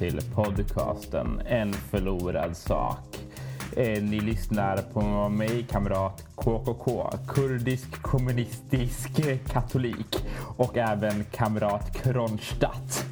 [0.00, 3.18] till podcasten En förlorad sak.
[3.76, 9.10] Eh, ni lyssnar på mig, kamrat KKK, kurdisk kommunistisk
[9.52, 10.24] katolik
[10.56, 13.04] och även kamrat Kronstadt.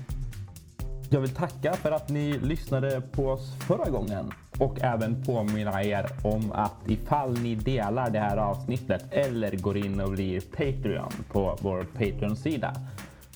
[1.10, 6.06] Jag vill tacka för att ni lyssnade på oss förra gången och även påminna er
[6.22, 11.58] om att ifall ni delar det här avsnittet eller går in och blir Patreon på
[11.60, 12.74] vår Patreon-sida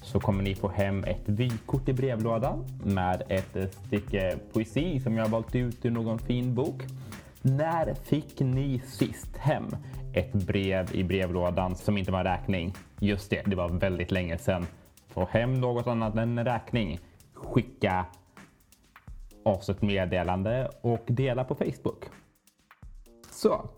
[0.02, 5.28] så kommer ni få hem ett vykort i brevlådan med ett stycke poesi som jag
[5.28, 6.82] valt ut ur någon fin bok.
[7.42, 9.66] När fick ni sist hem
[10.14, 12.74] ett brev i brevlådan som inte var en räkning?
[13.00, 14.66] Just det, det var väldigt länge sedan.
[15.08, 16.98] Få hem något annat än en räkning.
[17.34, 18.06] Skicka
[19.42, 22.04] oss ett meddelande och dela på Facebook.
[23.30, 23.68] Så.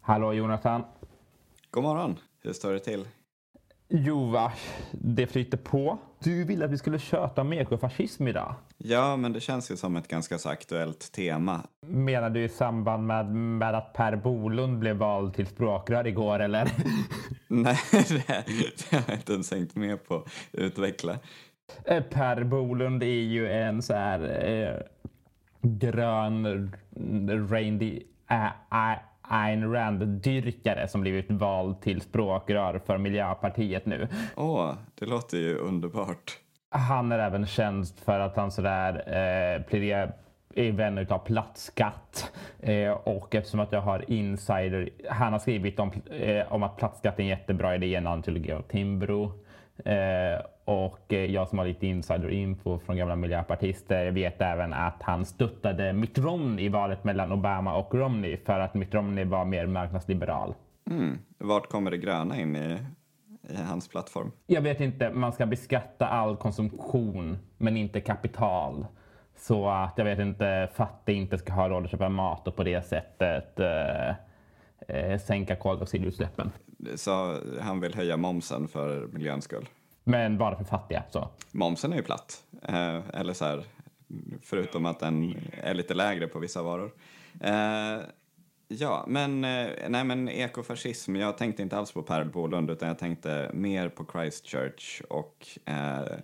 [0.00, 0.84] Hallå Jonathan.
[1.70, 2.16] God morgon.
[2.42, 3.06] Hur står det till?
[3.94, 5.98] Jo vars, det flyter på.
[6.18, 8.54] Du ville att vi skulle köta om ekofascism idag.
[8.78, 11.60] Ja, men det känns ju som ett ganska så aktuellt tema.
[11.86, 16.70] Menar du i samband med, med att Per Bolund blev vald till språkrör igår eller?
[17.48, 18.26] Nej, det,
[18.90, 20.24] det har jag inte ens hängt med på.
[20.52, 21.18] Utveckla.
[21.84, 24.82] Eh, per Bolund är ju en så här eh,
[25.62, 26.72] grön
[27.50, 28.92] Randy äh,
[29.32, 34.08] Ayn Rand-dyrkare som blivit vald till språkrör för Miljöpartiet nu.
[34.36, 36.38] Åh, oh, det låter ju underbart.
[36.70, 40.12] Han är även känd för att han sådär eh, pläderar
[40.54, 44.90] är vän av plattskatt eh, och eftersom att jag har insider.
[45.10, 48.62] Han har skrivit om, eh, om att plattskatt är en jättebra idé, en antologi av
[48.62, 49.32] Timbro.
[49.84, 55.92] Eh, och jag som har lite insider-info från gamla miljöpartister vet även att han stöttade
[55.92, 60.54] Mitt Romney i valet mellan Obama och Romney för att Mitt Romney var mer marknadsliberal.
[60.90, 61.18] Mm.
[61.38, 62.78] Vart kommer det gröna in i,
[63.48, 64.32] i hans plattform?
[64.46, 65.10] Jag vet inte.
[65.10, 68.86] Man ska beskatta all konsumtion men inte kapital.
[69.36, 72.64] Så att jag vet inte, fattig inte ska ha råd att köpa mat och på
[72.64, 74.08] det sättet eh,
[74.88, 76.50] eh, sänka koldioxidutsläppen.
[76.94, 79.68] Så han vill höja momsen för miljöns skull?
[80.04, 81.02] Men bara för fattiga.
[81.10, 81.28] Så.
[81.52, 82.42] Momsen är ju platt.
[82.62, 83.64] Eh, eller så här,
[84.42, 86.92] förutom att den är lite lägre på vissa varor.
[87.40, 88.00] Eh,
[88.68, 92.98] ja, men, eh, nej, men ekofascism, jag tänkte inte alls på Per Bolund utan jag
[92.98, 96.18] tänkte mer på Christchurch och eh,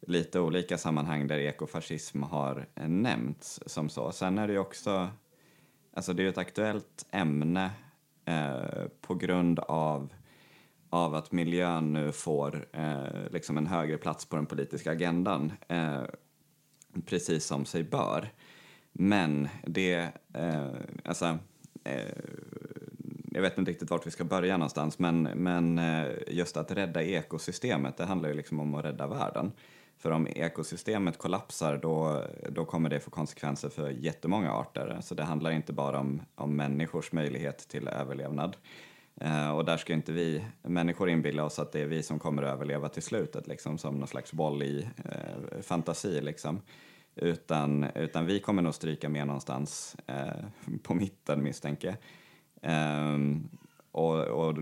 [0.00, 4.12] lite olika sammanhang där ekofascism har nämnts som så.
[4.12, 5.08] Sen är det ju också,
[5.94, 7.70] alltså det är ett aktuellt ämne
[8.24, 10.12] eh, på grund av
[10.90, 16.02] av att miljön nu får eh, liksom en högre plats på den politiska agendan, eh,
[17.06, 18.32] precis som sig bör.
[18.92, 20.66] Men det, eh,
[21.04, 21.38] alltså,
[21.84, 22.14] eh,
[23.32, 27.02] jag vet inte riktigt vart vi ska börja någonstans, men, men eh, just att rädda
[27.02, 29.52] ekosystemet, det handlar ju liksom om att rädda världen.
[29.98, 34.98] För om ekosystemet kollapsar då, då kommer det få konsekvenser för jättemånga arter.
[35.02, 38.56] Så det handlar inte bara om, om människors möjlighet till överlevnad.
[39.20, 42.42] Eh, och där ska inte vi människor inbilla oss att det är vi som kommer
[42.42, 46.20] att överleva till slutet, liksom, som någon slags boll i eh, fantasi.
[46.20, 46.60] Liksom.
[47.14, 50.44] Utan, utan vi kommer nog stryka med någonstans eh,
[50.82, 51.96] på mitten, misstänker jag.
[52.62, 53.48] Um,
[53.92, 54.54] och, och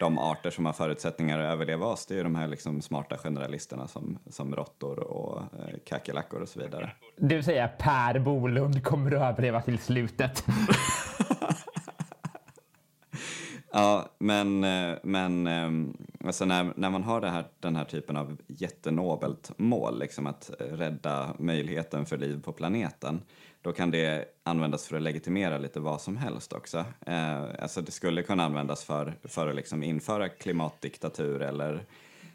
[0.00, 3.16] de arter som har förutsättningar att överleva oss, det är ju de här liksom smarta
[3.16, 6.90] generalisterna som, som råttor och eh, kackerlackor och så vidare.
[7.16, 10.44] Du säger Per Bolund kommer att överleva till slutet.
[13.78, 15.70] Ja, men, eh, men eh,
[16.26, 20.50] alltså när, när man har det här, den här typen av jättenobelt mål, liksom att
[20.58, 23.22] rädda möjligheten för liv på planeten,
[23.62, 26.84] då kan det användas för att legitimera lite vad som helst också.
[27.06, 31.84] Eh, alltså det skulle kunna användas för, för att liksom införa klimatdiktatur eller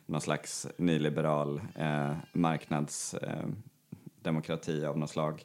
[0.06, 5.44] någon slags nyliberal eh, marknadsdemokrati eh, av något slag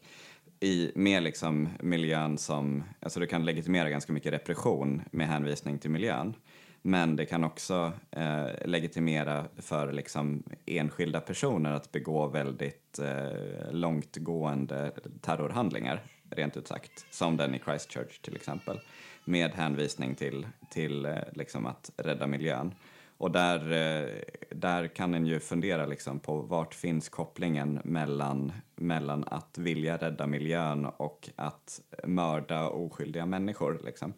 [0.60, 5.90] i, med liksom miljön som, alltså du kan legitimera ganska mycket repression med hänvisning till
[5.90, 6.34] miljön.
[6.82, 14.92] Men det kan också eh, legitimera för liksom enskilda personer att begå väldigt eh, långtgående
[15.20, 17.06] terrorhandlingar, rent ut sagt.
[17.10, 18.80] Som den i Christchurch till exempel.
[19.24, 22.74] Med hänvisning till, till eh, liksom att rädda miljön.
[23.18, 24.08] Och där, eh,
[24.50, 30.26] där kan en ju fundera liksom på vart finns kopplingen mellan, mellan att vilja rädda
[30.26, 33.80] miljön och att mörda oskyldiga människor.
[33.84, 34.12] Liksom.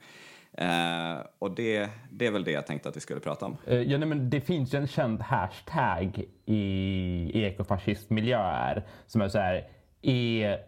[0.53, 3.57] Eh, och det, det är väl det jag tänkte att vi skulle prata om.
[3.67, 9.39] Eh, ja, nej, men det finns ju en känd hashtag i ekofascistmiljöer som är så
[9.39, 9.69] här
[10.03, 10.59] e,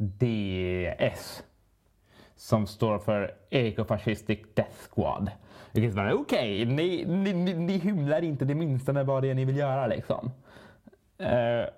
[0.00, 1.42] EFDS
[2.36, 5.30] som står för Ecofascistic Death Squad.
[6.14, 9.44] Okej, okay, ni, ni, ni, ni hymlar inte det minsta med vad det är ni
[9.44, 10.30] vill göra liksom.
[11.18, 11.68] Eh,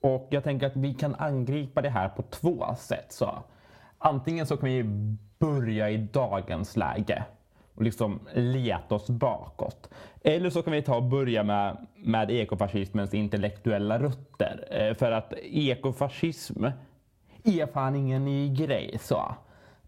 [0.00, 3.12] och jag tänker att vi kan angripa det här på två sätt.
[3.12, 3.42] Så.
[3.98, 4.84] Antingen så kan vi
[5.38, 7.24] börja i dagens läge
[7.74, 9.90] och liksom leta oss bakåt.
[10.24, 14.64] Eller så kan vi ta och börja med, med ekofascismens intellektuella rötter.
[14.70, 16.64] Eh, för att ekofascism
[17.44, 18.98] är fan ingen ny grej.
[19.00, 19.34] så.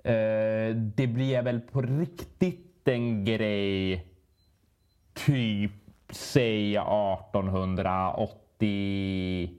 [0.05, 4.07] Eh, det blev väl på riktigt en grej
[5.15, 5.73] typ,
[6.11, 9.51] säg 1880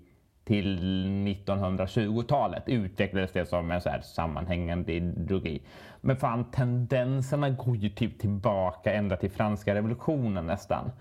[0.44, 0.79] till
[1.27, 5.62] 1920-talet utvecklades det som en så här sammanhängande ideologi.
[6.01, 10.91] Men fan, tendenserna går ju typ tillbaka ända till franska revolutionen nästan.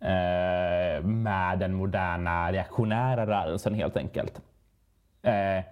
[0.00, 4.42] Eh, med den moderna reaktionära rörelsen helt enkelt.
[5.22, 5.64] Eh,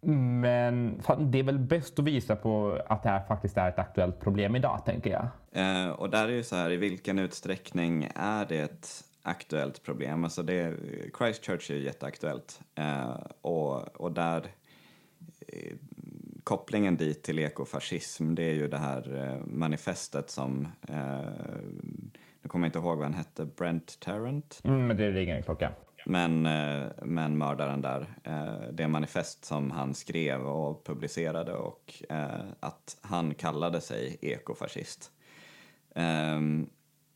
[0.00, 4.20] men det är väl bäst att visa på att det här faktiskt är ett aktuellt
[4.20, 5.28] problem idag, tänker jag.
[5.52, 10.24] Eh, och där är ju så här, i vilken utsträckning är det ett aktuellt problem?
[10.24, 10.76] Alltså det,
[11.18, 14.46] Christchurch är ju jätteaktuellt eh, och, och där
[15.48, 15.76] eh,
[16.44, 20.96] kopplingen dit till ekofascism det är ju det här eh, manifestet som, eh,
[22.42, 24.60] nu kommer jag inte ihåg vad han hette, Brent Tarrant?
[24.64, 25.72] Mm, men det ringer en klocka.
[26.06, 32.40] Men, eh, men mördaren där, eh, det manifest som han skrev och publicerade och eh,
[32.60, 35.10] att han kallade sig ekofascist.
[35.94, 36.68] Ehm,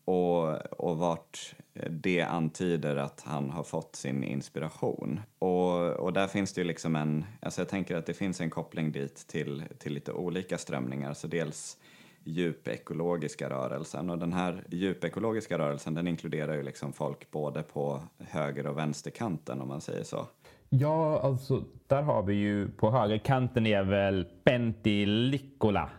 [0.04, 1.54] och, och vart
[1.90, 5.20] det antyder att han har fått sin inspiration.
[5.38, 8.50] Och, och där finns det ju liksom en, alltså jag tänker att det finns en
[8.50, 11.14] koppling dit till, till lite olika strömningar.
[11.14, 11.76] Så dels
[12.24, 18.66] djupekologiska rörelsen och den här djupekologiska rörelsen den inkluderar ju liksom folk både på höger
[18.66, 20.26] och vänsterkanten om man säger så.
[20.68, 25.90] Ja, alltså där har vi ju på högerkanten är väl Pentti Likkola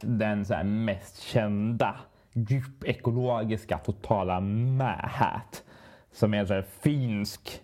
[0.00, 1.96] den så mest kända
[2.32, 5.64] djupekologiska totala mähät
[6.12, 7.62] som är en så här finsk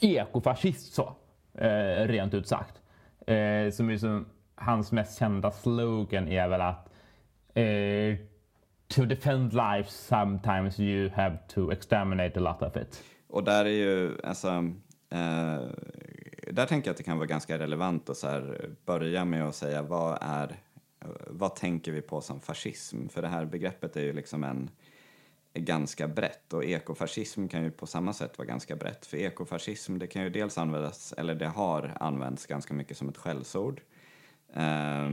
[0.00, 1.14] ekofascist så,
[1.54, 2.80] eh, rent ut sagt.
[3.26, 4.26] Eh, som är som,
[4.60, 6.88] hans mest kända slogan är väl att
[7.54, 8.26] eh,
[8.88, 13.04] To defend life sometimes you have to exterminate a lot of it.
[13.28, 14.48] Och där är ju, alltså,
[15.10, 15.60] eh,
[16.50, 19.54] där tänker jag att det kan vara ganska relevant att så här, börja med att
[19.54, 20.56] säga vad är
[21.26, 23.08] vad tänker vi på som fascism?
[23.08, 24.70] För det här begreppet är ju liksom en
[25.52, 29.06] är ganska brett och ekofascism kan ju på samma sätt vara ganska brett.
[29.06, 33.16] För ekofascism det kan ju dels användas, eller det har använts ganska mycket som ett
[33.16, 33.80] skällsord.
[34.54, 35.10] Eh,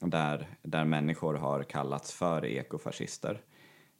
[0.00, 3.40] där, där människor har kallats för ekofascister.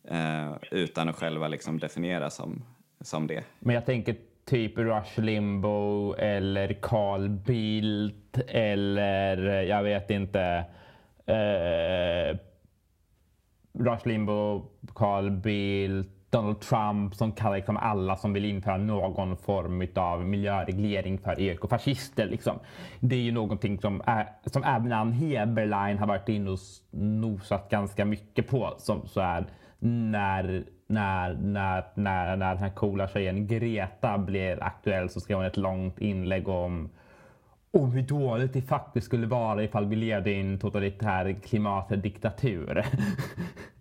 [0.04, 2.64] Eh, utan att själva liksom definiera som,
[3.00, 3.44] som det.
[3.58, 10.64] Men jag tänker typ Rush Limbo eller Carl Bildt eller jag vet inte
[11.26, 12.38] eh,
[13.72, 19.86] Rush Limbo, Carl Bildt, Donald Trump som kallar liksom alla som vill införa någon form
[19.94, 22.26] av miljöreglering för ekofascister.
[22.26, 22.58] Liksom.
[23.00, 26.58] Det är ju någonting som, är, som även Ann Heberlein har varit inne och
[26.90, 28.74] nosat ganska mycket på.
[28.78, 29.46] Som så här,
[29.78, 35.46] när, när, när, när, när den här coola tjejen Greta blev aktuell så skrev hon
[35.46, 36.90] ett långt inlägg om
[37.72, 42.86] om hur dåligt det faktiskt skulle vara ifall vi levde i en totalitär klimatdiktatur.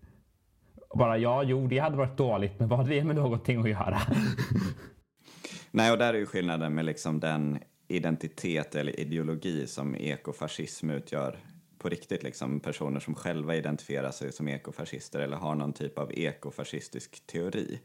[0.95, 4.01] Bara ja, jo, det hade varit dåligt, men vad hade det med någonting att göra?
[5.71, 11.39] Nej, och där är ju skillnaden med liksom den identitet eller ideologi som ekofascism utgör
[11.77, 16.11] på riktigt, liksom personer som själva identifierar sig som ekofascister eller har någon typ av
[16.13, 17.79] ekofascistisk teori.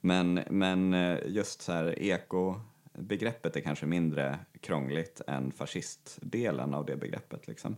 [0.00, 2.54] Men, men eh, just så här eko
[2.92, 7.48] begreppet är kanske mindre krångligt än fascistdelen av det begreppet.
[7.48, 7.76] Liksom.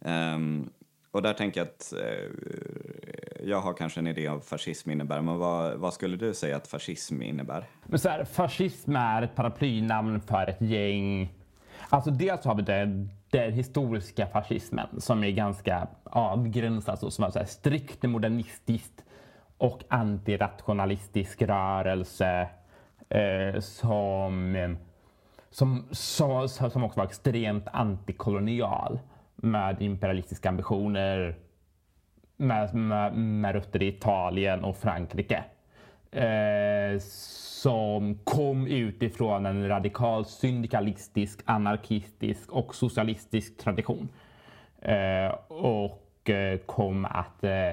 [0.00, 0.70] Um,
[1.10, 5.20] och där tänker jag att eh, jag har kanske en idé om vad fascism innebär,
[5.20, 7.64] men vad, vad, skulle du säga att fascism innebär?
[7.86, 11.32] Men så här, fascism är ett paraplynamn för ett gäng
[11.88, 17.30] Alltså dels har vi den, den historiska fascismen som är ganska avgränsad, alltså, som är
[17.30, 19.04] så här, strikt modernistiskt
[19.58, 22.48] och antirationalistisk rörelse
[23.08, 24.70] eh, som, eh,
[25.50, 28.98] som, som, som också var extremt antikolonial
[29.42, 31.36] med imperialistiska ambitioner
[32.36, 35.44] med, med, med rötter i Italien och Frankrike.
[36.12, 36.98] Eh,
[37.62, 44.08] som kom utifrån en radikal syndikalistisk, anarkistisk och socialistisk tradition.
[44.82, 47.72] Eh, och eh, kom att eh,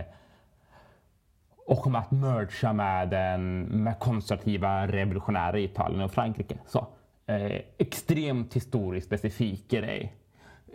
[1.66, 6.58] och kom att mergea med, den med konservativa revolutionärer i Italien och Frankrike.
[6.68, 6.88] Så,
[7.26, 10.14] eh, extremt historiskt specifik grej.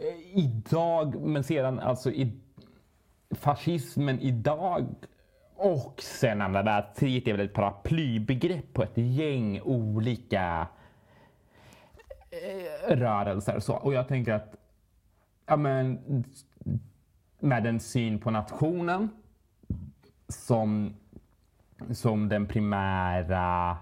[0.03, 2.33] Eh, idag, men sedan alltså i,
[3.31, 4.87] fascismen idag
[5.57, 10.67] och sen andra världskriget är väl ett paraplybegrepp på ett gäng olika
[12.31, 13.75] eh, rörelser och Så.
[13.75, 14.55] Och jag tänker att
[15.47, 15.99] ja, men,
[17.39, 19.09] med en syn på nationen
[20.29, 20.95] som,
[21.93, 23.77] som den primära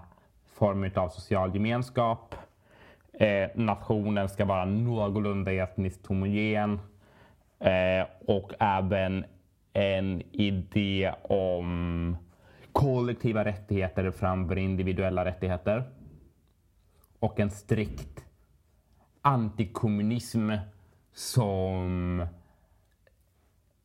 [0.53, 2.35] formen av social gemenskap.
[3.21, 6.79] Eh, nationen ska vara någorlunda etniskt homogen
[7.59, 9.25] eh, och även
[9.73, 12.17] en idé om
[12.71, 15.83] kollektiva rättigheter framför individuella rättigheter.
[17.19, 18.25] Och en strikt
[19.21, 20.51] antikommunism
[21.13, 22.19] som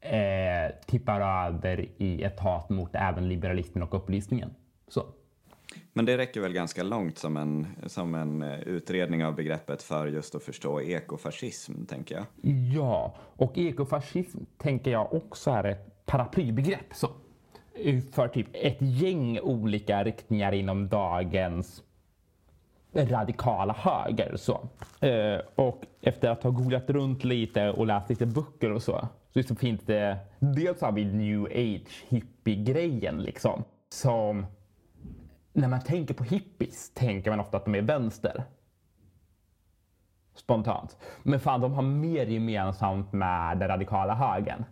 [0.01, 4.55] eh, tippar över i ett hat mot även liberalismen och upplysningen.
[4.89, 5.07] Så.
[5.97, 10.07] Men det räcker väl ganska långt som en, som en eh, utredning av begreppet för
[10.07, 12.25] just att förstå ekofascism, tänker jag.
[12.75, 16.95] Ja, och ekofascism tänker jag också är ett paraplybegrepp.
[16.95, 17.09] Så,
[18.13, 21.83] för typ ett gäng olika riktningar inom dagens
[22.93, 24.37] radikala höger.
[24.37, 24.69] Så.
[25.01, 29.09] Eh, och efter att ha googlat runt lite och läst lite böcker och så,
[29.49, 34.47] så finns det, dels har vi new age hippie-grejen liksom, som
[35.57, 38.45] när man tänker på hippies tänker man ofta att de är vänster.
[40.35, 40.97] Spontant.
[41.23, 44.65] Men fan, de har mer gemensamt med den radikala högern.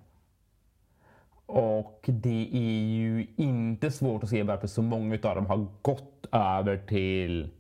[1.47, 6.27] Och det är ju inte svårt att se varför så många av dem har gått
[6.33, 7.51] över till,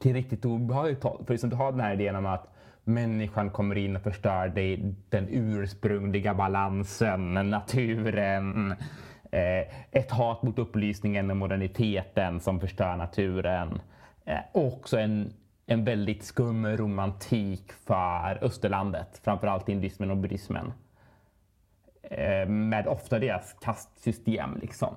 [0.00, 1.24] till riktigt obehagligt håll.
[1.26, 4.76] För liksom, du har den här idén om att människan kommer in och förstör det,
[5.08, 8.74] den ursprungliga balansen, naturen,
[9.32, 13.80] Eh, ett hat mot upplysningen och moderniteten som förstör naturen.
[14.24, 15.32] Eh, också en,
[15.66, 20.72] en väldigt skum romantik för Österlandet, framförallt indismen och buddhismen.
[22.02, 24.94] Eh, med ofta deras kastsystem liksom.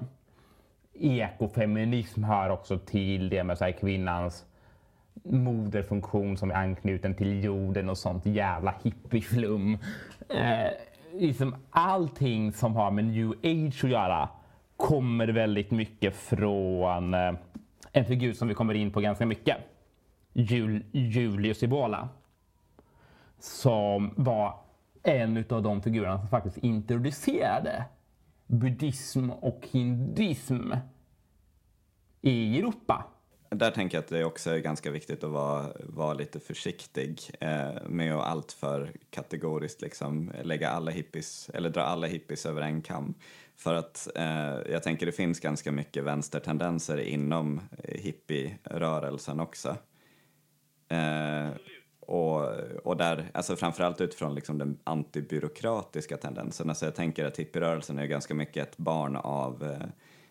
[0.94, 4.46] Ekofeminism hör också till det med så här, kvinnans
[5.24, 9.78] moderfunktion som är anknuten till jorden och sånt jävla hippieflum.
[10.30, 10.70] Eh,
[11.20, 14.30] liksom allting som har med new age att göra
[14.78, 17.34] kommer väldigt mycket från eh,
[17.92, 19.58] en figur som vi kommer in på ganska mycket.
[20.34, 22.10] Jul, Julius Ibola.
[23.40, 24.60] Som var
[25.04, 27.86] en av de figurerna som faktiskt introducerade
[28.48, 30.72] buddhism och hinduism
[32.22, 33.06] i Europa
[33.58, 37.88] där tänker jag att det också är ganska viktigt att vara, vara lite försiktig eh,
[37.88, 43.14] med att alltför kategoriskt liksom lägga alla hippies, eller dra alla hippies över en kam.
[43.56, 49.78] För att eh, jag tänker det finns ganska mycket vänstertendenser inom hippierörelsen också.
[50.88, 51.50] Eh,
[52.00, 52.50] och,
[52.84, 56.70] och där, alltså framförallt utifrån liksom den antibyråkratiska tendensen.
[56.70, 59.88] Alltså jag tänker att hippierörelsen är ganska mycket ett barn av eh,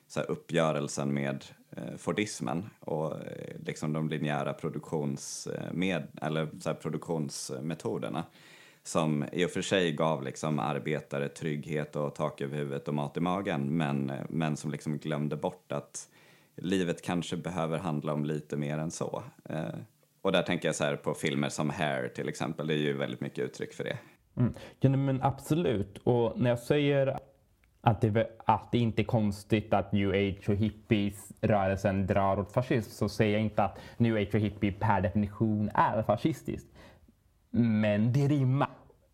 [0.08, 1.44] så här, uppgörelsen med
[1.76, 8.24] Eh, Fordismen och eh, liksom de linjära produktionsmed, eh, eller, så här, produktionsmetoderna
[8.82, 13.16] som i och för sig gav liksom arbetare trygghet och tak över huvudet och mat
[13.16, 16.08] i magen men, men som liksom glömde bort att
[16.56, 19.22] livet kanske behöver handla om lite mer än så.
[19.44, 19.74] Eh,
[20.22, 22.92] och där tänker jag så här på filmer som Hair till exempel, det är ju
[22.92, 23.98] väldigt mycket uttryck för det.
[24.36, 24.54] Mm.
[24.80, 25.98] Ja, men absolut.
[25.98, 27.18] Och när jag säger
[27.84, 32.90] att det, att det inte är konstigt att new age och hippies-rörelsen drar åt fascism
[32.90, 36.68] så säger jag inte att new age och hippie per definition är fascistiskt.
[37.50, 38.68] Men det rimmar.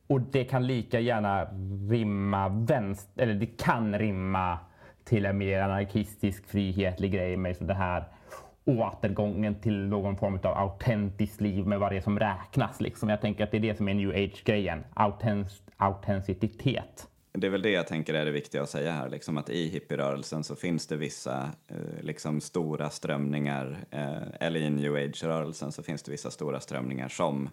[0.07, 1.45] Och det kan lika gärna
[1.91, 4.59] rimma vänster, eller det kan rimma
[5.05, 8.05] till en mer anarkistisk frihetlig grej med så det här
[8.65, 12.81] återgången till någon form av autentiskt liv med vad det är som räknas.
[12.81, 13.09] Liksom.
[13.09, 14.85] Jag tänker att det är det som är new age-grejen.
[15.77, 19.51] autenticitet det är väl det jag tänker är det viktiga att säga här, liksom att
[19.51, 25.73] i hippierörelsen så finns det vissa eh, liksom stora strömningar, eh, eller i new age-rörelsen
[25.73, 27.51] så finns det vissa stora strömningar som,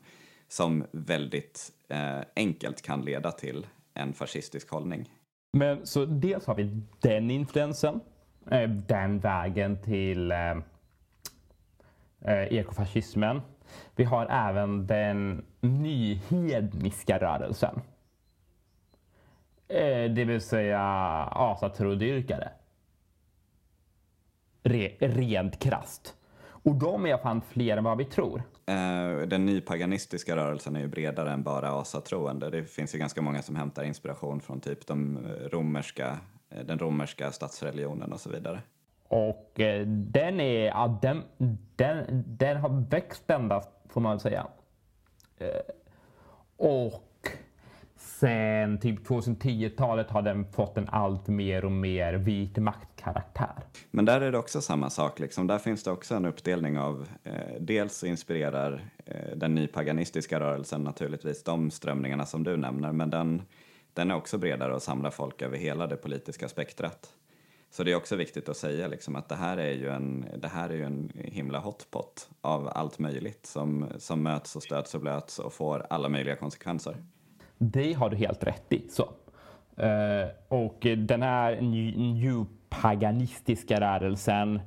[0.47, 5.09] som väldigt eh, enkelt kan leda till en fascistisk hållning.
[5.57, 7.99] Men så dels har vi den influensen,
[8.51, 10.57] eh, den vägen till eh,
[12.21, 13.41] eh, ekofascismen.
[13.95, 17.81] Vi har även den nyhedniska rörelsen
[19.67, 20.81] det vill säga
[21.31, 22.49] asatrodyrkare.
[24.63, 26.13] Re, rent krast.
[26.67, 28.43] Och de är fan fler än vad vi tror.
[28.65, 32.49] Eh, den nypaganistiska rörelsen är ju bredare än bara asatroende.
[32.49, 35.19] Det finns ju ganska många som hämtar inspiration från typ de
[35.51, 36.17] romerska,
[36.49, 38.61] eh, den romerska statsreligionen och så vidare.
[39.07, 39.51] Och
[39.85, 41.23] den är, ja, den,
[41.75, 44.47] den, den har växt endast får man säga.
[46.57, 47.06] och
[48.19, 53.63] sen typ 2010-talet har den fått en allt mer och mer vit maktkaraktär.
[53.91, 55.47] Men där är det också samma sak, liksom.
[55.47, 61.43] där finns det också en uppdelning av, eh, dels inspirerar eh, den nypaganistiska rörelsen naturligtvis
[61.43, 63.41] de strömningarna som du nämner, men den,
[63.93, 67.13] den är också bredare och samlar folk över hela det politiska spektrat.
[67.69, 70.47] Så det är också viktigt att säga liksom, att det här är ju en, det
[70.47, 75.01] här är ju en himla hotpot av allt möjligt som, som möts och stöts och
[75.01, 76.97] blöts och får alla möjliga konsekvenser.
[77.57, 78.87] Det har du helt rätt i.
[78.89, 79.09] Så.
[79.81, 81.61] Eh, och den här
[82.15, 84.59] new-paganistiska rörelsen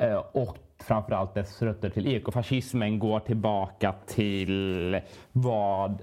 [0.00, 5.00] eh, och framförallt dess rötter till ekofascismen går tillbaka till
[5.32, 6.02] vad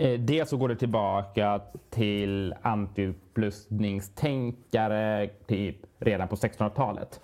[0.00, 1.60] Eh, dels så går det tillbaka
[1.90, 7.20] till antiupplösningstänkare typ redan på 1600-talet.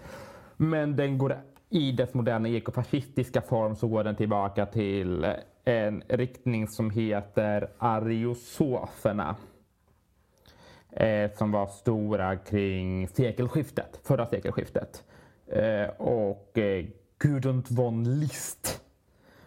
[0.56, 1.36] Men den går
[1.70, 5.30] i dess moderna ekofascistiska form så går den tillbaka till eh,
[5.66, 9.36] en riktning som heter ariosoferna.
[10.90, 15.04] Eh, som var stora kring sekelskiftet, förra sekelskiftet.
[15.46, 16.84] Eh, och eh,
[17.18, 18.82] Gudrun von List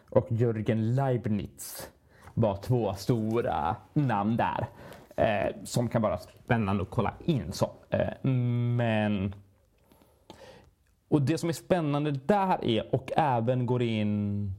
[0.09, 1.89] och Jürgen Leibniz
[2.33, 4.67] var två stora namn där.
[5.15, 7.51] Eh, som kan vara spännande att kolla in.
[7.51, 7.71] Så.
[7.89, 9.35] Eh, men...
[11.07, 14.53] Och det som är spännande där är, och även går in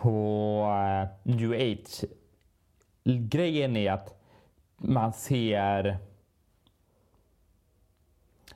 [0.00, 2.04] på eh, new age
[3.04, 4.20] grejen är att
[4.76, 5.98] man ser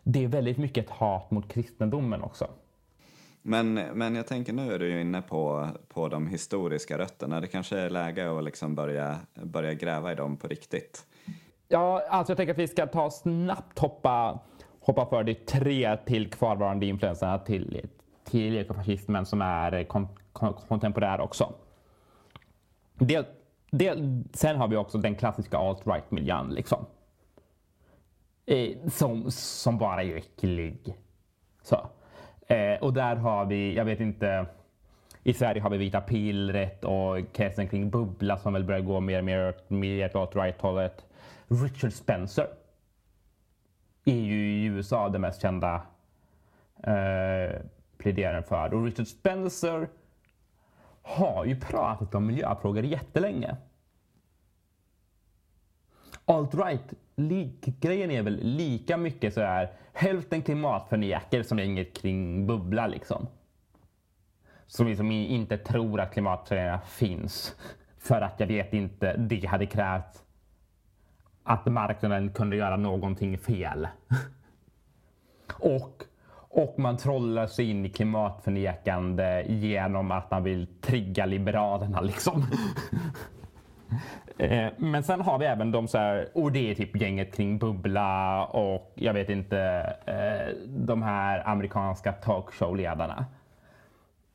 [0.03, 2.49] det är väldigt mycket ett hat mot kristendomen också.
[3.43, 7.41] Men, men jag tänker nu är du ju inne på, på de historiska rötterna.
[7.41, 11.07] Det kanske är läge att liksom börja, börja gräva i dem på riktigt.
[11.69, 14.39] Ja, alltså jag tänker att vi ska ta snabbt hoppa,
[14.81, 17.89] hoppa för de tre till kvarvarande influenserna till,
[18.25, 20.09] till ekofascismen som är kon,
[20.69, 21.53] kontemporär också.
[22.95, 23.27] Det,
[23.71, 23.95] det,
[24.33, 26.87] sen har vi också den klassiska alt-right-miljön liksom.
[28.47, 30.97] Eh, som, som bara är äcklig.
[31.63, 31.87] Så.
[32.47, 34.47] Eh, och där har vi, jag vet inte,
[35.23, 39.19] i Sverige har vi Vita pillret och kretsen kring Bubbla som väl börjar gå mer
[39.19, 41.05] och mer, mer åt right-hållet.
[41.49, 42.47] Richard Spencer
[44.05, 45.83] är ju i USA den mest kända
[46.83, 47.61] eh,
[47.99, 48.75] pläderaren för.
[48.75, 49.89] Och Richard Spencer
[51.05, 53.57] har ju pratat om miljöfrågor jättelänge.
[56.25, 56.95] Alt-right
[57.81, 63.27] grejen är väl lika mycket så är hälften klimatförnekare som inget kring bubbla liksom.
[64.67, 67.55] Som liksom inte tror att klimatförändringarna finns.
[67.99, 70.25] För att jag vet inte, det hade krävt
[71.43, 73.89] att marknaden kunde göra någonting fel.
[75.53, 76.03] och,
[76.55, 82.47] och man trollar sig in i klimatförnekande genom att man vill trigga liberalerna liksom.
[84.39, 87.59] Eh, men sen har vi även de så här, och det är typ gänget kring
[87.59, 89.59] Bubbla och jag vet inte,
[90.07, 93.27] eh, de här amerikanska talkshowledarna.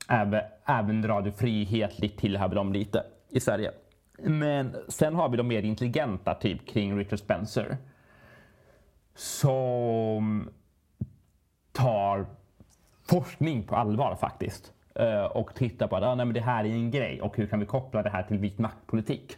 [0.08, 3.70] Även, även Radio Frihet tillhör de lite i Sverige.
[4.18, 7.76] Men sen har vi de mer intelligenta, typ kring Richard Spencer.
[9.14, 10.50] Som
[11.80, 12.26] tar
[13.02, 14.72] forskning på allvar faktiskt.
[14.94, 17.46] Eh, och tittar på att ah, nej, men det här är en grej och hur
[17.46, 19.36] kan vi koppla det här till vit maktpolitik.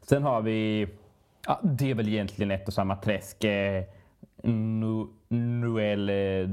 [0.00, 0.88] Sen har vi,
[1.46, 3.44] ja, det är väl egentligen ett och samma träsk.
[3.44, 3.84] Eh,
[4.42, 6.48] nu, Noël eh,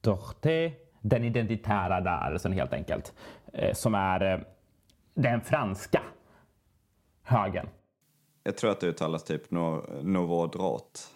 [0.00, 3.14] Dorté, den identitära rörelsen helt enkelt.
[3.52, 4.40] Eh, som är eh,
[5.14, 6.02] den franska
[7.22, 7.68] högen.
[8.42, 11.13] Jag tror att det uttalas typ no, Nouveau droit.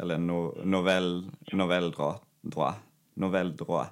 [0.00, 2.74] Eller no, Novell, novelldra, dra,
[3.14, 3.86] novelldra.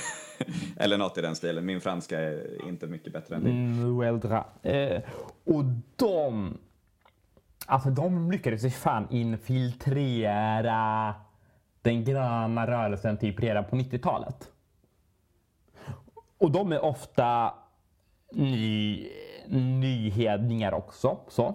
[0.76, 1.66] Eller något i den stilen.
[1.66, 3.80] Min franska är inte mycket bättre än din.
[3.80, 4.44] Novelldra.
[4.62, 5.02] eh,
[5.44, 5.64] och
[5.96, 6.58] de...
[7.66, 11.14] Alltså de lyckades ju fan infiltrera
[11.82, 14.50] den gröna rörelsen typ redan på 90-talet.
[16.38, 17.54] Och de är ofta
[18.32, 19.08] ny,
[19.48, 21.18] nyhedningar också.
[21.28, 21.54] Så.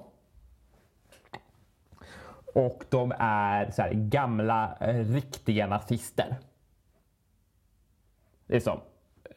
[2.56, 6.36] Och de är så här, gamla eh, riktiga nazister.
[8.48, 8.80] Liksom.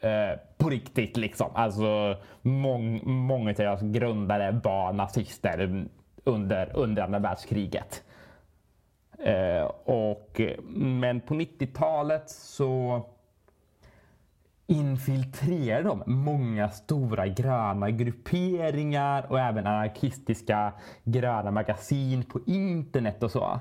[0.00, 1.50] Eh, på riktigt liksom.
[1.54, 5.86] Alltså mång, många av deras grundare var nazister
[6.24, 8.04] under, under andra världskriget.
[9.18, 10.40] Eh, och,
[10.74, 13.02] men på 90-talet så
[14.70, 20.72] infiltrerar de många stora gröna grupperingar och även anarkistiska
[21.04, 23.60] gröna magasin på internet och så.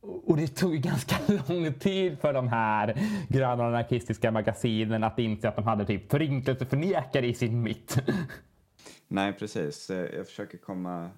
[0.00, 1.16] och det tog ganska
[1.48, 2.96] lång tid för de här
[3.28, 7.98] gröna anarkistiska magasinen att inse att de hade typ förintelseförnekare i sin mitt.
[9.08, 9.90] Nej, precis.
[9.90, 11.10] Eh, jag försöker komma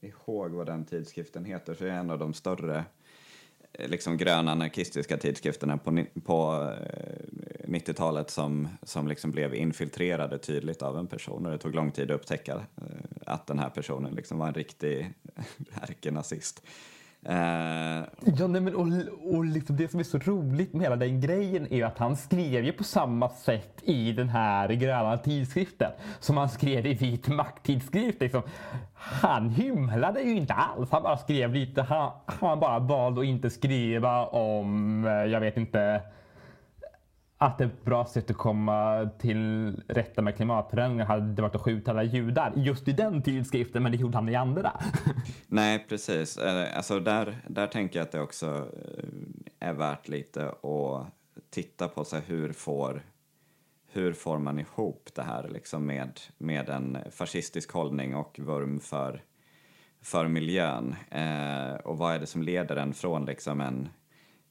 [0.00, 2.84] ihåg vad den tidskriften heter, för det är en av de större
[3.78, 10.82] Eh, liksom gröna anarkistiska tidskrifterna på, på eh, 90-talet som, som liksom blev infiltrerade tydligt
[10.82, 12.62] av en person och det tog lång tid att upptäcka eh,
[13.26, 15.12] att den här personen liksom var en riktig
[15.82, 16.62] ärkenazist.
[17.28, 18.04] Eh,
[18.38, 18.86] ja, nej, men och,
[19.34, 22.64] och liksom det som är så roligt med hela den grejen är att han skrev
[22.64, 28.24] ju på samma sätt i den här gröna tidskriften som han skrev i Vit makt-tidskriften.
[28.24, 28.42] Liksom.
[28.94, 30.90] Han hymlade ju inte alls.
[30.90, 31.82] Han bara skrev lite.
[31.82, 36.02] Han, han bara valde att inte skriva om, eh, jag vet inte,
[37.38, 42.02] att ett bra sätt att komma till rätta med klimatförändringar hade varit att skjuta alla
[42.02, 44.80] judar just i den tidskriften, men det gjorde han i andra.
[45.46, 46.38] Nej, precis.
[46.38, 51.06] Eh, alltså där, där tänker jag att det också eh, är värt lite att
[51.50, 53.02] titta på så hur får
[53.96, 59.22] hur får man ihop det här liksom med, med en fascistisk hållning och vurm för,
[60.02, 60.96] för miljön?
[61.10, 63.88] Eh, och vad är det som leder en från liksom en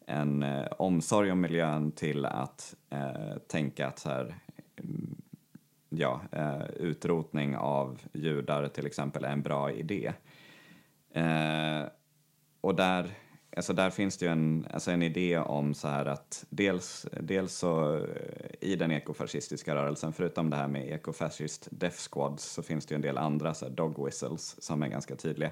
[0.08, 4.36] en eh, omsorg om miljön till att eh, tänka att så här,
[4.78, 5.15] mm,
[5.89, 10.13] ja, eh, utrotning av judar till exempel är en bra idé.
[11.13, 11.84] Eh,
[12.62, 13.10] och där,
[13.56, 17.54] alltså där finns det ju en, alltså en idé om så här att dels, dels
[17.54, 18.04] så eh,
[18.62, 22.96] i den ekofascistiska rörelsen, förutom det här med ekofascist death squads, så finns det ju
[22.96, 25.52] en del andra så här dog whistles som är ganska tydliga.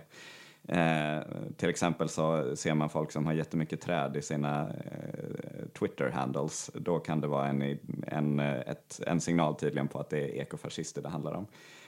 [0.67, 1.19] Eh,
[1.57, 6.71] till exempel så ser man folk som har jättemycket träd i sina eh, Twitter-handles.
[6.73, 11.01] Då kan det vara en, en, ett, en signal tydligen på att det är ekofascister
[11.01, 11.47] det handlar om.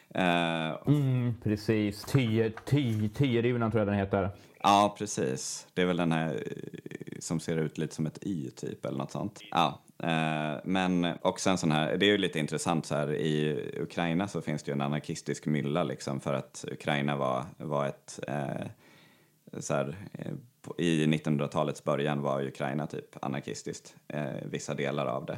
[0.09, 2.03] Eh, mm, precis.
[2.03, 4.29] Tyrivnan tror jag den heter.
[4.61, 5.67] Ja, precis.
[5.73, 8.97] Det är väl den här eh, som ser ut lite som ett Y typ eller
[8.97, 9.41] något sånt.
[9.51, 13.59] Ja, Eh, men också en sån här, det är ju lite intressant så här i
[13.81, 18.19] Ukraina så finns det ju en anarkistisk mylla liksom för att Ukraina var, var ett
[18.27, 18.67] eh,
[19.59, 20.31] så här, eh,
[20.77, 25.37] i 1900-talets början var Ukraina typ anarkistiskt, eh, vissa delar av det.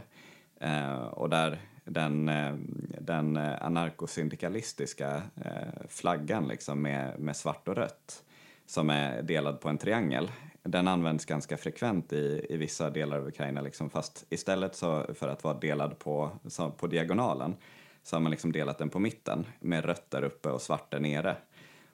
[0.59, 2.53] Eh, och där den, eh,
[2.99, 8.23] den anarkosyndikalistiska eh, flaggan liksom med, med svart och rött
[8.65, 10.31] som är delad på en triangel
[10.67, 15.27] den används ganska frekvent i, i vissa delar av Ukraina, liksom, fast istället så för
[15.27, 17.55] att vara delad på, så, på diagonalen
[18.03, 20.99] så har man liksom delat den på mitten med rött där uppe och svart där
[20.99, 21.35] nere.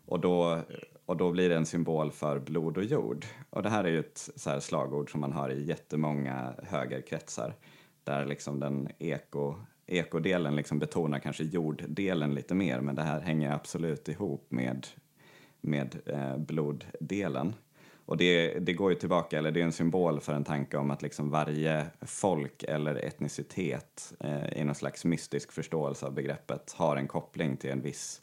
[0.05, 0.59] Och då,
[1.05, 3.25] och då blir det en symbol för blod och jord.
[3.49, 7.53] Och det här är ju ett så här slagord som man har i jättemånga högerkretsar
[8.03, 9.55] där liksom den eko,
[9.85, 14.87] ekodelen liksom betonar kanske jorddelen lite mer men det här hänger absolut ihop med,
[15.61, 17.55] med eh, bloddelen.
[18.05, 20.91] Och det, det går ju tillbaka, eller det är en symbol för en tanke om
[20.91, 26.95] att liksom varje folk eller etnicitet eh, i någon slags mystisk förståelse av begreppet har
[26.95, 28.21] en koppling till en viss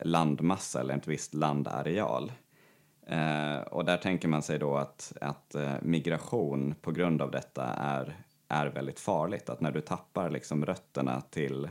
[0.00, 2.32] landmassa eller ett visst landareal.
[3.06, 7.64] Eh, och där tänker man sig då att, att eh, migration på grund av detta
[7.64, 8.16] är,
[8.48, 9.48] är väldigt farligt.
[9.48, 11.68] Att när du tappar liksom rötterna till,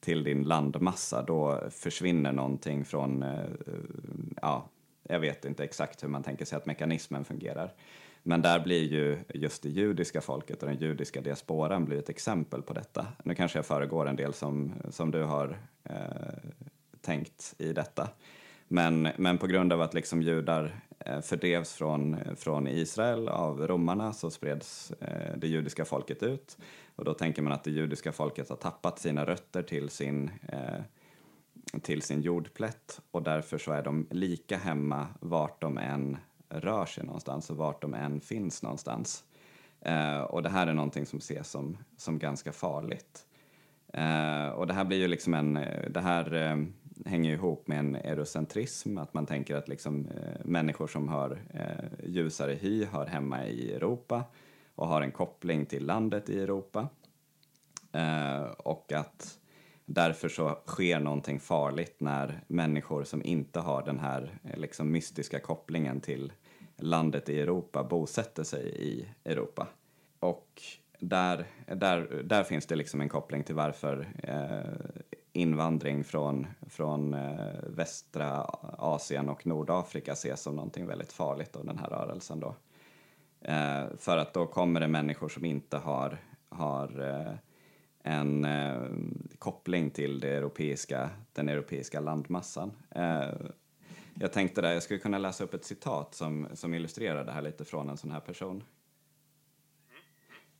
[0.00, 3.44] till din landmassa då försvinner någonting från eh,
[4.42, 4.68] ja,
[5.08, 7.72] jag vet inte exakt hur man tänker sig att mekanismen fungerar.
[8.22, 12.62] Men där blir ju just det judiska folket och den judiska diasporan blir ett exempel
[12.62, 13.06] på detta.
[13.24, 15.94] Nu kanske jag föregår en del som, som du har eh,
[17.00, 18.08] tänkt i detta.
[18.68, 24.12] Men, men på grund av att liksom judar eh, fördrevs från, från Israel av romarna
[24.12, 26.58] så spreds eh, det judiska folket ut.
[26.96, 30.80] Och då tänker man att det judiska folket har tappat sina rötter till sin eh,
[31.82, 36.16] till sin jordplätt och därför så är de lika hemma vart de än
[36.48, 39.24] rör sig någonstans och vart de än finns någonstans.
[39.80, 43.26] Eh, och det här är någonting som ses som, som ganska farligt.
[43.92, 45.54] Eh, och det här blir ju liksom en,
[45.90, 46.56] det här eh,
[47.06, 52.08] hänger ihop med en eurocentrism, att man tänker att liksom, eh, människor som har eh,
[52.08, 54.24] ljusare hy hör hemma i Europa
[54.74, 56.88] och har en koppling till landet i Europa.
[57.92, 59.38] Eh, och att
[59.90, 65.40] Därför så sker någonting farligt när människor som inte har den här eh, liksom, mystiska
[65.40, 66.32] kopplingen till
[66.76, 69.66] landet i Europa bosätter sig i Europa.
[70.20, 70.62] Och
[70.98, 74.98] där, där, där finns det liksom en koppling till varför eh,
[75.32, 78.42] invandring från, från eh, västra
[78.78, 82.40] Asien och Nordafrika ses som någonting väldigt farligt av den här rörelsen.
[82.40, 82.54] Då.
[83.40, 87.34] Eh, för att då kommer det människor som inte har, har eh,
[88.08, 88.82] en eh,
[89.38, 92.72] koppling till det europeiska, den europeiska landmassan.
[92.90, 93.30] Eh,
[94.14, 97.42] jag tänkte där, jag skulle kunna läsa upp ett citat som, som illustrerar det här
[97.42, 98.64] lite från en sån här person.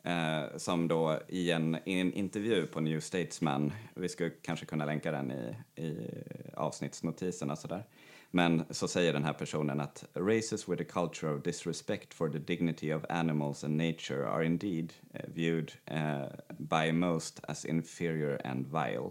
[0.03, 4.85] Eh, som då i en, i en intervju på New Statesman, vi skulle kanske kunna
[4.85, 6.11] länka den i, i
[6.55, 7.85] avsnittsnotiserna sådär.
[8.31, 12.39] Men så säger den här personen att races with a culture of disrespect for the
[12.39, 16.27] dignity of animals and nature are indeed eh, viewed uh,
[16.59, 19.11] by most as inferior and vile.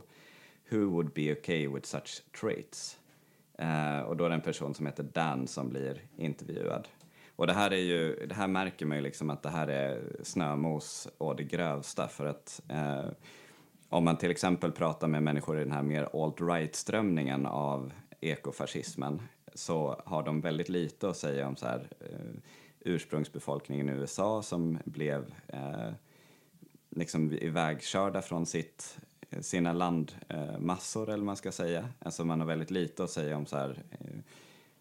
[0.69, 2.99] Who would be okay with such traits?
[3.61, 6.87] Uh, och då är det en person som heter Dan som blir intervjuad.
[7.35, 10.01] Och det här är ju, det här märker man ju liksom att det här är
[10.23, 13.11] snömos och det grövsta för att uh,
[13.89, 19.21] om man till exempel pratar med människor i den här mer alt-right-strömningen av ekofascismen
[19.53, 22.41] så har de väldigt lite att säga om så här, eh,
[22.79, 25.91] ursprungsbefolkningen i USA som blev eh,
[26.89, 28.97] liksom ivägkörda från sitt,
[29.29, 31.89] eh, sina landmassor, eller man ska säga.
[31.99, 34.19] Alltså man har väldigt lite att säga om så här, eh,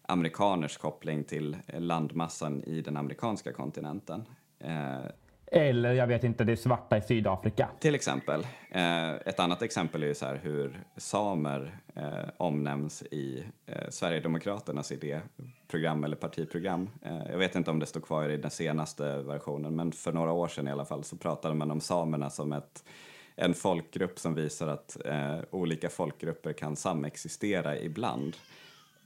[0.01, 4.25] amerikaners koppling till eh, landmassan i den amerikanska kontinenten.
[4.59, 5.05] Eh,
[5.51, 7.69] eller jag vet inte, det svarta i Sydafrika.
[7.79, 8.47] Till exempel.
[8.71, 14.91] Eh, ett annat exempel är ju så här hur samer eh, omnämns i eh, Sverigedemokraternas
[14.91, 16.89] idéprogram eller partiprogram.
[17.01, 20.31] Eh, jag vet inte om det står kvar i den senaste versionen, men för några
[20.31, 22.83] år sedan i alla fall så pratade man om samerna som ett,
[23.35, 28.35] en folkgrupp som visar att eh, olika folkgrupper kan samexistera ibland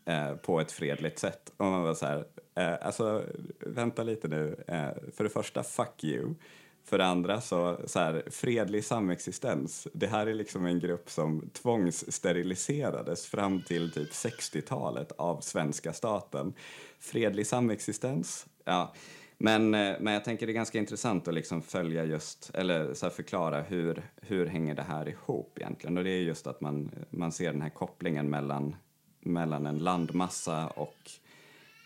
[0.05, 1.53] eh, på ett fredligt sätt.
[1.57, 3.23] Och man var så här, eh, alltså
[3.59, 6.35] vänta lite nu, eh, för det första, fuck you.
[6.83, 9.87] För det andra, så, så här, fredlig samexistens.
[9.93, 16.53] Det här är liksom en grupp som tvångssteriliserades fram till typ 60-talet av svenska staten.
[16.99, 18.93] Fredlig samexistens, ja.
[19.37, 23.09] Men, eh, men jag tänker det är ganska intressant att liksom följa just, eller så
[23.09, 25.97] förklara hur, hur hänger det här ihop egentligen?
[25.97, 28.75] Och det är just att man, man ser den här kopplingen mellan
[29.21, 31.12] mellan en landmassa och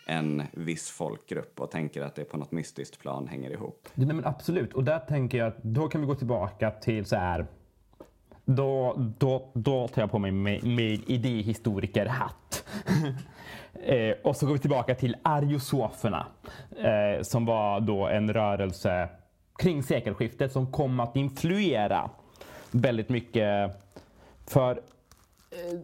[0.06, 3.90] en viss folkgrupp och tänker att det på något mystiskt plan hänger ihop.
[3.94, 7.16] Nej, men absolut, och där tänker jag att då kan vi gå tillbaka till så
[7.16, 7.48] här.
[8.46, 12.66] Då, då, då tar jag på mig min idéhistorikerhatt.
[13.86, 16.28] eh, och så går vi tillbaka till ariosoferna
[16.78, 19.10] eh, som var då en rörelse
[19.58, 22.10] kring sekelskiftet som kom att influera
[22.72, 23.72] väldigt mycket.
[24.48, 24.72] För
[25.52, 25.80] eh,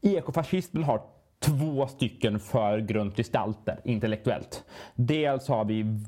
[0.00, 1.02] Ekofascismen har
[1.38, 4.64] två stycken förgrundsgestalter intellektuellt.
[4.94, 6.00] Dels har vi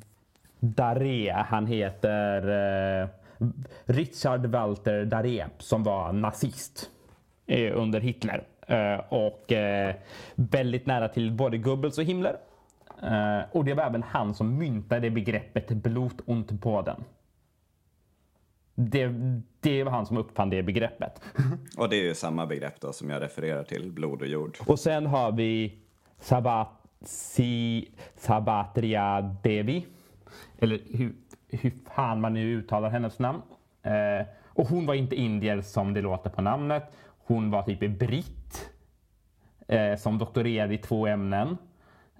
[0.60, 2.48] Daré, han heter
[3.02, 3.08] eh,
[3.84, 6.90] Richard Walter Daré som var nazist
[7.46, 9.94] eh, under Hitler eh, och eh,
[10.34, 12.36] väldigt nära till både Goebbels och Himmler.
[13.02, 17.04] Eh, och det var även han som myntade begreppet Blut und Boden
[18.74, 19.12] det,
[19.60, 21.22] det var han som uppfann det begreppet.
[21.76, 24.58] Och det är ju samma begrepp då som jag refererar till, blod och jord.
[24.66, 25.78] Och sen har vi
[26.20, 26.68] Sabat,
[27.00, 29.86] si, Sabatria Devi.
[30.58, 31.14] Eller hur,
[31.48, 33.42] hur fan man nu uttalar hennes namn.
[33.82, 36.84] Eh, och hon var inte indier som det låter på namnet.
[37.24, 38.70] Hon var typ britt.
[39.68, 41.56] Eh, som doktorerade i två ämnen.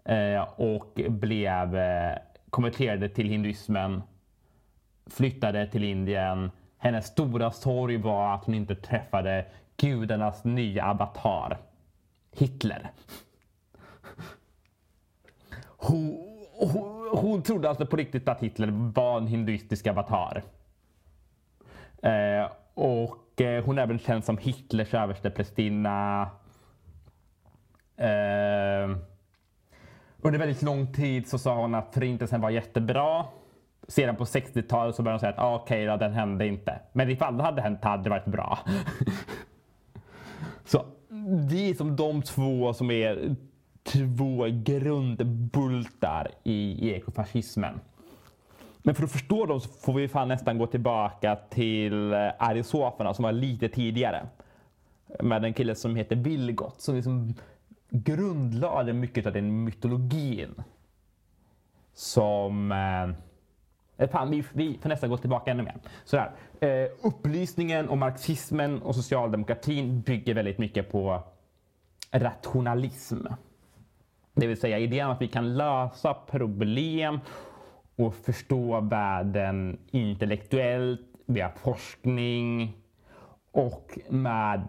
[0.04, 2.16] Eh, och blev eh,
[2.50, 4.02] konverterade till hinduismen
[5.06, 6.50] flyttade till Indien.
[6.78, 11.58] Hennes stora sorg var att hon inte träffade gudarnas nya avatar,
[12.32, 12.90] Hitler.
[15.66, 16.18] Hon,
[16.52, 20.42] hon, hon trodde alltså på riktigt att Hitler var en hinduistisk avatar.
[22.02, 26.30] Eh, och eh, hon är även känd som Hitlers översteprästinna.
[27.96, 28.96] Eh,
[30.24, 33.26] under väldigt lång tid så sa hon att förintelsen var jättebra.
[33.88, 36.80] Sedan på 60-talet så började de säga att ah, okej okay, den hände inte.
[36.92, 38.58] Men ifall det hade hänt hade det varit bra.
[40.64, 40.84] så
[41.50, 43.36] det är som de två som är
[43.82, 47.80] två grundbultar i ekofascismen.
[48.82, 53.14] Men för att förstå dem så får vi fan nästan gå tillbaka till eh, arisoferna
[53.14, 54.26] som var lite tidigare.
[55.20, 57.34] Med en kille som heter Vilgot som liksom
[57.90, 60.62] grundlade mycket av den mytologin.
[61.94, 63.31] Som Eh,
[64.02, 65.76] Eh, fan, vi, vi får nästan gå tillbaka ännu mer.
[66.04, 66.30] Sådär.
[66.60, 71.22] Eh, upplysningen och marxismen och socialdemokratin bygger väldigt mycket på
[72.10, 73.26] rationalism.
[74.34, 77.20] Det vill säga idén att vi kan lösa problem
[77.96, 82.76] och förstå världen intellektuellt via forskning
[83.52, 84.68] och med,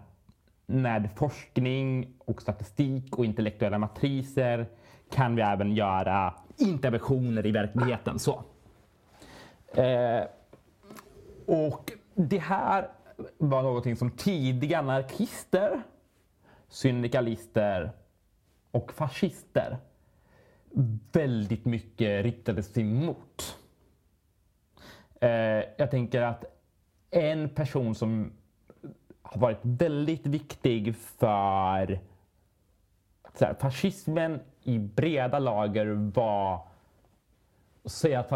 [0.66, 4.66] med forskning och statistik och intellektuella matriser
[5.10, 8.18] kan vi även göra interventioner i verkligheten.
[8.18, 8.44] Så.
[9.76, 10.24] Eh,
[11.46, 12.88] och det här
[13.38, 15.82] var någonting som tidiga anarkister,
[16.68, 17.92] syndikalister
[18.70, 19.78] och fascister
[21.12, 23.58] väldigt mycket riktade sig mot.
[25.20, 25.28] Eh,
[25.76, 26.44] jag tänker att
[27.10, 28.32] en person som
[29.22, 32.00] har varit väldigt viktig för
[33.34, 36.68] så här, fascismen i breda lager var...
[37.84, 38.28] Att säga att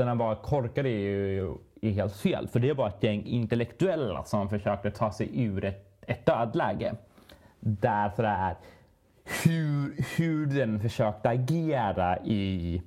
[0.00, 2.48] fascisterna var korkade är ju är helt fel.
[2.48, 6.94] För det var ett gäng intellektuella som försökte ta sig ur ett, ett dödläge.
[7.60, 8.56] Därför är
[9.44, 12.82] hur, hur den försökte agera i,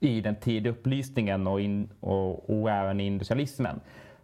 [0.00, 3.80] i den tidiga upplysningen och, in, och, och även i industrialismen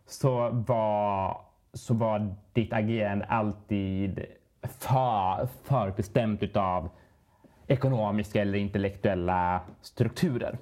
[0.06, 1.40] så var,
[1.72, 4.24] så var ditt agerande alltid
[4.62, 6.88] för, förbestämt utav
[7.68, 10.58] ekonomiska eller intellektuella strukturer.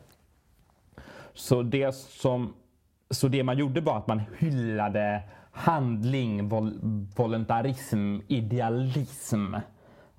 [1.36, 2.54] Så det, som,
[3.10, 6.72] så det man gjorde var att man hyllade handling, vol,
[7.16, 9.54] voluntarism, idealism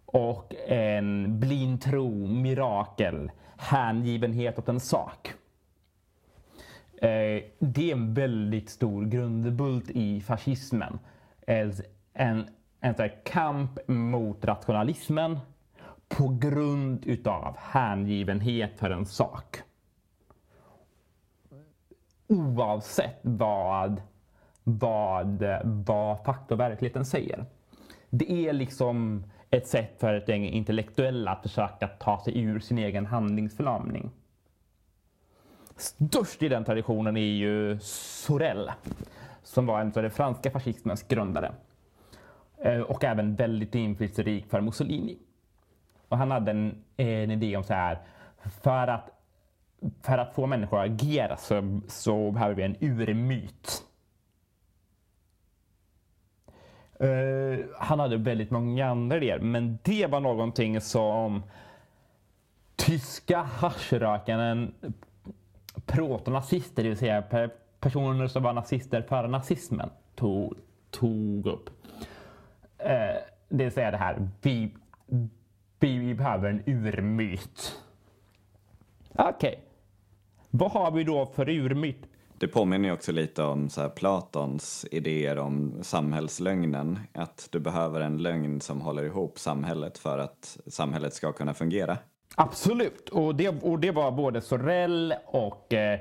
[0.05, 5.33] och en blind tro, mirakel, hängivenhet åt en sak.
[7.01, 10.99] Eh, det är en väldigt stor grundbult i fascismen.
[11.47, 11.73] En,
[12.13, 12.45] en,
[12.79, 15.39] en kamp mot rationalismen
[16.07, 19.61] på grund utav hängivenhet för en sak.
[22.27, 24.01] Oavsett vad,
[24.63, 27.45] vad, vad fakta och verkligheten säger.
[28.09, 32.77] Det är liksom ett sätt för ett gäng intellektuella att försöka ta sig ur sin
[32.77, 34.11] egen handlingsförlamning.
[35.75, 38.71] Störst i den traditionen är ju Sorel
[39.43, 41.51] som var en av den franska fascismens grundare
[42.57, 45.17] eh, och även väldigt inflytelserik för Mussolini.
[46.07, 47.99] Och han hade en, en idé om så här,
[48.61, 49.09] för att,
[50.01, 53.83] för att få människor att agera så, så behöver vi en urmyt.
[57.03, 61.43] Uh, han hade väldigt många andra idéer, men det var någonting som
[62.75, 64.73] tyska haschrökaren
[65.85, 70.53] protonazister, det vill säga personer som var nazister före nazismen, tog,
[70.89, 71.69] tog upp.
[72.79, 73.17] Uh,
[73.49, 74.75] det vill säga det här, vi,
[75.79, 77.81] vi behöver en urmyt.
[79.13, 79.33] Okej.
[79.37, 79.66] Okay.
[80.49, 82.05] Vad har vi då för urmyt?
[82.37, 86.99] Det påminner ju också lite om så Platons idéer om samhällslögnen.
[87.13, 91.97] Att du behöver en lögn som håller ihop samhället för att samhället ska kunna fungera.
[92.35, 95.99] Absolut, och det, och det var både Sorel och eh,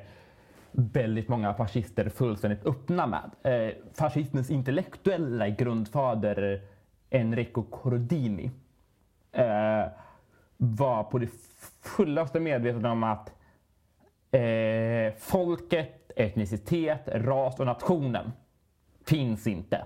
[0.73, 3.31] väldigt många fascister fullständigt öppna med.
[3.43, 6.63] Eh, fascismens intellektuella grundfader
[7.11, 8.51] Enrico Cordini
[9.33, 9.85] eh,
[10.57, 11.31] var på det
[11.83, 13.36] fullaste medveten om att
[14.37, 18.33] eh, folket, etnicitet, ras och nationen
[19.07, 19.85] finns inte.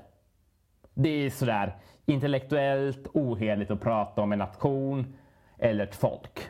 [0.95, 5.15] Det är sådär intellektuellt oheligt att prata om en nation
[5.59, 6.41] eller ett folk.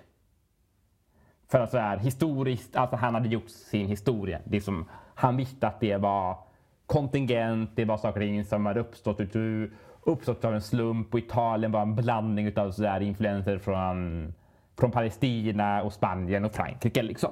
[1.49, 4.41] För att sådär historiskt, alltså han hade gjort sin historia.
[4.45, 6.39] Det som, han visste att det var
[6.87, 11.19] kontingent, det var saker och ting som hade uppstått ur uppstått av en slump och
[11.19, 14.33] Italien var en blandning av sådär influenser från,
[14.79, 17.31] från Palestina och Spanien och Frankrike liksom.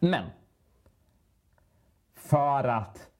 [0.00, 0.24] Men
[2.14, 3.10] för att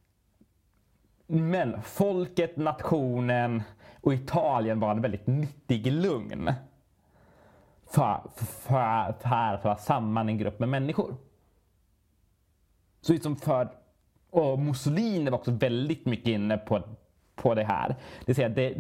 [1.26, 3.62] men folket, nationen
[4.00, 6.52] och Italien var en väldigt nyttig lugn
[7.86, 11.16] för, för, för att föra samman en grupp med människor.
[13.00, 13.68] Så liksom för,
[14.30, 16.82] och Mussolini var också väldigt mycket inne på
[17.42, 17.88] på det här.
[17.88, 18.74] Det vill säga, det,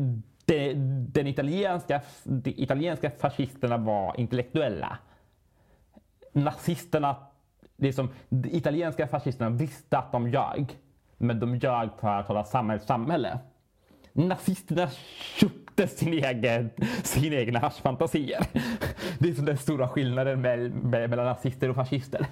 [0.44, 0.74] det,
[1.12, 4.98] den italienska, de italienska fascisterna var intellektuella.
[6.32, 7.16] Nazisterna,
[7.80, 10.78] det som, de italienska fascisterna visste att de ljög.
[11.18, 13.38] Men de ljög för att hålla samma samhälle.
[14.12, 14.88] Nazisterna
[15.38, 16.70] köpte sin egen,
[17.02, 18.46] sina egna haschfantasier.
[19.18, 20.40] Det är som den stora skillnaden
[20.90, 22.26] mellan nazister och fascister.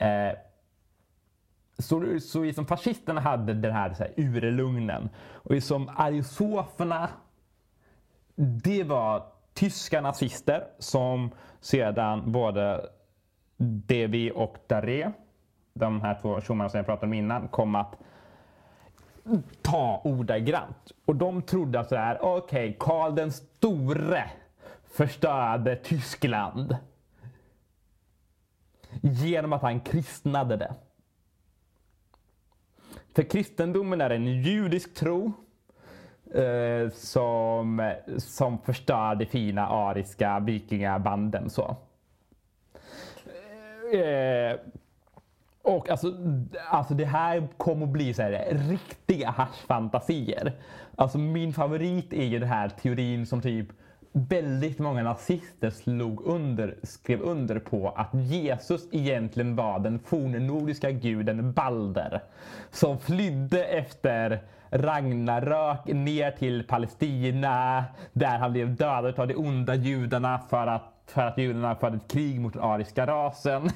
[0.00, 0.38] Eh,
[1.78, 7.08] så, så liksom fascisterna hade den här, så här urlugnen och liksom, ariosoferna,
[8.36, 11.30] det var tyska nazister som
[11.60, 12.90] sedan både
[13.56, 15.12] Devi och Daré,
[15.74, 17.96] de här två tjommarna som jag pratade om innan, kom att
[19.62, 20.92] ta ordagrant.
[21.04, 24.30] Och de trodde att så här, okej, okay, Karl den store
[24.90, 26.76] förstörde Tyskland
[29.00, 30.74] genom att han kristnade det.
[33.14, 35.32] För kristendomen är en judisk tro
[36.36, 41.50] eh, som, som förstör de fina ariska vikingabanden.
[41.50, 41.76] Så.
[43.92, 44.56] Eh,
[45.62, 46.12] Och alltså,
[46.70, 50.52] alltså det här kommer att bli så här, riktiga haschfantasier.
[50.96, 53.66] Alltså min favorit är ju den här teorin som typ
[54.12, 61.52] väldigt många nazister slog under, skrev under på att Jesus egentligen var den fornnordiska guden
[61.52, 62.22] Balder.
[62.70, 64.40] Som flydde efter
[64.70, 71.22] Ragnarök ner till Palestina där han blev dödad av de onda judarna för att för
[71.22, 73.70] att judarna förde ett krig mot den ariska rasen.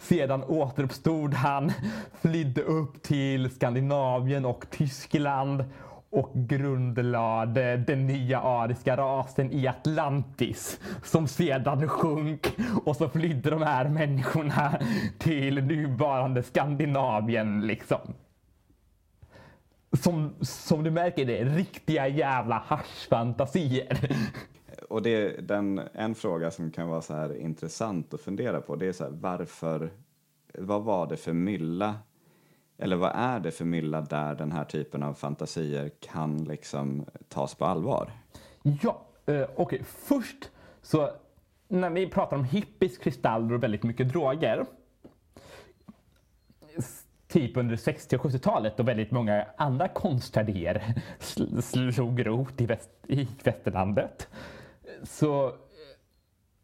[0.00, 1.72] Sedan återuppstod han,
[2.20, 5.64] flydde upp till Skandinavien och Tyskland
[6.10, 12.46] och grundlade den nya ariska rasen i Atlantis som sedan sjönk
[12.84, 14.78] och så flydde de här människorna
[15.18, 18.14] till nuvarande Skandinavien liksom.
[19.92, 24.16] Som, som du märker det riktiga jävla haschfantasier.
[24.88, 28.86] Och det, den, en fråga som kan vara så här intressant att fundera på det
[28.86, 29.90] är så här, varför,
[30.58, 31.94] vad var det för mylla
[32.78, 37.54] eller vad är det för mylla där den här typen av fantasier kan liksom tas
[37.54, 38.10] på allvar?
[38.62, 39.48] Ja, eh, okej.
[39.56, 39.82] Okay.
[39.84, 40.50] Först
[40.82, 41.10] så
[41.68, 44.66] när vi pratar om hippies, kristaller och väldigt mycket droger.
[47.28, 50.94] Typ under 60 och 70-talet då väldigt många andra konstidéer
[51.92, 54.28] slog rot i, väst, i västerlandet.
[55.02, 55.52] Så eh,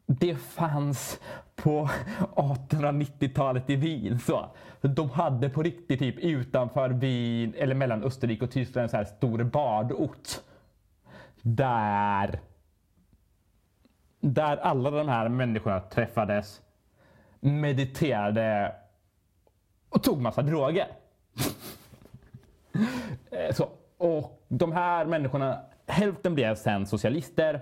[0.06, 1.20] det fanns
[1.56, 1.88] på
[2.36, 4.18] 1890-talet i Wien.
[4.18, 4.48] Så
[4.80, 9.04] de hade på riktigt typ utanför Wien eller mellan Österrike och Tyskland en så här
[9.04, 10.28] stor badort.
[11.42, 12.40] Där,
[14.20, 16.62] där alla de här människorna träffades,
[17.40, 18.74] mediterade
[19.94, 20.86] och tog massa droger.
[23.30, 23.68] Eh, så,
[23.98, 27.60] och de här människorna, hälften blev sen socialister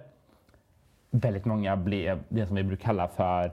[1.13, 3.53] väldigt många blev det som vi brukar kalla för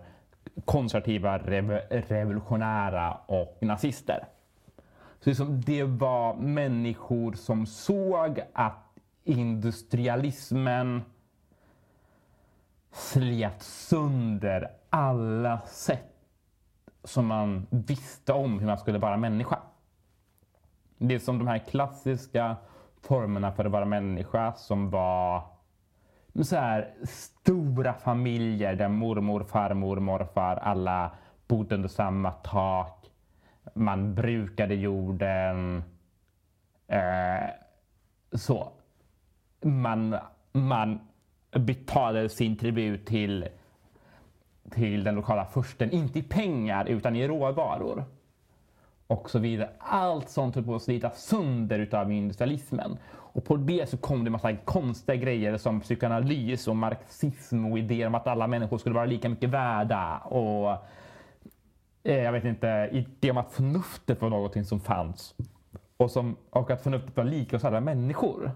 [0.66, 4.24] konservativa, rev revolutionära och nazister.
[5.20, 11.02] Så liksom det var människor som såg att industrialismen
[12.92, 16.09] slet sönder alla sätt
[17.04, 19.60] som man visste om hur man skulle vara människa.
[20.98, 22.56] Det är som de här klassiska
[23.02, 25.44] formerna för att vara människa som var
[26.44, 31.12] så här, stora familjer där mormor, farmor, morfar alla
[31.48, 33.06] bodde under samma tak.
[33.74, 35.84] Man brukade jorden.
[36.88, 37.50] Eh,
[38.32, 38.72] så.
[39.62, 40.16] Man,
[40.52, 41.00] man
[41.52, 43.48] betalade sin tribut till,
[44.70, 48.04] till den lokala fursten, inte i pengar utan i råvaror.
[49.08, 49.70] Och så vidare.
[49.80, 52.98] Allt sånt höll på att slitas sönder utav industrialismen.
[53.08, 58.08] Och på det så kom det massa konstiga grejer som psykoanalys och marxism och idéer
[58.08, 60.18] om att alla människor skulle vara lika mycket värda.
[60.18, 60.72] Och
[62.04, 65.36] eh, jag vet inte, idéer om att förnuftet var någonting som fanns.
[65.98, 68.52] Och, som, och att förnuftet var lika hos alla människor.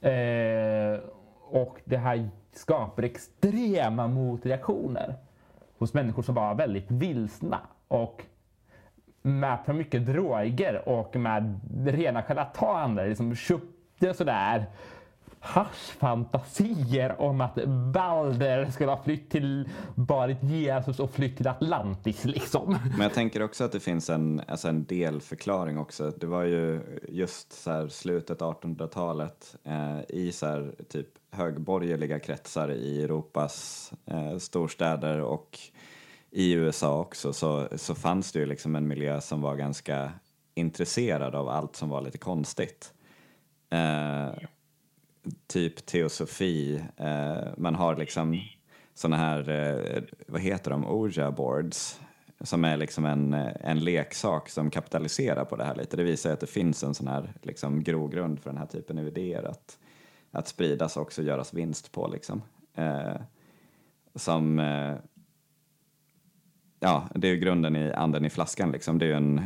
[0.00, 1.00] Eh,
[1.50, 5.14] och det här skapar extrema motreaktioner
[5.78, 7.60] hos människor som var väldigt vilsna.
[7.88, 8.22] Och
[9.22, 14.66] med för mycket droger och med rena charlataner liksom köpte sådär
[15.40, 22.78] haschfantasier om att Balder skulle ha flytt till, varit Jesus och flytt till Atlantis liksom.
[22.90, 26.10] Men jag tänker också att det finns en, alltså en delförklaring också.
[26.10, 32.72] Det var ju just så här slutet 1800-talet eh, i så här typ högborgerliga kretsar
[32.72, 35.58] i Europas eh, storstäder och
[36.30, 40.12] i USA också så, så fanns det ju liksom en miljö som var ganska
[40.54, 42.92] intresserad av allt som var lite konstigt.
[43.70, 44.28] Eh,
[45.46, 48.40] typ teosofi, eh, man har liksom
[48.94, 52.00] sådana här, eh, vad heter de, Ouija boards
[52.40, 55.96] som är liksom en, eh, en leksak som kapitaliserar på det här lite.
[55.96, 59.06] Det visar att det finns en sån här liksom grogrund för den här typen av
[59.06, 59.78] idéer att,
[60.30, 62.42] att spridas och också göras vinst på liksom.
[62.74, 63.16] Eh,
[64.14, 64.94] som eh,
[66.80, 68.72] ja, det är ju grunden i anden i flaskan.
[68.72, 68.98] Liksom.
[68.98, 69.44] Det är en, eh,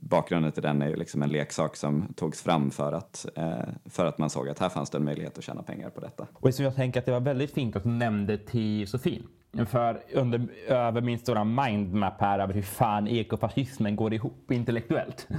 [0.00, 3.52] bakgrunden till den är ju liksom en leksak som togs fram för att, eh,
[3.84, 6.26] för att man såg att här fanns det en möjlighet att tjäna pengar på detta.
[6.32, 9.22] Och som jag tänker att det var väldigt fint att du nämnde till Sofie.
[9.66, 15.28] För under, över min stora mindmap här över hur fan ekofascismen går ihop intellektuellt.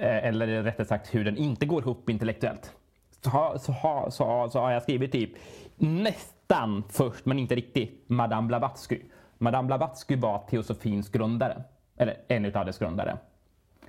[0.00, 2.72] Eh, eller rättare sagt hur den inte går ihop intellektuellt.
[3.20, 3.74] Så har, så
[4.10, 5.30] så så har jag skrivit typ
[5.76, 8.98] nästan först, men inte riktigt, Madame Blavatsky.
[9.38, 11.62] Madame Blavatsky var teosofins grundare,
[11.96, 13.18] eller en av dess grundare.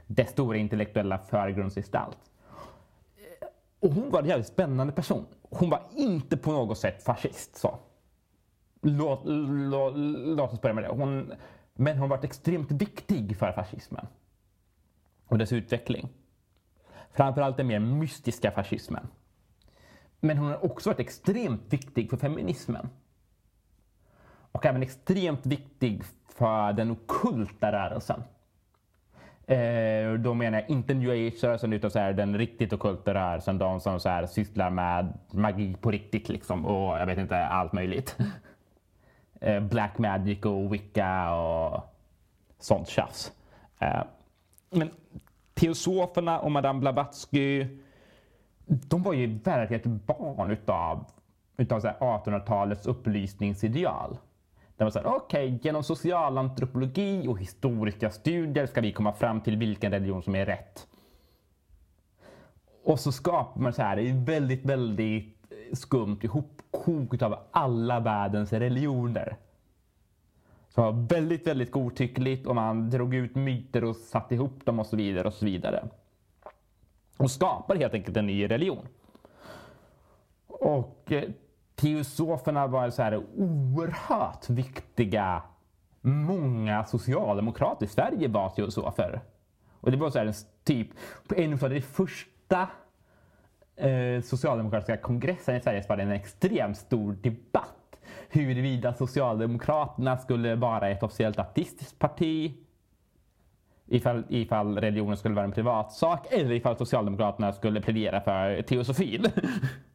[0.08, 2.18] Dess stora intellektuella förgrundsgestalt.
[3.80, 5.26] Och hon var en jävligt spännande person.
[5.42, 7.56] Hon var inte på något sätt fascist.
[7.56, 7.80] Så.
[8.82, 9.94] Låt, låt,
[10.38, 10.90] låt oss börja med det.
[10.90, 11.34] Hon,
[11.74, 14.08] Men hon har varit extremt viktig för fascismen
[15.28, 16.10] och dess utveckling.
[17.12, 19.08] Framförallt den mer mystiska fascismen.
[20.20, 22.90] Men hon har också varit extremt viktig för feminismen.
[24.52, 26.04] Och även extremt viktig
[26.38, 28.24] för den okulta rörelsen.
[29.50, 33.58] Eh, då menar jag inte new age-rörelsen utan så här, den riktigt ockulta rörelsen.
[33.58, 36.66] De som så här, sysslar med magi på riktigt liksom.
[36.66, 38.18] Och jag vet inte, allt möjligt.
[39.42, 41.96] eh, Black magic och wicca och
[42.60, 43.32] sånt tjafs.
[43.80, 44.04] Eh,
[44.70, 44.90] men
[45.54, 47.68] teosoferna och Madame Blavatsky,
[48.66, 51.06] de var ju verkligen ett barn utav,
[51.58, 54.18] utav 1800-talets upplysningsideal.
[54.80, 59.58] Där man säger, okej, okay, genom socialantropologi och historiska studier ska vi komma fram till
[59.58, 60.88] vilken religion som är rätt.
[62.84, 69.38] Och så skapar man så här väldigt, väldigt eh, skumt ihopkok av alla världens religioner.
[70.70, 74.88] Så var väldigt, väldigt godtyckligt och man drog ut myter och satte ihop dem och
[74.88, 75.88] så vidare och så vidare.
[77.18, 78.88] Och skapade helt enkelt en ny religion.
[80.48, 81.24] Och eh,
[81.80, 85.42] teosoferna var så här oerhört viktiga.
[86.02, 89.22] Många socialdemokrater i Sverige var teosofer.
[89.82, 90.88] Och det var så här, typ
[91.28, 92.68] på en av de första
[93.76, 97.76] eh, socialdemokratiska kongressen i Sverige så var det en extremt stor debatt
[98.30, 102.54] huruvida Socialdemokraterna skulle vara ett officiellt ateistiskt parti
[103.86, 109.26] ifall, ifall religionen skulle vara en privatsak eller ifall Socialdemokraterna skulle plädera för teosofin.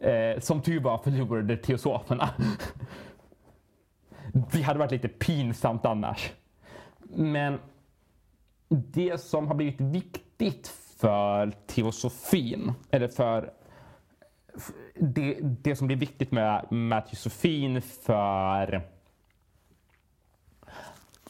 [0.00, 2.28] Eh, som tur var förlorade teosoferna.
[4.52, 6.32] Det hade varit lite pinsamt annars.
[7.08, 7.58] Men
[8.68, 10.68] det som har blivit viktigt
[10.98, 13.52] för teosofin, eller för
[14.94, 18.82] det, det som blir viktigt med, med teosofin för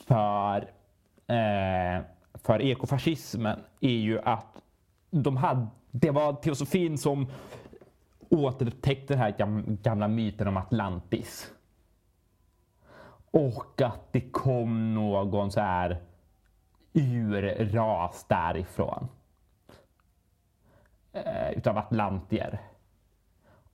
[0.09, 0.61] för,
[1.27, 2.03] eh,
[2.35, 4.63] för ekofascismen är ju att
[5.11, 7.27] de hade, det var teosofin som
[8.31, 9.35] återupptäckte den här
[9.83, 11.53] gamla myten om Atlantis.
[13.31, 16.01] Och att det kom någon så här
[16.93, 19.09] urras därifrån.
[21.13, 22.59] Eh, utav atlantier.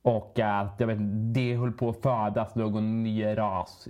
[0.03, 0.99] Och att jag vet,
[1.35, 3.89] det höll på att födas någon ny ras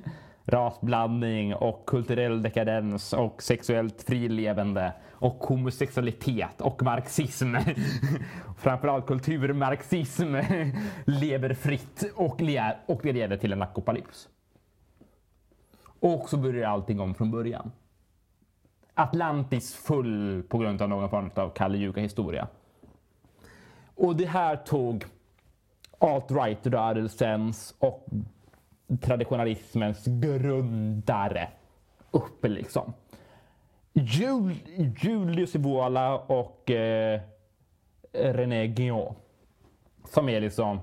[0.45, 7.55] Rasblandning och kulturell dekadens och sexuellt frilevande och homosexualitet och marxism.
[8.59, 10.37] Framförallt kulturmarxism
[11.05, 14.29] lever fritt och, le och det leder till en akopalyps.
[16.01, 17.71] Och så börjar allting om från början.
[18.95, 22.49] Atlantis full på grund av någon form av Kalle historia.
[23.95, 25.05] Och det här tog
[25.99, 28.07] alt-right-rörelsens och
[29.01, 31.49] traditionalismens grundare
[32.11, 32.93] upp liksom.
[33.93, 34.55] Jul,
[34.99, 37.21] Julius Ivola och eh,
[38.13, 39.15] René Guillaume.
[40.05, 40.81] Som är liksom,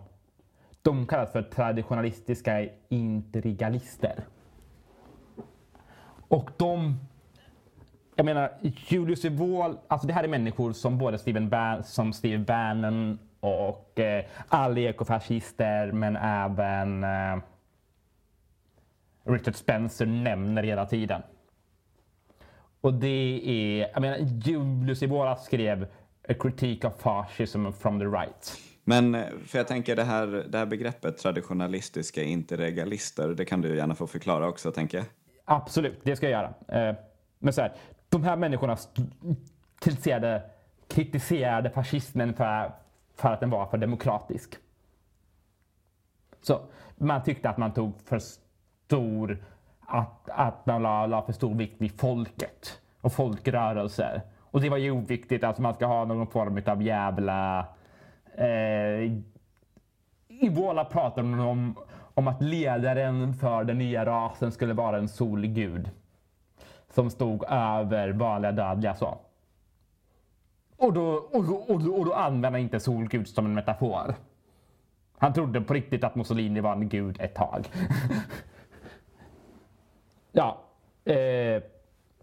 [0.82, 4.24] de kallas för traditionalistiska intrigalister.
[6.28, 7.00] Och de,
[8.20, 12.38] jag menar Julius Evola, alltså det här är människor som både Steven Ban, som Steve
[12.38, 17.38] Bannon och eh, alla ekofascister men även eh,
[19.24, 21.22] Richard Spencer nämner hela tiden.
[22.82, 25.88] Och det är, jag menar, Julius Evola skrev
[26.30, 28.58] A Critique of Fascism from the Right.
[28.84, 33.96] Men för jag tänker det här, det här begreppet traditionalistiska interregalister, det kan du gärna
[33.96, 35.08] få förklara också tänker jag.
[35.46, 36.90] Absolut, det ska jag göra.
[36.90, 36.96] Eh,
[37.40, 37.74] men så här,
[38.10, 38.78] de här människorna
[39.80, 40.44] kritiserade,
[40.88, 42.72] kritiserade fascismen för,
[43.16, 44.56] för att den var för demokratisk.
[46.42, 46.62] Så
[46.96, 49.44] man tyckte att man tog för stor,
[49.80, 54.22] att, att man la, la för stor vikt vid folket och folkrörelser.
[54.40, 57.68] Och det var ju oviktigt, alltså man ska ha någon form av jävla...
[58.36, 59.12] Eh,
[60.28, 61.76] Ivola pratade om,
[62.14, 65.90] om att ledaren för den nya rasen skulle vara en solgud.
[66.90, 69.18] Som stod över vanliga dödliga så.
[70.78, 74.16] Och då, och, och, och då använde han inte solgud som en metafor.
[75.18, 77.68] Han trodde på riktigt att Mussolini var en gud ett tag.
[80.32, 80.62] ja.
[81.06, 81.64] Eh,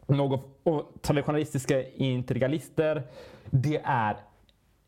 [0.07, 3.03] något, och traditionalistiska integralister,
[3.51, 4.17] det är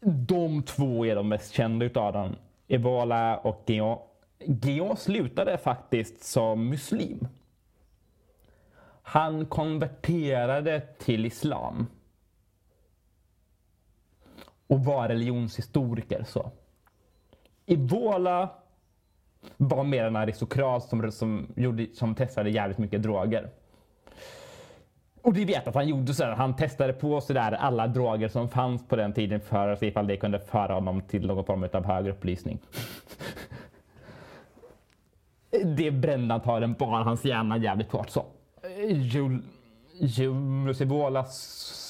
[0.00, 2.36] de två är de mest kända utav dem.
[2.68, 3.98] Evola och Guillaume.
[4.46, 7.28] Guillou slutade faktiskt som muslim.
[9.08, 11.86] Han konverterade till islam.
[14.66, 16.24] Och var religionshistoriker.
[16.24, 16.50] så.
[17.66, 18.50] Evola
[19.56, 23.50] var mer en aristokrat som, som, gjorde, som testade jävligt mycket droger.
[25.22, 28.48] Och det vet att han gjorde så han testade på så där alla droger som
[28.48, 31.68] fanns på den tiden för att se ifall det kunde föra honom till någon form
[31.72, 32.58] av högre upplysning.
[35.76, 38.24] det brände antagligen bara hans hjärna jävligt hårt så.
[40.00, 41.32] Julius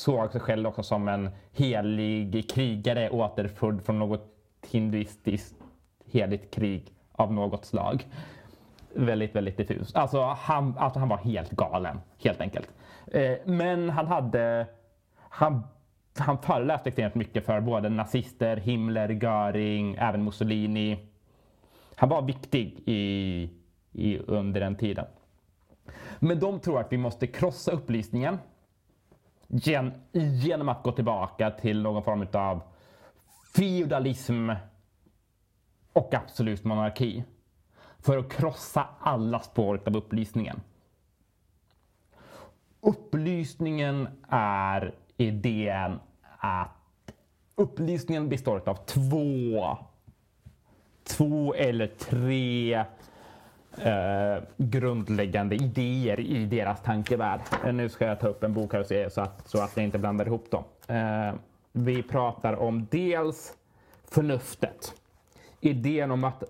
[0.04, 4.34] såg sig själv också som en helig krigare återfödd från något
[4.70, 5.54] hinduistiskt
[6.06, 8.06] heligt krig av något slag.
[8.94, 9.94] Väldigt, väldigt diffus.
[9.94, 12.68] Alltså han, alltså han var helt galen, helt enkelt.
[13.06, 14.66] Eh, men han hade...
[15.30, 15.62] Han,
[16.18, 20.98] han föreläste extremt mycket för både nazister, Himmler, Göring, även Mussolini.
[21.94, 23.50] Han var viktig i,
[23.92, 25.04] i, under den tiden.
[26.18, 28.38] Men de tror att vi måste krossa upplysningen
[29.48, 32.62] gen, genom att gå tillbaka till någon form av
[33.54, 34.50] feudalism
[35.92, 37.24] och absolut monarki
[37.98, 40.60] för att krossa alla spår av upplysningen.
[42.80, 46.00] Upplysningen är idén
[46.38, 47.12] att
[47.54, 49.78] upplysningen består av två,
[51.04, 52.84] två eller tre
[53.84, 57.40] eh, grundläggande idéer i deras tankevärld.
[57.64, 59.76] Eh, nu ska jag ta upp en bok här och se så att, så att
[59.76, 60.64] jag inte blandar ihop dem.
[60.86, 61.34] Eh,
[61.72, 63.54] vi pratar om dels
[64.04, 64.94] förnuftet.
[65.60, 66.44] Idén om att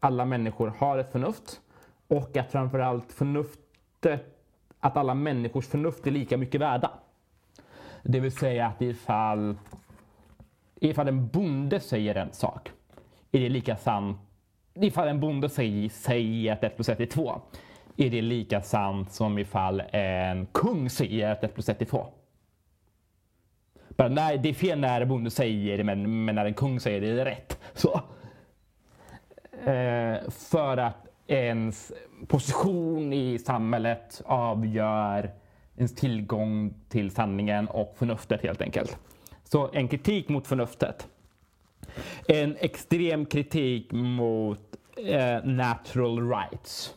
[0.00, 1.60] alla människor har ett förnuft
[2.08, 4.38] och att framförallt förnuftet,
[4.80, 6.90] att alla människors förnuft är lika mycket värda.
[8.02, 9.56] Det vill säga att ifall,
[10.80, 12.70] ifall en bonde säger en sak
[13.32, 14.18] är det lika sant.
[14.74, 17.40] Ifall en bonde säger, säger att 1 plus 1 är 2
[17.96, 22.06] är det lika sant som ifall en kung säger att 1 plus 1 är 2.
[23.88, 26.80] Bara, nej, det är fel när en bonde säger det, men, men när en kung
[26.80, 27.58] säger det är det rätt.
[27.74, 28.00] Så.
[29.70, 31.92] Eh, för att ens
[32.26, 35.30] position i samhället avgör
[35.76, 38.98] ens tillgång till sanningen och förnuftet helt enkelt.
[39.44, 41.08] Så en kritik mot förnuftet.
[42.28, 44.63] En extrem kritik mot
[44.96, 46.94] eh, natural rights.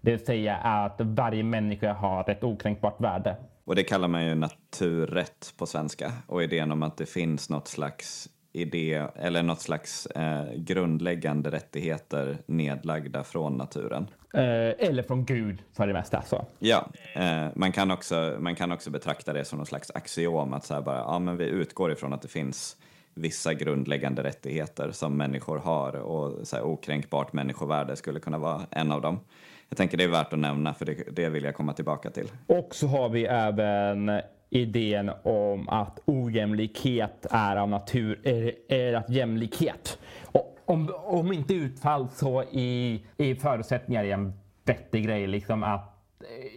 [0.00, 3.36] Det vill säga att varje människa har ett okränkbart värde.
[3.64, 6.12] Och det kallar man ju naturrätt på svenska.
[6.26, 12.38] Och idén om att det finns något slags idé eller något slags eh, grundläggande rättigheter
[12.46, 14.06] nedlagda från naturen.
[14.34, 16.22] Eh, eller från Gud för det mesta.
[16.22, 16.46] Så.
[16.58, 20.64] Ja, eh, man, kan också, man kan också betrakta det som någon slags axiom att
[20.64, 22.76] så bara, ja, men vi utgår ifrån att det finns
[23.20, 28.92] vissa grundläggande rättigheter som människor har och så här, okränkbart människovärde skulle kunna vara en
[28.92, 29.20] av dem.
[29.68, 32.28] Jag tänker det är värt att nämna för det, det vill jag komma tillbaka till.
[32.46, 39.10] Och så har vi även idén om att ojämlikhet är av natur, är, är att
[39.10, 39.98] jämlikhet.
[40.24, 44.32] Och om, om inte utfall så i, i förutsättningar är en
[44.64, 45.26] vettig grej.
[45.26, 45.96] Liksom att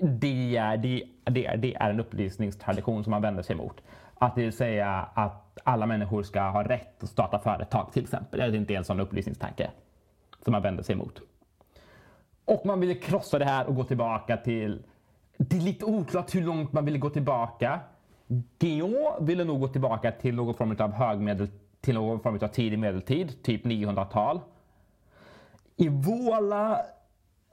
[0.02, 3.82] det är, det, det, är, det är en upplysningstradition som man vänder sig emot.
[4.24, 8.40] Att det vill säga att alla människor ska ha rätt att starta företag till exempel.
[8.40, 9.72] Det är inte en sån upplysningstanke
[10.44, 11.22] som man vänder sig emot.
[12.46, 14.84] Och man ville krossa det här och gå tillbaka till
[15.38, 17.80] det är lite oklart hur långt man ville gå tillbaka.
[18.60, 21.48] Geo ville nog gå tillbaka till någon form av högmedel,
[21.82, 24.40] till någon form av tidig medeltid, typ 900-tal.
[25.78, 26.82] Ivola,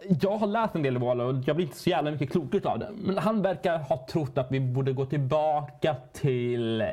[0.09, 2.79] jag har läst en del Walla och jag blir inte så jävla mycket klokare av
[2.79, 2.91] det.
[2.95, 6.85] Men han verkar ha trott att vi borde gå tillbaka till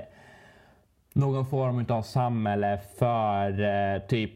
[1.13, 4.31] någon form av samhälle för eh, typ...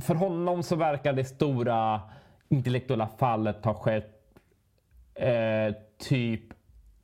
[0.00, 2.00] För honom så verkar det stora
[2.48, 4.24] intellektuella fallet ha skett
[5.14, 6.42] eh, typ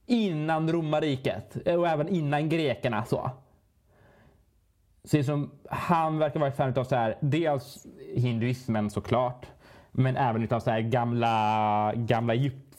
[0.07, 3.05] innan romarriket eh, och även innan grekerna.
[3.05, 3.31] så.
[5.05, 9.47] Så liksom, han verkar vara fan av så här, dels hinduismen såklart,
[9.97, 12.77] men även utav så här gamla, gamla Egypt,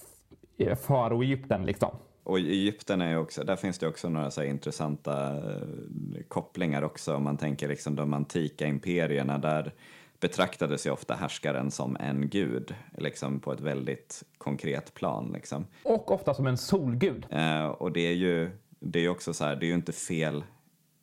[0.87, 1.89] faro-Egypten liksom.
[2.23, 7.23] Och Egypten är också, där finns det också några så intressanta eh, kopplingar också om
[7.23, 9.73] man tänker liksom de antika imperierna där
[10.19, 15.31] betraktades ju ofta härskaren som en gud, liksom på ett väldigt konkret plan.
[15.33, 15.65] Liksom.
[15.83, 17.25] Och ofta som en solgud.
[17.29, 20.43] Eh, och det är ju det är också så här, det är ju inte fel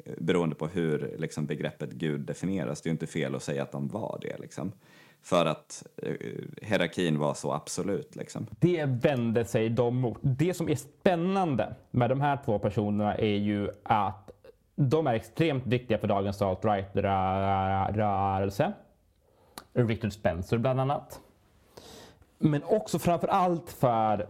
[0.05, 3.63] eh, beroende på hur liksom, begreppet gud definieras, det är ju inte fel att säga
[3.63, 4.39] att de var det.
[4.39, 4.73] Liksom.
[5.25, 6.15] För att eh,
[6.63, 8.17] hierarkin var så absolut.
[8.17, 8.47] Liksom.
[8.61, 10.19] Det vände sig de mot.
[10.21, 14.31] Det som är spännande med de här två personerna är ju att
[14.77, 18.73] de är extremt viktiga för dagens alt-right-rörelse.
[19.73, 21.21] Richard Spencer bland annat.
[22.39, 24.21] Men också framför allt för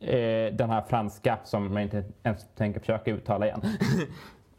[0.00, 3.62] eh, den här franska som jag inte ens tänker försöka uttala igen.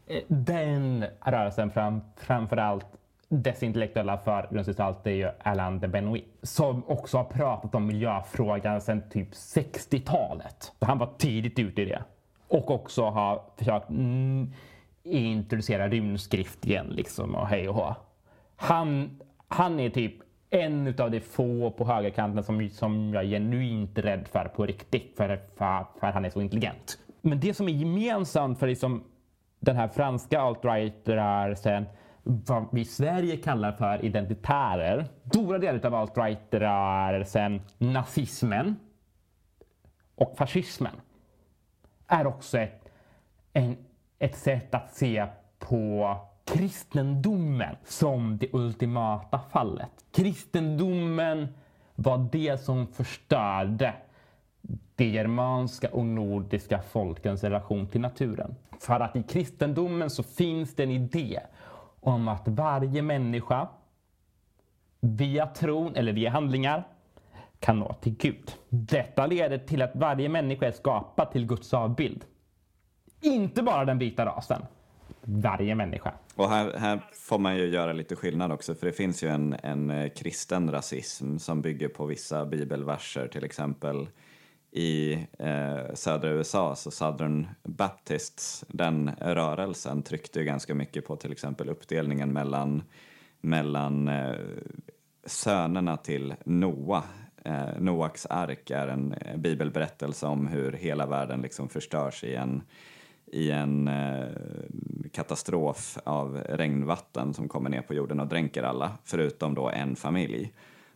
[0.06, 2.86] Eh, den rörelsen fram, framför allt
[3.32, 9.02] dess intellektuella förgrundsgestalt är ju Alain de Benoit som också har pratat om miljöfrågan sedan
[9.10, 10.72] typ 60-talet.
[10.80, 12.02] Han var tidigt ute i det
[12.48, 14.52] och också har försökt mm,
[15.02, 17.94] introducera rymdskrift igen liksom och hej och hå.
[18.56, 20.14] Han, han är typ
[20.50, 25.16] en av de få på högerkanten som, som jag är genuint rädd för på riktigt
[25.16, 26.98] för, för, för han är så intelligent.
[27.20, 29.04] Men det som är gemensamt för liksom
[29.60, 31.86] den här franska alt-right-rörelsen
[32.22, 35.06] vad vi i Sverige kallar för identitärer.
[35.28, 38.76] Stora delar av alt-right-rörelsen, nazismen
[40.14, 40.94] och fascismen
[42.06, 42.88] är också ett,
[43.52, 43.76] en,
[44.18, 45.26] ett sätt att se
[45.58, 49.90] på kristendomen som det ultimata fallet.
[50.12, 51.48] Kristendomen
[51.94, 53.94] var det som förstörde
[54.96, 58.54] de germanska och nordiska folkens relation till naturen.
[58.80, 61.40] För att i kristendomen så finns det en idé
[62.02, 63.68] om att varje människa
[65.00, 66.86] via tron eller via handlingar
[67.60, 68.52] kan nå till Gud.
[68.68, 72.24] Detta leder till att varje människa är skapad till Guds avbild.
[73.20, 74.62] Inte bara den vita rasen.
[75.22, 76.12] Varje människa.
[76.34, 79.56] Och här, här får man ju göra lite skillnad också, för det finns ju en,
[79.62, 84.08] en eh, kristen rasism som bygger på vissa bibelverser, till exempel
[84.72, 91.32] i eh, södra USA, så Southern Baptists, den rörelsen tryckte ju ganska mycket på till
[91.32, 92.82] exempel uppdelningen mellan,
[93.40, 94.36] mellan eh,
[95.24, 97.02] sönerna till Noa.
[97.44, 102.62] Eh, Noaks ark är en eh, bibelberättelse om hur hela världen liksom förstörs i en,
[103.26, 104.28] i en eh,
[105.12, 110.52] katastrof av regnvatten som kommer ner på jorden och dränker alla, förutom då en familj.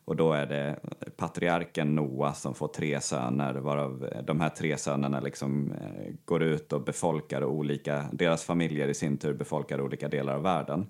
[0.06, 0.78] Och då är det
[1.16, 6.72] patriarken Noa som får tre söner varav de här tre sönerna liksom eh, går ut
[6.72, 10.86] och befolkar olika, deras familjer i sin tur befolkar olika delar av världen.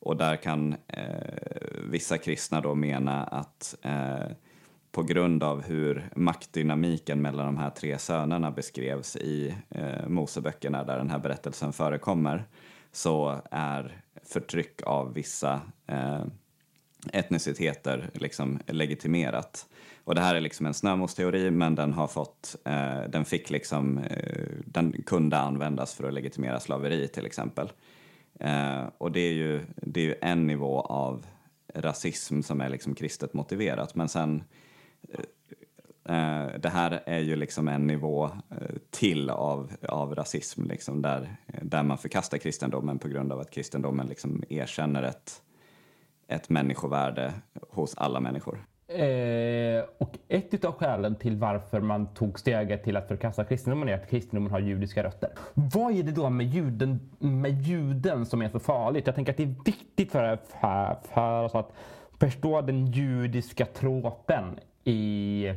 [0.00, 0.98] Och där kan eh,
[1.90, 4.36] vissa kristna då mena att eh,
[4.92, 10.98] på grund av hur maktdynamiken mellan de här tre sönerna beskrevs i eh, Moseböckerna där
[10.98, 12.44] den här berättelsen förekommer
[12.92, 16.24] så är förtryck av vissa eh,
[17.12, 19.66] etniciteter liksom legitimerat.
[20.04, 23.98] Och det här är liksom en snömosteori men den har fått, eh, den fick liksom,
[23.98, 27.72] eh, den kunde användas för att legitimera slaveri till exempel.
[28.40, 31.26] Eh, och det är, ju, det är ju en nivå av
[31.74, 34.44] rasism som är liksom kristet motiverat men sen
[35.08, 35.20] eh,
[36.16, 41.36] eh det här är ju liksom en nivå eh, till av, av rasism liksom där,
[41.62, 45.42] där man förkastar kristendomen på grund av att kristendomen liksom erkänner ett
[46.32, 47.32] ett människovärde
[47.70, 48.64] hos alla människor.
[48.88, 53.94] Eh, och ett av skälen till varför man tog steget till att förkasta kristendomen är
[53.94, 55.30] att kristendomen har judiska rötter.
[55.54, 59.06] Vad är det då med juden, med juden som är så farligt?
[59.06, 61.72] Jag tänker att det är viktigt för, för, för oss att
[62.20, 65.52] förstå den judiska tråpen i,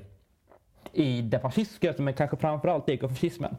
[0.94, 3.56] i det fascistiska, men kanske framförallt ekofascismen.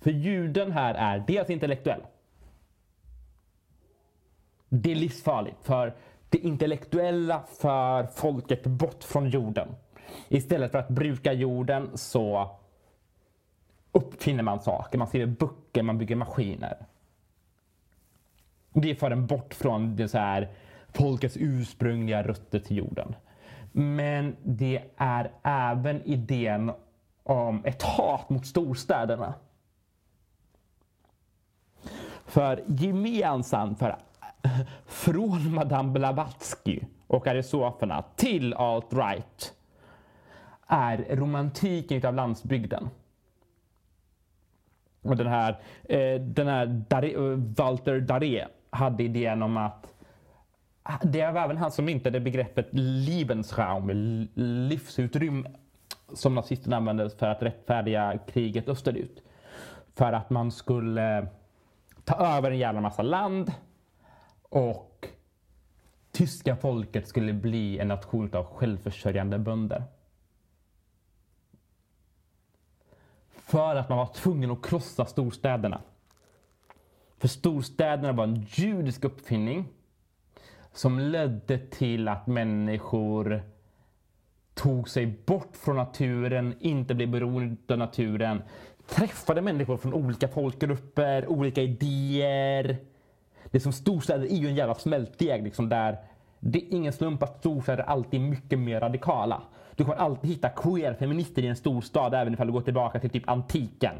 [0.00, 2.00] För juden här är dels intellektuell.
[4.74, 5.94] Det är livsfarligt för
[6.28, 9.68] det intellektuella för folket bort från jorden.
[10.28, 12.50] Istället för att bruka jorden så
[13.92, 14.98] uppfinner man saker.
[14.98, 16.76] Man skriver böcker, man bygger maskiner.
[18.72, 20.50] Det för en bort från det så här,
[20.88, 23.14] folkets ursprungliga rötter till jorden.
[23.72, 26.72] Men det är även idén
[27.22, 29.34] om ett hat mot storstäderna.
[32.26, 33.96] För gemensamt för
[34.86, 39.52] från Madame Blavatsky och arisoferna till alt-right
[40.66, 42.88] är romantiken av landsbygden.
[45.02, 47.14] Och den här, eh, den här Daré,
[47.56, 49.92] Walter Daré hade idén om att
[50.82, 53.90] ah, det var även han som myntade begreppet Lebensraum,
[54.34, 55.50] livsutrymme,
[56.14, 59.22] som nazisterna använde för att rättfärdiga kriget österut.
[59.94, 61.24] För att man skulle eh,
[62.04, 63.52] ta över en jävla massa land
[64.52, 65.08] och
[66.10, 69.84] tyska folket skulle bli en nation av självförsörjande bönder.
[73.30, 75.80] För att man var tvungen att krossa storstäderna.
[77.18, 79.68] För storstäderna var en judisk uppfinning
[80.72, 83.42] som ledde till att människor
[84.54, 88.42] tog sig bort från naturen, inte blev beroende av naturen,
[88.86, 92.91] träffade människor från olika folkgrupper, olika idéer.
[93.52, 95.98] Det som storstäder är ju en jävla smältdeg liksom där
[96.40, 99.42] det är ingen slump att storstäder alltid är mycket mer radikala.
[99.76, 103.28] Du kommer alltid hitta queer-feminister i en storstad även ifall du går tillbaka till typ
[103.28, 103.94] antiken.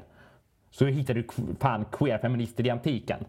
[0.71, 1.27] Så hittar du
[1.61, 3.25] fan queer-feminister i antiken.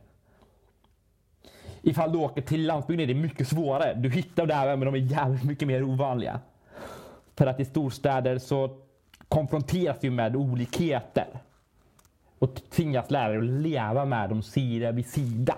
[1.81, 3.93] Ifall du åker till landsbygden är det mycket svårare.
[3.93, 6.39] Du hittar där men de är jävligt mycket mer ovanliga.
[7.35, 8.77] För att i storstäder så
[9.27, 11.27] konfronteras du med olikheter.
[12.39, 15.55] Och tvingas lära dig att leva med dem sida vid sida.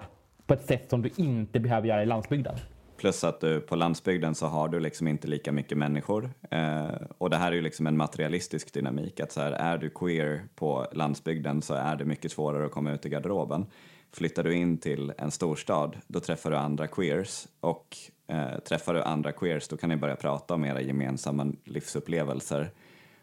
[0.47, 2.55] På ett sätt som du inte behöver göra i landsbygden.
[2.97, 6.29] Plus att du på landsbygden så har du liksom inte lika mycket människor.
[6.51, 6.85] Eh,
[7.17, 9.19] och det här är ju liksom en materialistisk dynamik.
[9.19, 12.91] Att så här, är du queer på landsbygden så är det mycket svårare att komma
[12.91, 13.65] ut i garderoben.
[14.13, 19.01] Flyttar du in till en storstad, då träffar du andra queers och eh, träffar du
[19.01, 22.71] andra queers då kan ni börja prata om era gemensamma livsupplevelser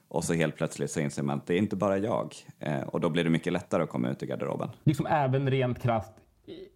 [0.09, 3.01] och så helt plötsligt så inser man att det är inte bara jag eh, och
[3.01, 4.71] då blir det mycket lättare att komma ut i garderoben.
[4.85, 6.13] Liksom även rent krasst,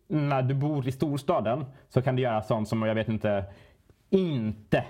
[0.08, 3.44] när du bor i storstaden så kan du göra sånt som jag vet inte,
[4.10, 4.84] inte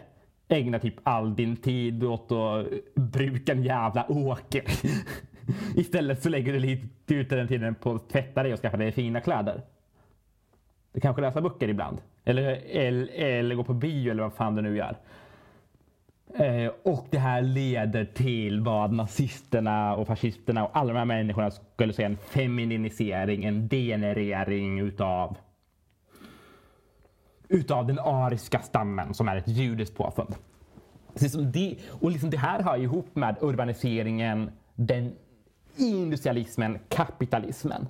[0.49, 4.64] ägna typ all din tid åt att bruka en jävla åker.
[5.77, 8.93] Istället så lägger du lite ut den tiden på att tvätta dig och skaffa dig
[8.93, 9.62] fina kläder.
[10.93, 11.99] Du kanske läser böcker ibland.
[12.25, 14.97] Eller, eller, eller går på bio eller vad fan du nu gör.
[16.39, 21.51] Eh, och det här leder till vad nazisterna och fascisterna och alla de här människorna
[21.51, 25.37] skulle säga en femininisering, en degenerering utav
[27.49, 30.34] utav den ariska stammen som är ett judiskt påfund.
[31.53, 35.12] Det, och liksom det här hör ihop med urbaniseringen, den
[35.76, 37.89] industrialismen, kapitalismen.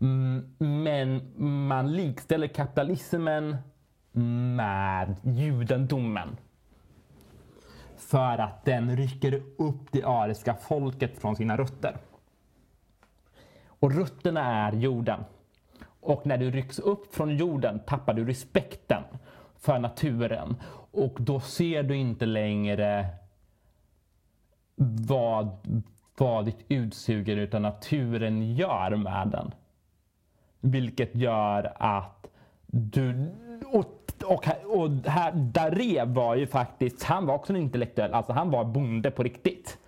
[0.00, 1.22] Mm, men
[1.66, 3.56] man likställer kapitalismen
[4.56, 6.36] med judendomen.
[8.06, 11.96] För att den rycker upp det ariska folket från sina rötter.
[13.68, 15.24] Och rötterna är jorden.
[16.00, 19.02] Och när du rycks upp från jorden tappar du respekten
[19.58, 20.56] för naturen.
[20.90, 23.06] Och då ser du inte längre
[25.08, 25.58] vad
[26.18, 29.54] vad ditt utsuger utan naturen gör med den.
[30.60, 32.26] Vilket gör att
[32.66, 33.30] du...
[34.26, 38.64] Och, och, här, Daré var ju faktiskt, han var också en intellektuell, alltså han var
[38.64, 39.78] bonde på riktigt.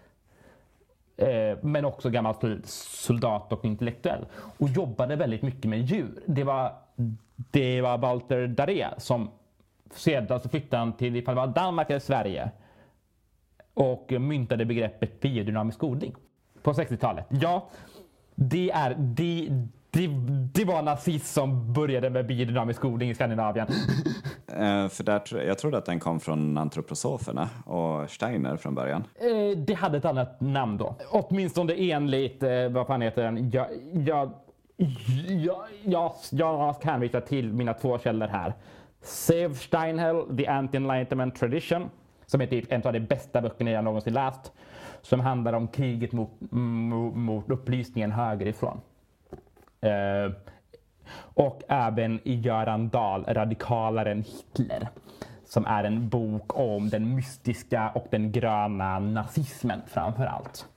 [1.16, 2.34] Eh, men också gammal
[2.64, 4.26] soldat och intellektuell.
[4.58, 6.22] Och jobbade väldigt mycket med djur.
[6.26, 6.72] Det var,
[7.36, 9.30] det var Walter Daré som
[9.90, 12.50] sedan så flyttade han till ifall det var Danmark eller Sverige
[13.74, 16.14] och myntade begreppet biodynamisk odling
[16.62, 17.26] på 60-talet.
[17.28, 17.68] Ja,
[18.34, 19.48] det är det,
[19.90, 20.06] det,
[20.52, 23.66] det var nazism som började med biodynamisk odling i Skandinavien.
[23.68, 29.04] Uh, för där, jag trodde att den kom från antroposoferna och Steiner från början.
[29.24, 30.96] Uh, det hade ett annat namn då.
[31.10, 33.50] Åtminstone enligt, uh, vad fan heter den?
[33.50, 34.32] Jag, jag,
[35.26, 38.54] jag, jag, jag ska hänvisa till mina två källor här.
[39.02, 41.90] Sev Steinhell, The Anti-Enlightenment Tradition
[42.30, 44.52] som är typ en av de bästa böckerna jag någonsin läst.
[45.02, 48.80] Som handlar om kriget mot, mot, mot upplysningen högerifrån.
[49.80, 50.32] Eh,
[51.14, 54.88] och även i Göran Dahl, Radikalaren Hitler.
[55.44, 60.68] Som är en bok om den mystiska och den gröna nazismen framför allt.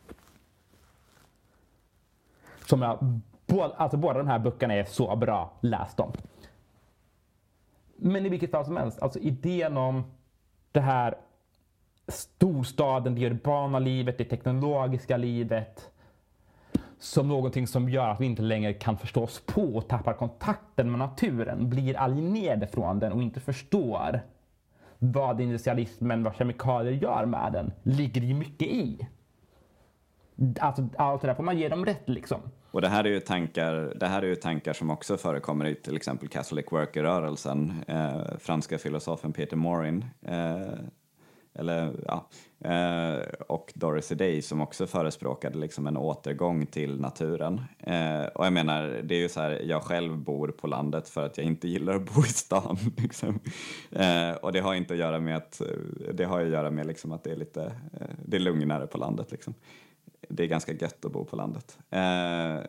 [2.66, 3.22] Som jag,
[3.78, 6.12] alltså båda de här böckerna är så bra, läs dem.
[7.96, 10.04] Men i vilket fall som helst, alltså idén om
[10.72, 11.16] det här
[12.08, 15.91] storstaden, det urbana livet, det teknologiska livet
[17.02, 20.92] som någonting som gör att vi inte längre kan förstå oss på och tappar kontakten
[20.92, 24.22] med naturen, blir alienerade från den och inte förstår
[25.00, 29.08] vad industrialismen, vad kemikalier gör med den, ligger ju mycket i.
[30.60, 32.42] Alltså, allt det där får man ge dem rätt liksom.
[32.72, 35.76] Och det här är ju tankar, det här är ju tankar som också förekommer i
[35.76, 37.84] till exempel Catholic Worker-rörelsen.
[37.88, 40.80] Eh, franska filosofen Peter Morin eh,
[41.54, 42.28] eller, ja,
[42.62, 43.16] eh,
[43.48, 47.62] och Doris Day som också förespråkade liksom en återgång till naturen.
[47.80, 51.26] Eh, och jag menar, det är ju så här, jag själv bor på landet för
[51.26, 52.78] att jag inte gillar att bo i stan.
[52.98, 53.40] Liksom.
[53.92, 55.68] Eh, och det har inte att göra med att, eh,
[56.14, 58.98] det har att göra med liksom att det är lite, eh, det är lugnare på
[58.98, 59.54] landet liksom.
[60.30, 61.78] Det är ganska gött att bo på landet.
[61.90, 62.60] Eh,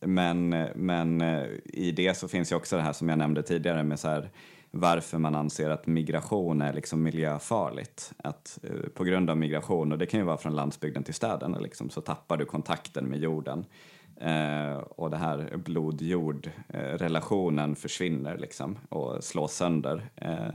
[0.00, 3.82] men, men eh, i det så finns ju också det här som jag nämnde tidigare
[3.82, 4.30] med så här,
[4.76, 8.12] varför man anser att migration är liksom miljöfarligt.
[8.16, 11.58] Att, eh, på grund av migration, och det kan ju vara från landsbygden till städerna,
[11.58, 13.64] liksom, så tappar du kontakten med jorden.
[14.20, 20.10] Eh, och det här blod-jord-relationen försvinner liksom, och slås sönder.
[20.16, 20.54] Eh,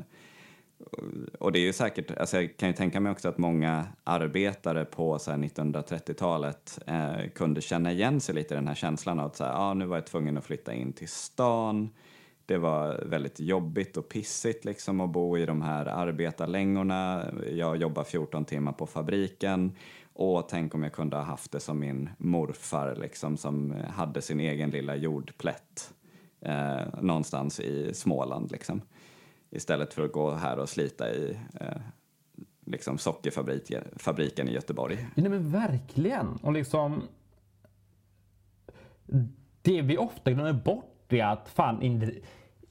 [1.39, 4.85] och det är ju säkert, alltså jag kan ju tänka mig också att många arbetare
[4.85, 9.43] på 1930-talet eh, kunde känna igen sig lite i den här känslan av att så
[9.43, 11.89] här, ah, nu var jag tvungen att flytta in till stan.
[12.51, 17.25] Det var väldigt jobbigt och pissigt liksom att bo i de här arbetarlängorna.
[17.51, 19.71] Jag jobbar 14 timmar på fabriken
[20.13, 24.39] och tänk om jag kunde ha haft det som min morfar liksom som hade sin
[24.39, 25.93] egen lilla jordplätt
[26.41, 28.81] eh, någonstans i Småland liksom
[29.49, 31.81] istället för att gå här och slita i eh,
[32.65, 35.07] liksom sockerfabriken i Göteborg.
[35.15, 36.27] Ja, men verkligen.
[36.41, 37.03] Och liksom
[39.61, 41.81] det vi ofta glömmer bort är att fan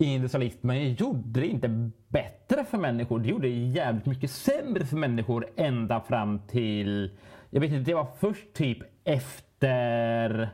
[0.04, 3.18] industrialismen gjorde det inte bättre för människor.
[3.18, 7.18] Det gjorde det jävligt mycket sämre för människor ända fram till,
[7.50, 10.50] jag vet inte, det var först typ efter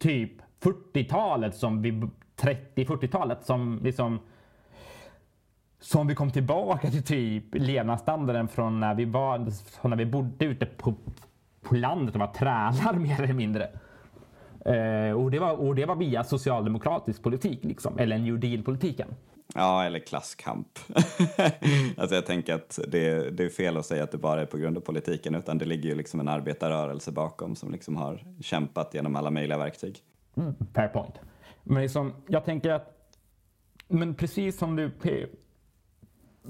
[0.00, 1.90] typ 40-talet som vi
[2.36, 4.20] 30-40-talet som liksom
[5.80, 9.50] som vi kom tillbaka till typ levnadsstandarden från när vi, var,
[9.80, 10.94] från när vi bodde ute på,
[11.62, 13.70] på landet och var trälar mer eller mindre.
[14.64, 19.08] Eh, och, det var, och det var via socialdemokratisk politik, liksom, eller New Deal-politiken.
[19.54, 20.78] Ja, eller klasskamp.
[21.96, 24.58] alltså jag tänker att det, det, är fel att säga att det bara är på
[24.58, 28.94] grund av politiken, utan det ligger ju liksom en arbetarrörelse bakom som liksom har kämpat
[28.94, 29.98] genom alla möjliga verktyg.
[30.36, 31.14] Mm, fair point.
[31.62, 33.10] Men liksom, jag tänker att,
[33.88, 34.90] men precis som du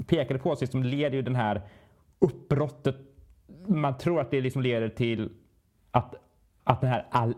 [0.07, 1.63] pekade på så liksom leder ju den här
[2.19, 2.97] uppbrottet,
[3.67, 5.31] man tror att det liksom leder till
[5.91, 6.15] att,
[6.65, 7.35] att den här all,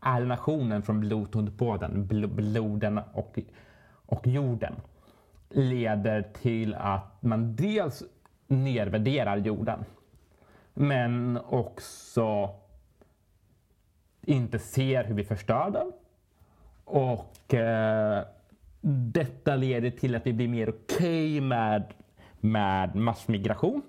[0.00, 3.38] alienationen från blodbåden, bloden och,
[4.06, 4.74] och jorden
[5.50, 8.02] leder till att man dels
[8.46, 9.84] nedvärderar jorden
[10.74, 12.50] men också
[14.22, 15.92] inte ser hur vi förstör den.
[16.84, 18.24] Och eh,
[19.12, 21.94] detta leder till att vi blir mer okej okay med,
[22.40, 23.82] med massmigration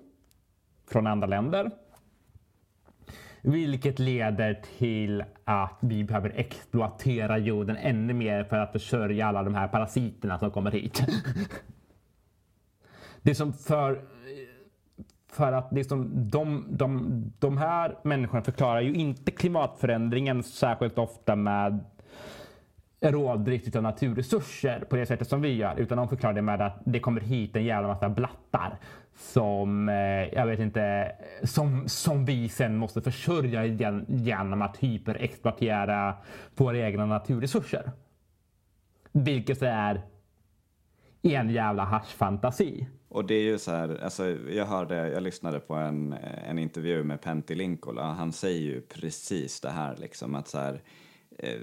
[0.86, 1.70] från andra länder.
[3.46, 9.54] Vilket leder till att vi behöver exploatera jorden ännu mer för att försörja alla de
[9.54, 11.02] här parasiterna som kommer hit.
[13.22, 14.00] Det som för,
[15.32, 21.84] för att liksom de, de, de här människorna förklarar ju inte klimatförändringen särskilt ofta med
[23.00, 25.76] rådrift av naturresurser på det sättet som vi gör.
[25.76, 28.78] Utan de förklarar det med att det kommer hit en jävla massa blattar
[29.16, 29.94] som, eh,
[30.34, 31.12] jag vet inte,
[31.42, 33.66] som, som vi sen måste försörja
[34.08, 36.14] genom att hyperexploatera
[36.56, 37.92] våra egna naturresurser.
[39.12, 40.02] Vilket är
[41.22, 42.86] en jävla haschfantasi.
[43.08, 46.12] Och det är ju så här, alltså jag hörde, jag lyssnade på en,
[46.48, 48.02] en intervju med Pentti Linkola.
[48.02, 50.80] Han säger ju precis det här liksom att så här, eh,
[51.38, 51.60] Eh,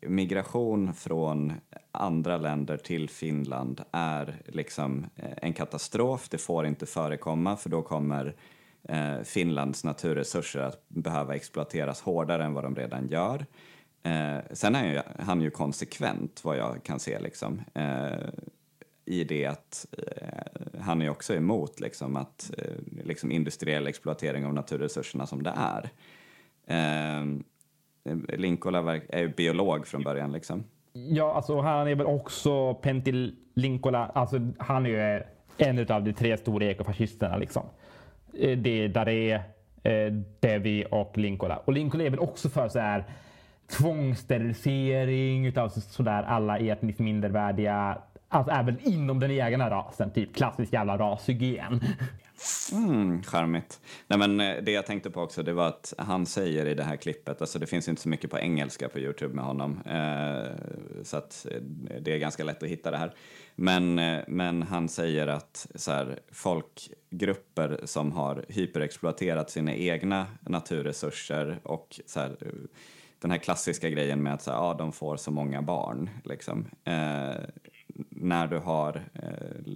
[0.00, 1.52] migration från
[1.90, 6.28] andra länder till Finland är liksom eh, en katastrof.
[6.28, 8.34] Det får inte förekomma för då kommer
[8.82, 13.46] eh, Finlands naturresurser att behöva exploateras hårdare än vad de redan gör.
[14.50, 17.62] Sen är han ju konsekvent vad jag kan se liksom,
[19.04, 24.54] i det att eh, han är också emot liksom, att, eh, liksom industriell exploatering av
[24.54, 25.90] naturresurserna som det är.
[28.28, 30.64] Linkola är ju biolog från början liksom.
[30.92, 35.22] Ja, alltså han är väl också Pentti Linkola, alltså han är ju eh,
[35.56, 37.62] en av de tre stora ekofascisterna liksom.
[38.32, 39.32] Eh, det är Daré,
[39.82, 41.56] eh, Devi och Linkola.
[41.56, 43.04] Och Linkola är väl också för så här
[43.78, 47.98] tvångssterilisering utav sådär alla etniskt mindervärdiga,
[48.34, 51.80] alltså även inom den egna rasen, typ klassisk jävla rashygien.
[52.72, 53.80] Mm, charmigt.
[54.06, 56.82] Nej, men eh, det jag tänkte på också det var att han säger i det
[56.82, 60.50] här klippet, alltså det finns inte så mycket på engelska på Youtube med honom, eh,
[61.02, 61.60] så att eh,
[62.00, 63.14] det är ganska lätt att hitta det här.
[63.54, 71.60] Men, eh, men han säger att så här, folkgrupper som har hyperexploaterat sina egna naturresurser
[71.62, 72.48] och så här, eh,
[73.18, 76.66] den här klassiska grejen med att så här, ja, de får så många barn, liksom.
[76.84, 77.34] Eh,
[78.10, 79.72] när du har eh,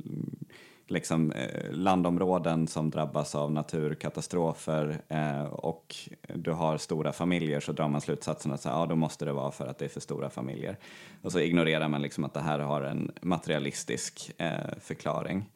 [0.86, 5.96] liksom, eh, landområden som drabbas av naturkatastrofer eh, och
[6.34, 9.50] du har stora familjer så drar man slutsatsen att så, ja, då måste det vara
[9.50, 10.76] för att det är för stora familjer.
[11.22, 15.50] Och så ignorerar man liksom att det här har en materialistisk eh, förklaring.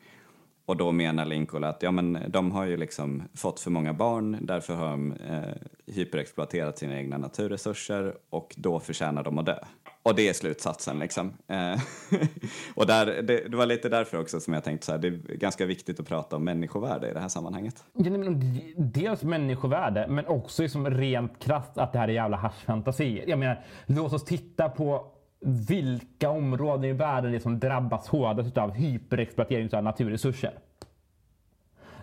[0.67, 4.39] Och då menar Lincoln att ja, men de har ju liksom fått för många barn,
[4.41, 9.59] därför har de eh, hyperexploaterat sina egna naturresurser och då förtjänar de att dö.
[10.03, 11.33] Och det är slutsatsen liksom.
[11.47, 11.81] Eh,
[12.75, 15.37] och där, det, det, var lite därför också som jag tänkte så här, det är
[15.37, 17.85] ganska viktigt att prata om människovärde i det här sammanhanget.
[17.93, 23.25] Ja, men, dels människovärde, men också liksom rent krasst att det här är jävla haschfantasier.
[23.29, 25.13] Jag menar, låt oss titta på
[25.43, 30.59] vilka områden i världen det är som drabbas hårdast av hyperexploatering av naturresurser.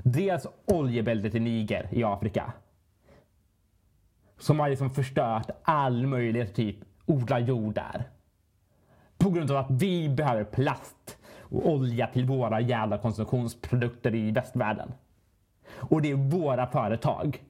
[0.03, 2.53] Dels oljebältet i Niger i Afrika.
[4.37, 8.03] Som har liksom förstört all möjlighet typ odla jord där.
[9.17, 14.91] På grund av att vi behöver plast och olja till våra jävla konsumtionsprodukter i västvärlden.
[15.71, 17.43] Och det är våra företag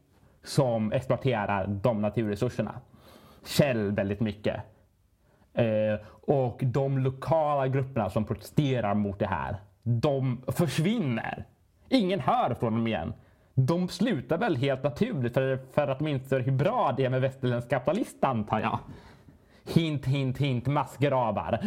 [0.43, 2.81] som exploaterar de naturresurserna.
[3.43, 4.61] Shell väldigt mycket.
[5.53, 11.45] Eh, och de lokala grupperna som protesterar mot det här, de försvinner.
[11.89, 13.13] Ingen hör från dem igen.
[13.53, 17.21] De slutar väl helt naturligt för, för att de inser hur bra det är med
[17.21, 18.79] västerländsk kapitalist antar jag.
[19.73, 21.59] Hint, hint, hint, massgravar.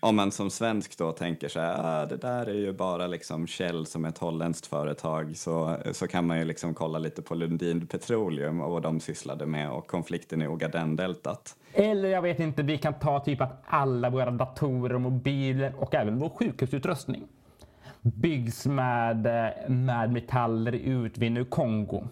[0.00, 3.46] Om man som svensk då tänker så här, ah, det där är ju bara liksom
[3.46, 7.34] Shell som är ett holländskt företag, så, så kan man ju liksom kolla lite på
[7.34, 11.56] Lundin Petroleum och vad de sysslade med och konflikten i Ogadendeltat.
[11.72, 15.94] Eller jag vet inte, vi kan ta typ att alla våra datorer och mobiler och
[15.94, 17.28] även vår sjukhusutrustning
[18.02, 22.08] byggs med, eh, med metaller utvinna ur Kongo.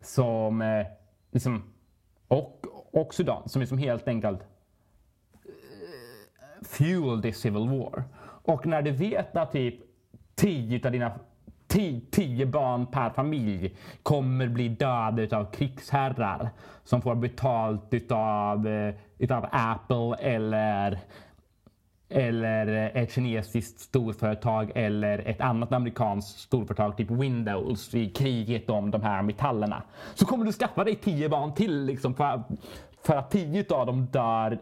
[0.00, 0.86] Som eh,
[1.32, 1.62] liksom,
[2.28, 4.40] och, och Sudan som liksom helt enkelt
[6.68, 8.04] fuel this civil war.
[8.42, 9.74] Och när du vet att typ
[10.34, 11.12] 10 av dina
[12.10, 16.50] 10 barn per familj kommer bli döda av krigsherrar
[16.84, 20.98] som får betalt utav, eh, utav Apple eller
[22.08, 29.02] eller ett kinesiskt storföretag eller ett annat amerikanskt storföretag, typ Windows, i kriget om de
[29.02, 29.82] här metallerna.
[30.14, 32.42] Så kommer du skaffa dig tio barn till liksom för,
[33.02, 34.58] för att tio av dem dör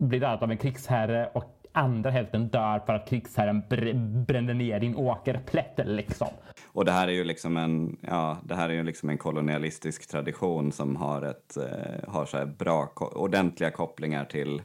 [0.00, 3.92] blir dödad av en krigsherre och andra hälften dör för att krigsherren br
[4.26, 6.28] bränner ner din åkerplätt liksom.
[6.72, 10.10] Och det här är ju liksom en, ja, det här är ju liksom en kolonialistisk
[10.10, 14.62] tradition som har ett, eh, har så här bra, ordentliga kopplingar till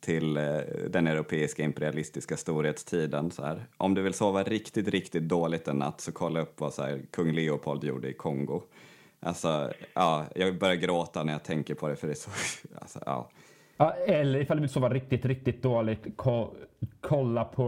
[0.00, 0.58] till eh,
[0.90, 3.30] den europeiska imperialistiska storhetstiden.
[3.30, 3.66] Så här.
[3.76, 7.02] Om du vill sova riktigt, riktigt dåligt en natt så kolla upp vad så här,
[7.10, 8.62] kung Leopold gjorde i Kongo.
[9.20, 12.30] Alltså, ja, jag börjar gråta när jag tänker på det för det är så,
[12.80, 13.30] alltså, ja.
[13.76, 16.54] Ja, eller ifall du vill sova riktigt, riktigt dåligt, ko
[17.00, 17.64] kolla på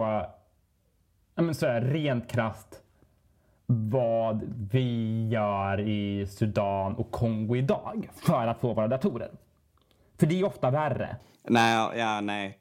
[1.35, 2.83] ja, men så här, rent krast
[3.67, 9.31] vad vi gör i Sudan och Kongo idag för att få våra datorer.
[10.19, 11.17] För det är ofta värre.
[11.43, 12.59] Nej, ja, nej.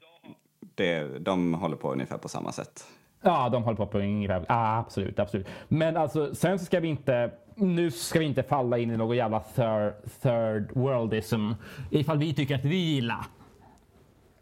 [0.74, 2.86] Det, de håller på ungefär på samma sätt.
[3.22, 4.44] Ja, de håller på på ungefär.
[4.48, 5.46] Absolut, absolut.
[5.68, 9.16] Men alltså, sen så ska vi inte nu ska vi inte falla in i någon
[9.16, 9.92] jävla third,
[10.22, 11.50] third worldism
[11.90, 13.26] ifall vi tycker att vi gillar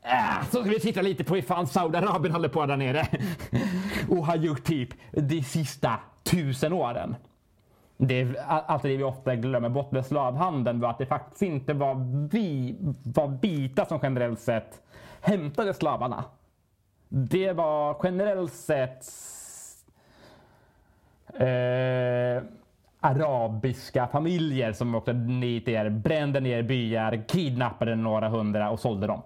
[0.07, 3.07] Äh, så ska vi titta lite på ifall Saudiarabien håller på där nere
[4.09, 7.17] och har gjort typ de sista tusen åren.
[7.97, 11.75] Det är alltid det vi ofta glömmer bort med slavhandeln var att det faktiskt inte
[11.75, 11.95] var
[12.33, 14.83] vi var vita som generellt sett
[15.21, 16.25] hämtade slavarna.
[17.09, 19.05] Det var generellt sett
[21.35, 22.43] eh,
[23.01, 29.23] arabiska familjer som åkte ner, brände ner byar, kidnappade några hundra och sålde dem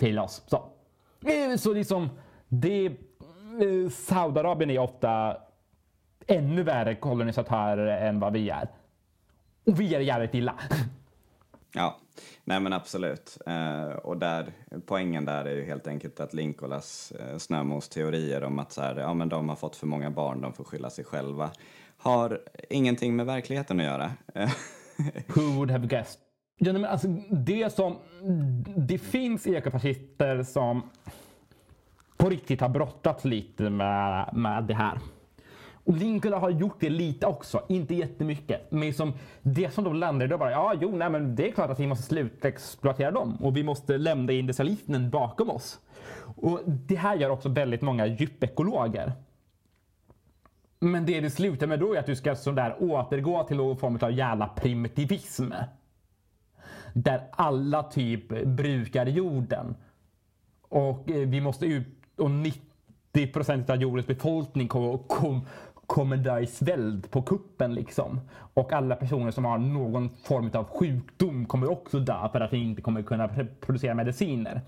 [0.00, 0.42] till oss.
[0.46, 0.56] Så,
[1.26, 2.08] eh, så liksom,
[2.48, 5.36] det, eh, Saudiarabien är ofta
[6.26, 8.68] ännu värre kolonisatörer än vad vi är.
[9.66, 10.54] Och vi är jävligt illa.
[11.72, 11.98] Ja,
[12.44, 13.38] nej men absolut.
[13.46, 14.52] Eh, och där,
[14.86, 18.96] poängen där är ju helt enkelt att Linkolas eh, Snömos teorier om att så här,
[18.96, 21.50] ja, men de har fått för många barn, de får skylla sig själva,
[21.96, 24.12] har ingenting med verkligheten att göra.
[25.26, 26.20] Who would have guessed?
[26.62, 27.96] Ja, men alltså, det, som,
[28.76, 30.82] det finns ekofascister som
[32.16, 34.98] på riktigt har brottats lite med, med det här.
[35.84, 38.70] Och Linkola har gjort det lite också, inte jättemycket.
[38.70, 39.12] Men som
[39.42, 41.80] det som de landar i då bara, ja jo, nej, men det är klart att
[41.80, 45.80] vi måste sluta exploatera dem och vi måste lämna industrialismen bakom oss.
[46.36, 49.12] Och det här gör också väldigt många djupekologer.
[50.80, 53.98] Men det det slutar med då är att du ska sådär återgå till någon form
[54.02, 55.52] av jävla primitivism
[56.92, 59.74] där alla typ brukar jorden.
[60.68, 61.86] Och eh, vi måste ut
[62.16, 65.46] och 90 procent av jordens befolkning kommer, kom,
[65.86, 68.20] kommer dö i svält på kuppen liksom.
[68.54, 72.58] Och alla personer som har någon form av sjukdom kommer också dö för att vi
[72.58, 73.28] inte kommer kunna
[73.60, 74.60] producera mediciner.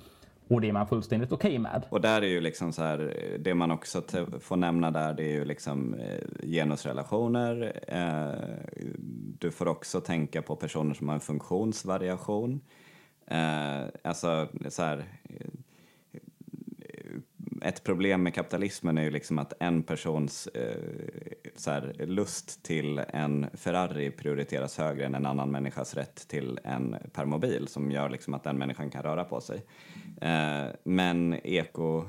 [0.53, 1.87] Och det är man fullständigt okej okay med.
[1.89, 4.03] Och där är ju liksom så här, det man också
[4.41, 7.81] får nämna där det är ju liksom eh, genusrelationer.
[7.89, 8.57] Eh,
[9.39, 12.61] du får också tänka på personer som har en funktionsvariation.
[13.27, 15.47] Eh, alltså så här, eh,
[17.63, 20.77] ett problem med kapitalismen är ju liksom att en persons eh,
[21.57, 26.97] så här, lust till en Ferrari prioriteras högre än en annan människas rätt till en
[27.13, 29.65] permobil som gör liksom att den människan kan röra på sig.
[30.21, 32.05] Eh, men eko,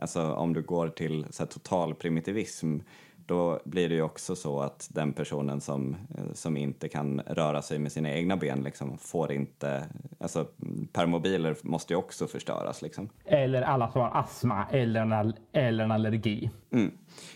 [0.00, 2.78] alltså om du går till så här, total primitivism
[3.26, 7.62] då blir det ju också så att den personen som, eh, som inte kan röra
[7.62, 9.84] sig med sina egna ben liksom får inte,
[10.20, 10.46] alltså
[10.92, 13.08] permobiler måste ju också förstöras liksom.
[13.24, 16.50] Eller alla som har astma eller en, eller en allergi.
[16.70, 16.90] Mm.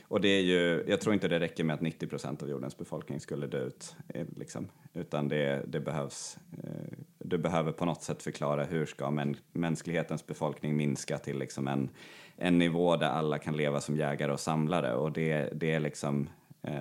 [0.09, 2.79] Och det är ju, jag tror inte det räcker med att 90 procent av jordens
[2.79, 8.03] befolkning skulle dö ut, eh, liksom, utan det, det behövs, eh, du behöver på något
[8.03, 11.91] sätt förklara hur ska män, mänsklighetens befolkning minska till liksom en
[12.39, 16.29] en nivå där alla kan leva som jägare och samlare och det, det är liksom
[16.63, 16.73] eh,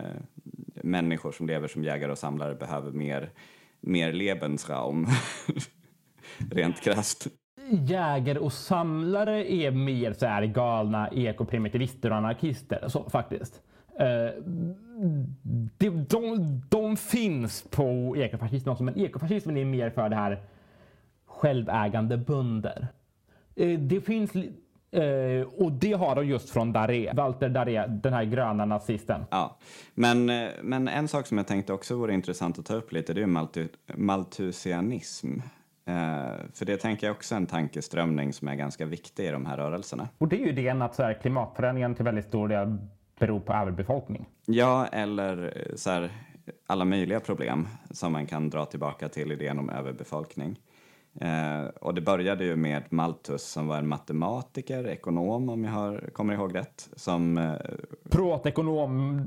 [0.84, 3.30] människor som lever som jägare och samlare behöver mer,
[3.80, 5.08] mer Lebensraum,
[6.52, 7.28] rent krasst.
[7.70, 13.62] Jägare och samlare är mer så här galna ekoprimitivister och anarkister så, faktiskt.
[14.02, 14.44] Uh,
[15.78, 20.42] de, de, de, finns på ekofascismen också, men ekofascismen är mer för det här
[21.26, 22.88] självägande bönder.
[23.60, 24.32] Uh, eh, det finns
[24.98, 29.26] Eh, och det har de just från Daré, Walter Daré, den här gröna nazisten.
[29.32, 29.58] Ja,
[29.94, 33.14] men, eh, men en sak som jag tänkte också vore intressant att ta upp lite,
[33.14, 35.40] det är maltu, maltusianism.
[35.86, 35.94] Eh,
[36.54, 39.58] för det tänker jag också är en tankeströmning som är ganska viktig i de här
[39.58, 40.08] rörelserna.
[40.18, 42.78] Och det är ju idén att så här, klimatförändringen till väldigt stor del
[43.20, 44.26] beror på överbefolkning.
[44.46, 46.10] Ja, eller eh, så här,
[46.68, 50.60] alla möjliga problem som man kan dra tillbaka till idén om överbefolkning.
[51.22, 56.10] Eh, och det började ju med Malthus som var en matematiker, ekonom om jag har,
[56.14, 56.90] kommer ihåg rätt.
[56.96, 57.54] Som, eh,
[58.10, 59.20] Privatekonom.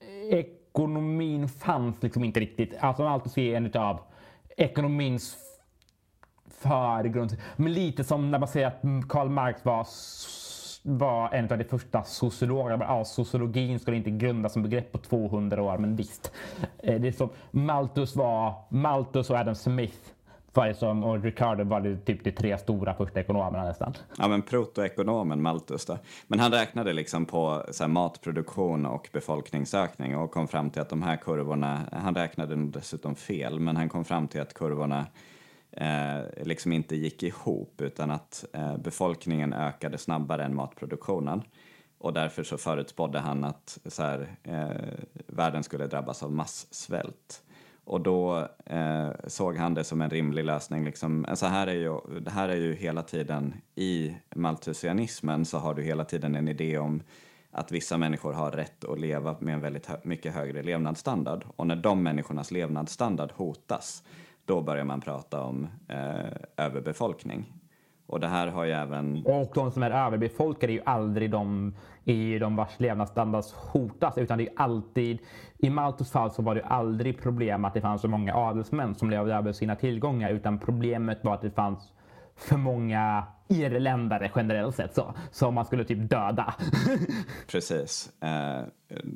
[0.00, 2.74] Eh, ekonomin fanns liksom inte riktigt.
[2.80, 4.00] Alltså Malthus är en utav
[4.56, 5.36] ekonomins
[6.48, 7.36] förgrund.
[7.56, 9.86] Men lite som när man säger att Karl Marx var
[10.82, 12.84] var en av de första sociologerna.
[12.84, 16.32] Ja, sociologin skulle inte grundas som begrepp på 200 år, men visst.
[16.78, 19.98] Eh, det är som Malthus var, Malthus och Adam Smith
[20.54, 23.94] Faison och Ricardo var det typ de tre stora första ekonomerna nästan.
[24.18, 25.98] Ja, men protoekonomen Malthus då.
[26.26, 30.88] Men han räknade liksom på så här, matproduktion och befolkningsökning och kom fram till att
[30.88, 35.06] de här kurvorna, han räknade dessutom fel, men han kom fram till att kurvorna
[35.72, 41.42] eh, liksom inte gick ihop utan att eh, befolkningen ökade snabbare än matproduktionen.
[41.98, 44.70] Och därför så förutspådde han att så här, eh,
[45.26, 47.42] världen skulle drabbas av massvält.
[47.90, 50.84] Och då eh, såg han det som en rimlig lösning.
[50.84, 51.24] Liksom.
[51.28, 55.82] Alltså här är ju, det här är ju hela tiden, i maltusianismen så har du
[55.82, 57.02] hela tiden en idé om
[57.50, 61.44] att vissa människor har rätt att leva med en väldigt hö mycket högre levnadsstandard.
[61.56, 64.02] Och när de människornas levnadsstandard hotas,
[64.44, 67.59] då börjar man prata om eh, överbefolkning.
[68.10, 69.26] Och det här har ju även...
[69.26, 71.74] Och de som är överbefolkade är ju aldrig de,
[72.04, 75.18] är ju de vars levnadsstandard hotas utan det är alltid...
[75.58, 79.10] I Maltos fall så var det aldrig problem att det fanns så många adelsmän som
[79.10, 81.92] levde över sina tillgångar utan problemet var att det fanns
[82.36, 86.54] för många irländare generellt sett så, som man skulle typ döda.
[87.46, 88.10] Precis.
[88.20, 88.62] Eh,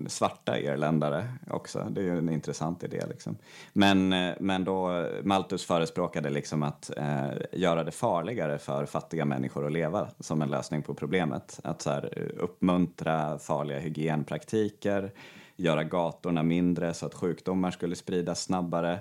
[0.06, 3.36] svarta irländare också, det är ju en intressant idé liksom.
[3.72, 9.66] Men, eh, men då Malthus förespråkade liksom att eh, göra det farligare för fattiga människor
[9.66, 11.60] att leva som en lösning på problemet.
[11.64, 15.12] Att så här, eh, uppmuntra farliga hygienpraktiker,
[15.56, 18.92] göra gatorna mindre så att sjukdomar skulle spridas snabbare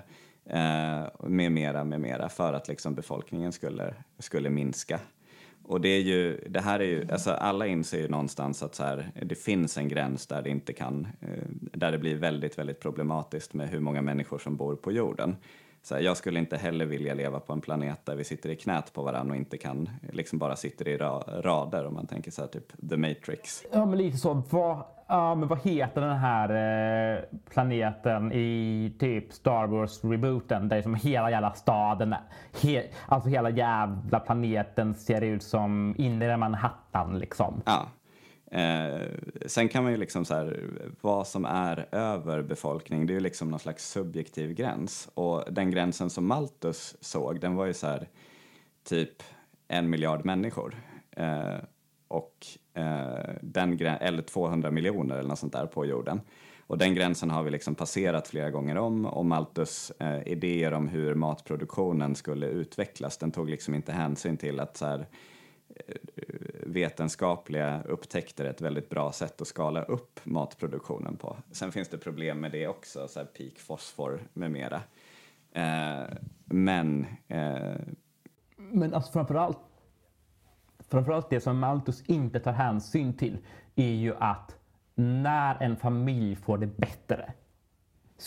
[0.44, 5.00] eh, med mera, med mera för att liksom befolkningen skulle, skulle minska.
[5.66, 8.82] Och det är ju, det här är ju, alltså alla inser ju någonstans att så
[8.82, 12.80] här, det finns en gräns där det inte kan, eh, där det blir väldigt, väldigt
[12.80, 15.36] problematiskt med hur många människor som bor på jorden.
[15.82, 18.56] Så här, jag skulle inte heller vilja leva på en planet där vi sitter i
[18.56, 22.30] knät på varandra och inte kan, liksom bara sitter i ra rader om man tänker
[22.30, 23.64] så här, typ The Matrix.
[23.72, 24.42] Ja, men lite så.
[24.50, 26.48] Vad, ja, men vad heter den här
[27.16, 30.68] eh, planeten i typ Star Wars-rebooten?
[30.68, 32.14] Där som hela jävla staden,
[32.62, 37.62] he, alltså hela jävla planeten ser ut som inre Manhattan liksom.
[37.66, 37.86] Ja.
[38.54, 39.08] Eh,
[39.46, 40.60] sen kan man ju liksom så här,
[41.00, 45.08] vad som är överbefolkning, det är ju liksom någon slags subjektiv gräns.
[45.14, 48.08] Och den gränsen som Malthus såg, den var ju så här,
[48.84, 49.22] typ
[49.68, 50.74] en miljard människor.
[51.10, 51.56] Eh,
[52.08, 56.20] och Eh, den eller 200 miljoner eller något sånt där på jorden.
[56.66, 60.88] Och den gränsen har vi liksom passerat flera gånger om och Malthus eh, idéer om
[60.88, 65.06] hur matproduktionen skulle utvecklas, den tog liksom inte hänsyn till att så här,
[65.68, 65.96] eh,
[66.66, 71.36] vetenskapliga upptäckter är ett väldigt bra sätt att skala upp matproduktionen på.
[71.52, 74.82] Sen finns det problem med det också, så här peak fosfor med mera.
[75.52, 77.06] Eh, men...
[77.28, 77.76] Eh,
[78.56, 79.58] men alltså framförallt,
[80.90, 83.38] framförallt det som Malthus inte tar hänsyn till
[83.74, 84.56] är ju att
[84.94, 87.32] när en familj får det bättre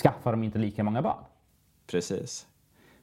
[0.03, 1.23] skaffar de inte lika många barn.
[1.87, 2.47] Precis.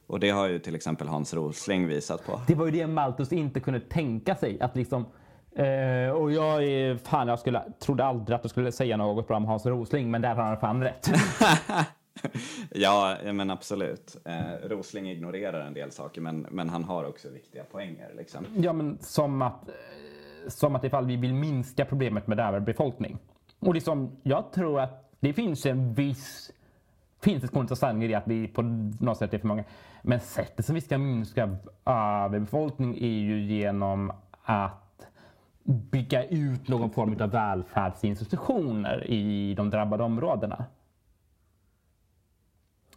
[0.07, 2.41] Och det har ju till exempel Hans Rosling visat på.
[2.47, 4.61] Det var ju det Malthus inte kunde tänka sig.
[4.61, 5.05] Att liksom,
[5.55, 9.37] eh, och jag är, fan jag skulle, trodde aldrig att du skulle säga något bra
[9.37, 11.09] om Hans Rosling, men där har han fan rätt.
[12.71, 14.17] ja, men absolut.
[14.25, 18.11] Eh, Rosling ignorerar en del saker, men, men han har också viktiga poänger.
[18.17, 18.45] Liksom.
[18.55, 19.73] Ja, men som att, eh,
[20.47, 23.17] som att ifall vi vill minska problemet med överbefolkning
[23.59, 26.51] och liksom, jag tror att det finns en viss
[27.21, 28.61] finns ett konst sanning i det att vi på
[28.99, 29.63] något sätt är för många.
[30.01, 34.11] Men sättet som vi ska minska överbefolkning är ju genom
[34.43, 35.07] att
[35.63, 40.65] bygga ut någon form av välfärdsinstitutioner i de drabbade områdena.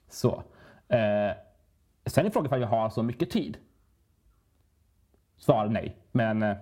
[0.09, 0.43] Så.
[0.89, 1.31] Eh,
[2.07, 3.57] sen är frågan om vi har så mycket tid.
[5.37, 5.97] Svar nej.
[6.13, 6.57] Men eh,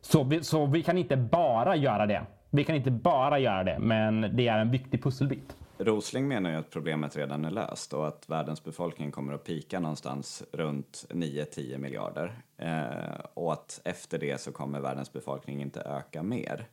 [0.00, 2.26] så, vi, så vi kan inte bara göra det.
[2.50, 5.56] Vi kan inte bara göra det, men det är en viktig pusselbit.
[5.78, 9.80] Rosling menar ju att problemet redan är löst och att världens befolkning kommer att pika
[9.80, 12.42] någonstans runt 9-10 miljarder.
[12.56, 16.66] Eh, och att efter det så kommer världens befolkning inte öka mer.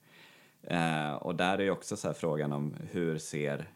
[0.64, 3.70] Eh, och där är ju också så frågan om hur ser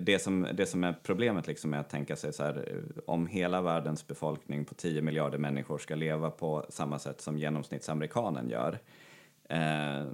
[0.00, 3.62] det som, det som är problemet liksom är att tänka sig så här, om hela
[3.62, 8.78] världens befolkning på 10 miljarder människor ska leva på samma sätt som genomsnittsamerikanen gör,
[9.48, 10.04] eh,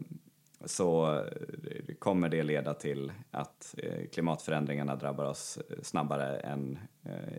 [0.65, 6.79] så eh, kommer det leda till att eh, klimatförändringarna drabbar oss eh, snabbare än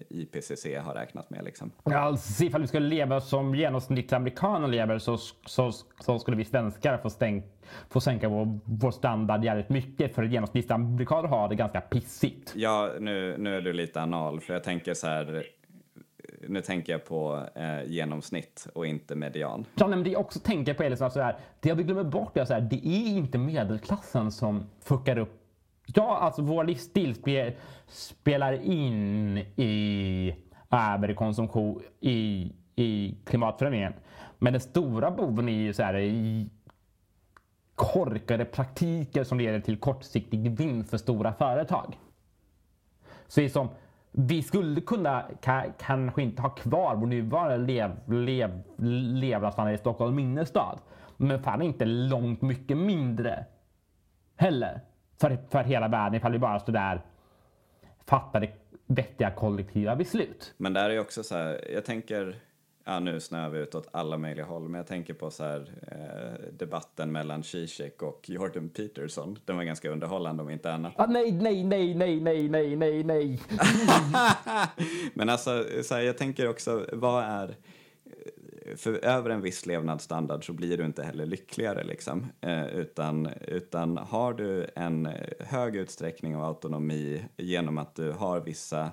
[0.10, 1.44] IPCC har räknat med.
[1.44, 1.72] Liksom.
[1.84, 7.10] Alltså, ifall vi skulle leva som genomsnittsamerikaner lever så, så, så, skulle vi svenskar få,
[7.10, 7.44] stäng,
[7.90, 12.54] få sänka vår, vår standard jävligt mycket för genomsnittsamerikaner har det ganska pissigt.
[12.56, 15.46] Ja, nu, nu är du lite anal för jag tänker så här
[16.48, 19.66] nu tänker jag på eh, genomsnitt och inte median.
[19.76, 22.38] Ja, men det jag också tänker på är liksom så här, det vi glömmer bort
[22.38, 25.38] är så här, det är inte medelklassen som fuckar upp
[25.96, 27.54] Ja, alltså vår livsstil spe,
[27.88, 30.36] spelar in i
[30.72, 33.94] överkonsumtion i, i klimatförändringen.
[34.40, 36.50] Men den stora boven är ju så här
[37.76, 41.98] korkade praktiker som leder till kortsiktig vinst för stora företag.
[43.28, 43.70] Så det är som
[44.12, 45.26] vi skulle kunna
[45.80, 48.62] kanske inte ha kvar vår nuvarande lev, lev,
[49.16, 50.80] levnadsstandard i Stockholm innerstad.
[51.18, 53.46] Men fan inte långt mycket mindre
[54.36, 54.82] heller
[55.22, 57.02] för, för hela världen ifall vi bara stod där
[58.06, 58.50] fattade
[58.88, 60.54] vettiga kollektiva beslut.
[60.58, 62.36] Men där är också så här, jag tänker
[62.84, 65.72] ja, nu snöar vi ut åt alla möjliga håll, men jag tänker på så här,
[65.88, 69.40] eh, debatten mellan Zizek och Jordan Peterson.
[69.46, 70.94] Den var ganska underhållande om inte annat.
[70.96, 73.40] Ah, nej, nej, nej, nej, nej, nej, nej, nej.
[75.14, 77.56] men alltså, så här, jag tänker också, vad är
[78.76, 82.26] för över en viss levnadsstandard så blir du inte heller lyckligare liksom.
[82.42, 85.10] Eh, utan, utan har du en
[85.40, 88.92] hög utsträckning av autonomi genom att du har vissa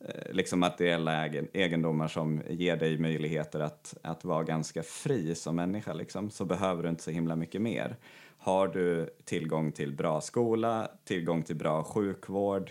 [0.00, 5.92] Eh, liksom materiella egendomar som ger dig möjligheter att, att vara ganska fri som människa
[5.92, 7.96] liksom, så behöver du inte så himla mycket mer.
[8.38, 12.70] Har du tillgång till bra skola, tillgång till bra sjukvård,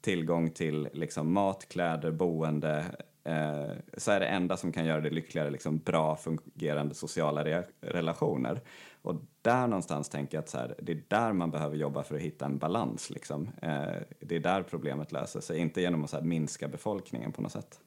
[0.00, 2.84] tillgång till liksom, mat, kläder, boende
[3.24, 7.62] eh, så är det enda som kan göra dig lyckligare liksom, bra fungerande sociala re
[7.80, 8.60] relationer.
[9.04, 12.14] Och där någonstans tänker jag att så här, det är där man behöver jobba för
[12.16, 13.10] att hitta en balans.
[13.10, 13.48] Liksom.
[13.62, 17.42] Eh, det är där problemet löser sig, inte genom att så här, minska befolkningen på
[17.42, 17.80] något sätt.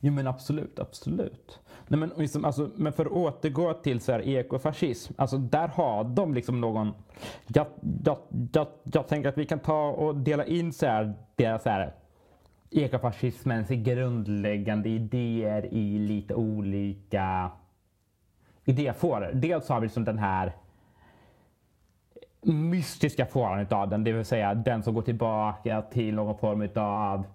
[0.00, 1.60] Jo men absolut, absolut.
[1.88, 6.04] Nej, men, liksom, alltså, men för att återgå till så här, ekofascism, alltså där har
[6.04, 6.92] de liksom någon...
[7.46, 7.66] Jag,
[8.04, 8.18] jag,
[8.52, 11.94] jag, jag tänker att vi kan ta och dela in så här, deras så här,
[12.70, 17.50] ekofascismens grundläggande idéer i lite olika
[18.64, 19.30] idéfåror.
[19.34, 20.52] Dels har vi liksom den här
[22.42, 27.26] mystiska fåran utav den, det vill säga den som går tillbaka till någon form av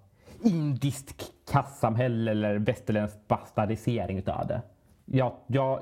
[0.44, 4.62] indiskt kassamhälle eller västerländsk bastardisering utav det.
[5.06, 5.80] Jag, jag,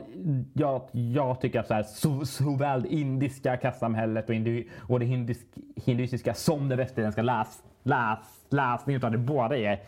[0.53, 5.06] jag, jag tycker att så här, så, såväl det indiska kassamhället och, hindu, och det
[5.06, 8.19] hindisk, hinduistiska som det västerländska läs, läs,
[8.49, 9.80] läsningen av det båda är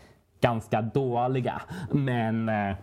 [0.41, 1.61] ganska dåliga.
[1.91, 2.75] Men, eh,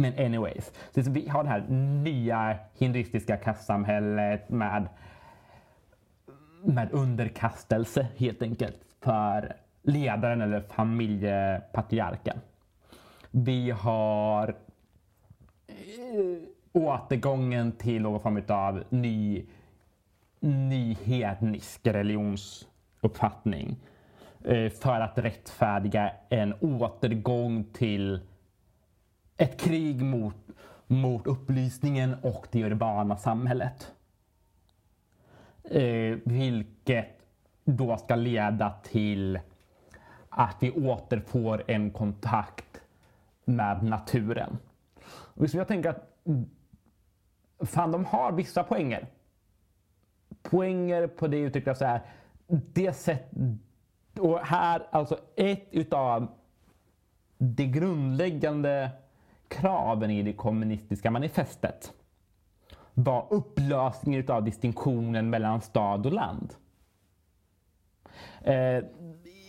[0.00, 1.66] men anyways, så vi har det här
[2.02, 4.88] nya hinduistiska kastsamhället med,
[6.64, 12.40] med underkastelse helt enkelt för ledaren eller familjepatriarken.
[13.30, 14.48] Vi har
[15.66, 15.74] eh,
[16.72, 19.46] återgången till någon form av ny,
[20.40, 23.76] ny hednisk religionsuppfattning
[24.44, 28.20] eh, för att rättfärdiga en återgång till
[29.40, 30.36] ett krig mot,
[30.86, 33.92] mot upplysningen och det urbana samhället.
[35.64, 37.06] Eh, vilket
[37.64, 39.40] då ska leda till
[40.28, 42.80] att vi återfår en kontakt
[43.44, 44.58] med naturen.
[45.10, 46.16] Och jag tänker att
[47.68, 49.06] fan, de har vissa poänger.
[50.42, 52.02] Poänger på det uttrycket så här.
[52.46, 53.30] Det sätt,
[54.18, 56.26] och här alltså ett utav
[57.38, 58.90] det grundläggande
[59.50, 61.92] kraven i det kommunistiska manifestet
[62.94, 66.54] var upplösningen av distinktionen mellan stad och land.
[68.40, 68.84] Eh,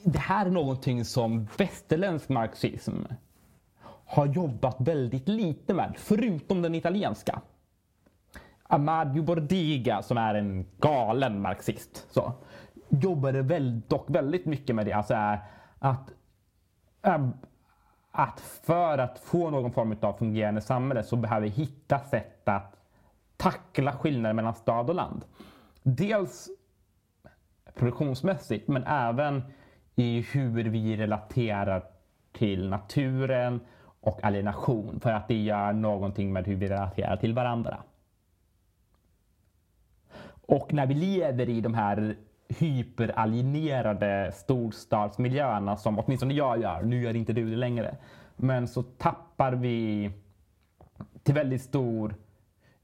[0.03, 2.95] det här är någonting som västerländsk marxism
[4.05, 7.41] har jobbat väldigt lite med, förutom den italienska.
[8.63, 12.33] Amadio Bordiga, som är en galen marxist, så,
[12.89, 14.93] jobbade väl, dock väldigt mycket med det.
[14.93, 15.13] Alltså
[15.79, 16.09] att,
[18.11, 22.77] att för att få någon form av fungerande samhälle så behöver vi hitta sätt att
[23.37, 25.25] tackla skillnader mellan stad och land.
[25.83, 26.49] Dels
[27.73, 29.43] produktionsmässigt, men även
[29.95, 31.83] i hur vi relaterar
[32.31, 33.59] till naturen
[34.01, 37.77] och alienation för att det gör någonting med hur vi relaterar till varandra.
[40.45, 42.15] Och när vi lever i de här
[42.59, 47.95] hyperalienerade storstadsmiljöerna som åtminstone jag gör, nu gör inte du det längre,
[48.35, 50.11] men så tappar vi
[51.23, 52.15] till väldigt stor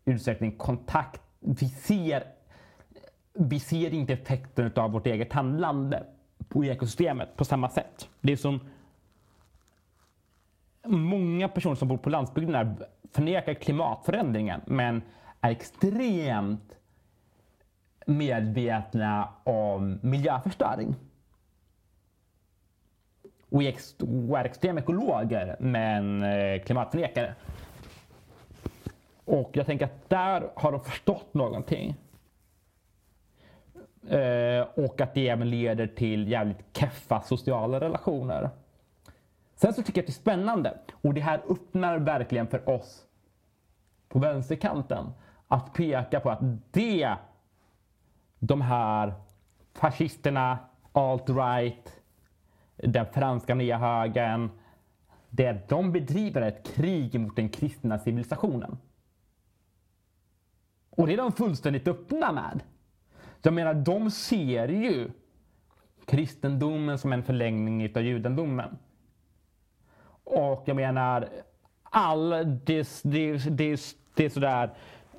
[0.05, 1.21] utsträckning kontakt.
[1.39, 2.23] Vi ser,
[3.33, 6.03] vi ser inte effekten av vårt eget handlande
[6.49, 8.09] på ekosystemet på samma sätt.
[8.21, 8.59] Det är som
[10.85, 12.75] många personer som bor på landsbygden
[13.11, 15.01] förnekar klimatförändringen men
[15.41, 16.77] är extremt
[18.07, 20.95] medvetna om miljöförstöring.
[23.49, 27.35] Och är, extrema ekologer men eh, klimatförnekare.
[29.25, 31.95] Och jag tänker att där har de förstått någonting.
[34.09, 38.49] Eh, och att det även leder till jävligt keffa sociala relationer.
[39.55, 43.05] Sen så tycker jag att det är spännande och det här öppnar verkligen för oss
[44.09, 45.05] på vänsterkanten
[45.47, 46.39] att peka på att
[46.71, 47.15] det
[48.39, 49.13] de här
[49.73, 50.57] fascisterna,
[50.91, 52.01] alt-right,
[52.75, 54.49] den franska nya högern,
[55.29, 58.77] det är de bedriver ett krig mot den kristna civilisationen.
[60.89, 62.63] Och det är de fullständigt öppna med.
[63.41, 65.11] Jag menar, de ser ju
[66.05, 68.77] kristendomen som en förlängning av judendomen.
[70.23, 71.29] Och jag menar,
[71.83, 74.73] all det, det, det, det är sådär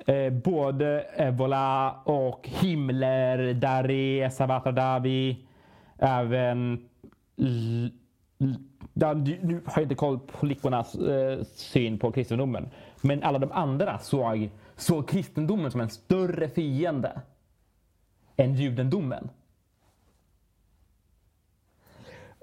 [0.09, 5.45] eh, både Evola och Himmler, Daré, Sabata Davi,
[5.97, 6.89] även
[8.93, 12.69] ja, nu har jag inte koll på flickornas eh, syn på kristendomen.
[13.01, 17.21] Men alla de andra såg, såg kristendomen som en större fiende
[18.37, 19.29] än judendomen.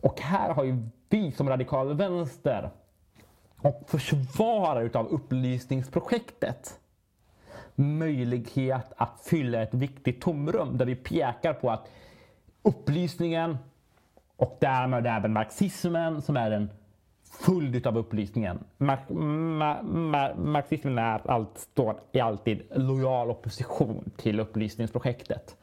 [0.02, 0.76] Och här har ju
[1.08, 2.70] vi som radikal vänster
[3.58, 6.80] och försvarare av upplysningsprojektet
[7.76, 11.88] möjlighet att fylla ett viktigt tomrum där vi pekar på att
[12.62, 13.58] upplysningen
[14.36, 16.70] och därmed även marxismen som är en
[17.40, 18.58] följd av upplysningen.
[18.78, 25.56] Mar ma ma marxismen är allt, står i alltid lojal opposition till upplysningsprojektet.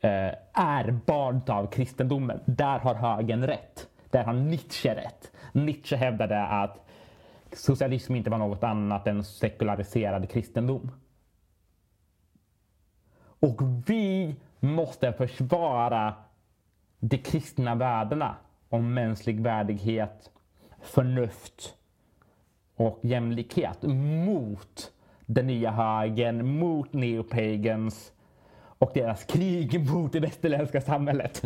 [0.00, 2.40] Eh, är barn av kristendomen.
[2.44, 3.88] Där har högern rätt.
[4.10, 5.32] Där har Nietzsche rätt.
[5.52, 6.86] Nietzsche hävdade att
[7.52, 10.90] socialism inte var något annat än sekulariserad kristendom.
[13.46, 16.14] Och vi måste försvara
[17.00, 18.36] de kristna värdena
[18.68, 20.30] om mänsklig värdighet,
[20.80, 21.74] förnuft
[22.76, 23.82] och jämlikhet
[24.26, 24.92] mot
[25.26, 28.12] den nya högern, mot neopagans
[28.78, 31.42] och deras krig mot det västerländska samhället.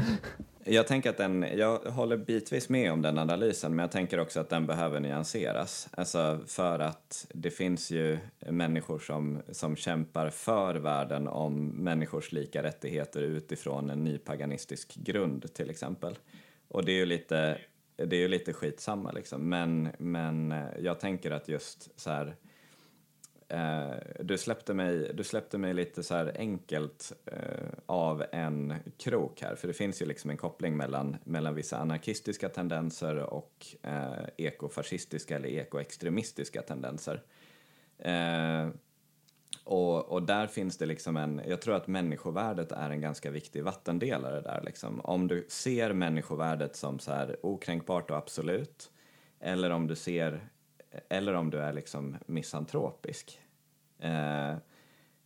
[0.65, 4.41] Jag tänker att den, jag håller bitvis med om den analysen, men jag tänker också
[4.41, 5.89] att den behöver nyanseras.
[5.91, 12.63] Alltså för att det finns ju människor som, som kämpar för världen om människors lika
[12.63, 16.19] rättigheter utifrån en nypaganistisk grund till exempel.
[16.69, 17.59] Och det är ju lite
[17.97, 19.49] det är ju lite skitsamma liksom.
[19.49, 22.37] Men, men jag tänker att just så här,
[23.51, 29.43] eh, du, släppte mig, du släppte mig lite så här enkelt eh, av en krok
[29.43, 34.25] här, för det finns ju liksom en koppling mellan, mellan vissa anarkistiska tendenser och eh,
[34.37, 37.23] ekofascistiska eller ekoextremistiska tendenser.
[37.99, 38.69] Eh,
[39.65, 43.65] och, och där finns det liksom en, jag tror att människovärdet är en ganska viktig
[43.65, 45.01] vattendelare där liksom.
[45.01, 48.91] Om du ser människovärdet som så här okränkbart och absolut,
[49.41, 50.49] eller om du ser,
[51.09, 53.41] eller om du är liksom misantropisk.
[53.99, 54.55] Eh,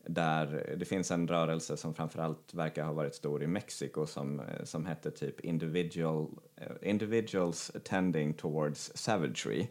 [0.07, 4.65] där det finns en rörelse som framförallt verkar ha varit stor i Mexiko som, eh,
[4.65, 9.69] som hette typ individual, eh, Individuals Tending Towards Savagery.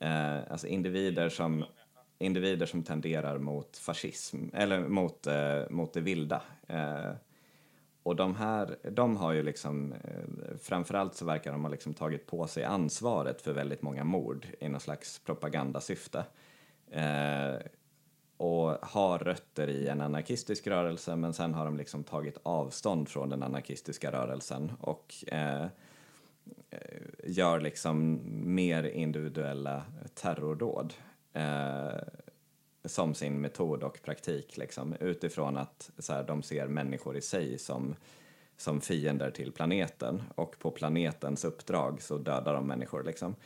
[0.00, 1.64] Eh, alltså individer som
[2.18, 6.42] individer som tenderar mot fascism, eller mot, eh, mot det vilda.
[6.66, 7.10] Eh,
[8.04, 12.26] och de här, de har ju liksom, eh, framförallt så verkar de ha liksom tagit
[12.26, 16.24] på sig ansvaret för väldigt många mord i någon slags propagandasyfte.
[16.90, 17.54] Eh,
[18.36, 23.28] och har rötter i en anarkistisk rörelse men sen har de liksom tagit avstånd från
[23.28, 25.68] den anarkistiska rörelsen och eh, eh
[27.24, 28.20] gör liksom
[28.54, 29.82] mer individuella
[30.14, 30.94] terrordåd
[31.32, 32.00] eh,
[32.84, 37.58] som sin metod och praktik liksom, utifrån att så här, de ser människor i sig
[37.58, 37.96] som,
[38.56, 43.04] som fiender till planeten och på planetens uppdrag så dödar de människor.
[43.04, 43.36] Liksom.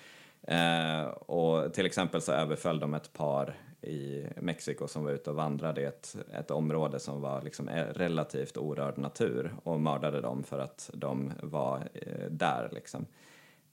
[0.43, 5.37] Eh, och till exempel så överföll de ett par i Mexiko som var ute och
[5.37, 10.43] vandrade i ett, ett område som var liksom eh, relativt orörd natur och mördade dem
[10.43, 12.69] för att de var eh, där.
[12.73, 13.07] Liksom.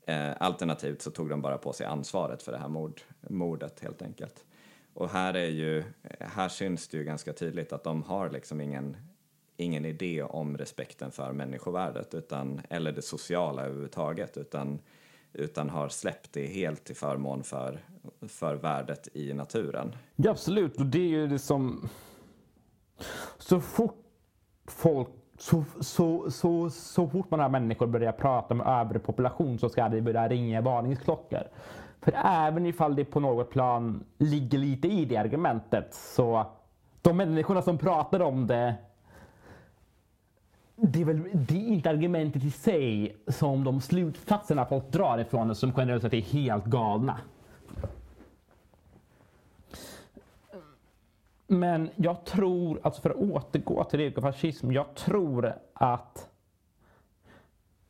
[0.06, 4.02] Eh, alternativt så tog de bara på sig ansvaret för det här mord, mordet helt
[4.02, 4.46] enkelt.
[4.95, 5.84] Och här, är ju,
[6.19, 8.97] här syns det ju ganska tydligt att de har liksom ingen,
[9.57, 14.80] ingen idé om respekten för människovärdet utan, eller det sociala överhuvudtaget utan,
[15.34, 17.80] utan har släppt det helt till förmån för,
[18.27, 19.95] för värdet i naturen.
[20.15, 21.89] Ja, absolut, och det är ju det som...
[23.38, 24.03] Så fort
[24.67, 29.89] folk så, så, så, så fort man har människor börjar prata med överpopulation så ska
[29.89, 31.43] det börja ringa varningsklockor.
[32.06, 36.45] För även ifall det på något plan ligger lite i det argumentet så
[37.02, 38.76] de människorna som pratar om det
[40.76, 45.48] det är, väl, det är inte argumentet i sig som de slutsatserna folk drar ifrån
[45.48, 47.19] det som generellt sett är helt galna.
[51.48, 56.30] Men jag tror, alltså för att återgå till ekofascism, jag tror att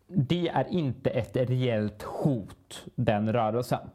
[0.08, 3.90] det är inte ett reellt hot, den rörelsen.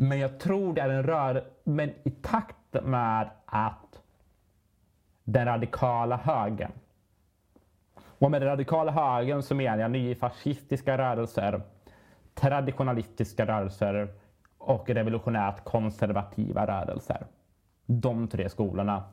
[0.00, 4.02] Men jag tror det är en rörelse, men i takt med att
[5.24, 6.72] den radikala högern,
[8.18, 11.62] och med den radikala högern så menar jag nyfascistiska rörelser,
[12.34, 14.08] traditionalistiska rörelser
[14.58, 17.26] och revolutionärt konservativa rörelser.
[17.86, 19.04] De tre skolorna.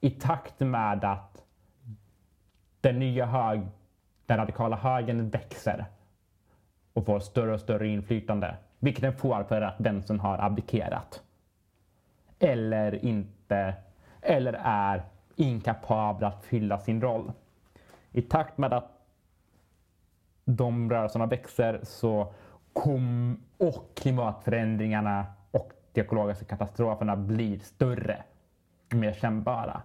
[0.00, 1.44] I takt med att
[2.80, 3.60] den nya hög,
[4.26, 5.84] den radikala högern växer
[6.92, 11.22] och får större och större inflytande, vilket den får för att den som har abdikerat.
[12.38, 13.74] Eller inte,
[14.20, 15.02] eller är
[15.36, 17.32] inkapabel att fylla sin roll.
[18.12, 18.90] I takt med att
[20.44, 22.32] de rörelserna växer så
[22.72, 25.26] kom, och klimatförändringarna
[25.92, 28.22] de ekologiska katastroferna blir större,
[28.88, 29.82] mer kännbara,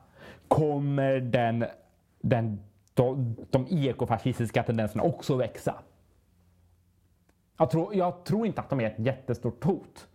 [0.48, 1.66] kommer den,
[2.22, 2.60] den,
[2.94, 5.76] de, de ekofascistiska tendenserna också växa.
[7.58, 10.08] Jag tror, jag tror inte att de är ett jättestort hot.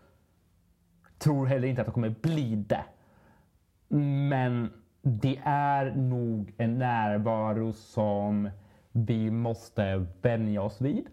[1.18, 2.84] Tror heller inte att de kommer bli det.
[4.28, 4.72] Men
[5.02, 8.50] det är nog en närvaro som
[8.92, 11.06] vi måste vänja oss vid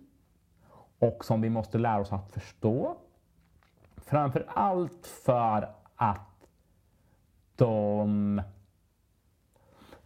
[1.00, 2.98] och som vi måste lära oss att förstå
[4.08, 6.48] Framför allt för att
[7.56, 8.42] de,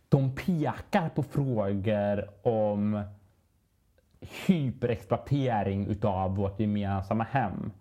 [0.09, 3.03] de pekar på frågor om
[4.21, 7.71] hyperexploatering utav vårt gemensamma hem.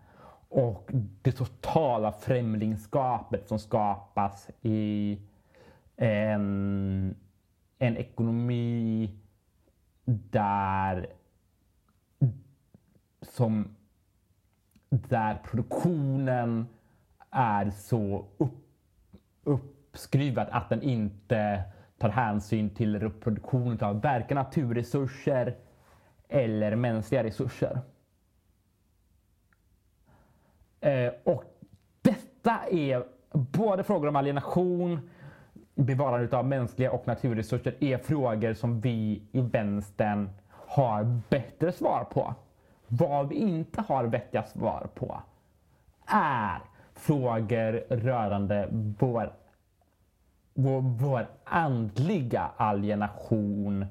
[0.48, 0.90] Och
[1.22, 5.18] det totala främlingskapet som skapas i
[5.96, 7.16] en,
[7.78, 9.10] en ekonomi
[10.04, 11.06] där
[13.22, 13.76] som
[14.90, 16.68] där produktionen
[17.30, 18.64] är så upp,
[19.44, 21.62] uppskruvad att den inte
[21.98, 25.56] tar hänsyn till reproduktion av verkliga naturresurser
[26.31, 27.81] eller mänskliga resurser.
[30.81, 31.44] Eh, och
[32.02, 35.11] detta är både frågor om alienation,
[35.74, 42.35] bevarande av mänskliga och naturresurser är frågor som vi i vänstern har bättre svar på.
[42.86, 45.23] Vad vi inte har vettiga svar på
[46.07, 46.59] är
[46.94, 49.32] frågor rörande vår,
[50.55, 53.86] vår, vår andliga alienation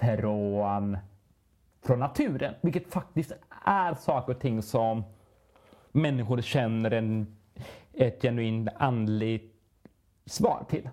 [0.00, 0.98] från,
[1.84, 2.54] från naturen.
[2.60, 3.32] Vilket faktiskt
[3.64, 5.04] är saker och ting som
[5.92, 7.36] människor känner en,
[7.92, 9.54] ett genuint andligt
[10.26, 10.88] svar till.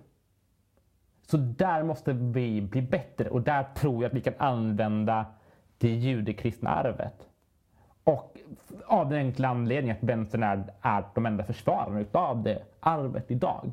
[1.26, 5.26] Så där måste vi bli bättre och där tror jag att vi kan använda
[5.78, 7.28] det judekristna arvet.
[8.04, 8.38] Och
[8.86, 13.72] av den enkla anledningen att vänstern är, är de enda försvararna utav det arvet idag.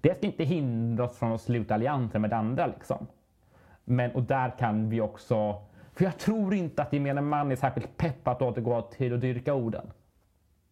[0.00, 2.66] Det ska inte hindra oss från att sluta allianser med andra.
[2.66, 3.06] Liksom.
[3.84, 5.62] Men, och där kan vi också...
[5.94, 9.54] För jag tror inte att gemene man är särskilt pepp att återgå till att dyrka
[9.54, 9.90] orden.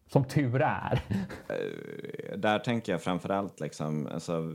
[0.07, 1.01] Som tur är.
[1.49, 4.53] Eh, där tänker jag framförallt liksom, alltså,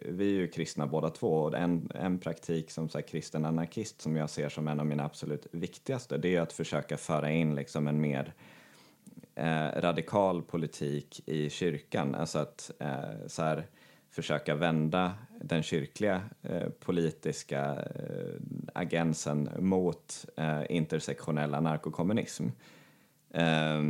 [0.00, 4.00] vi är ju kristna båda två och en, en praktik som så här, kristen anarkist
[4.00, 7.54] som jag ser som en av mina absolut viktigaste det är att försöka föra in
[7.54, 8.34] liksom en mer
[9.34, 12.14] eh, radikal politik i kyrkan.
[12.14, 13.66] Alltså att eh, så här,
[14.10, 18.34] försöka vända den kyrkliga eh, politiska eh,
[18.74, 22.46] agensen mot eh, intersektionell anarkokommunism.
[23.30, 23.82] Eh,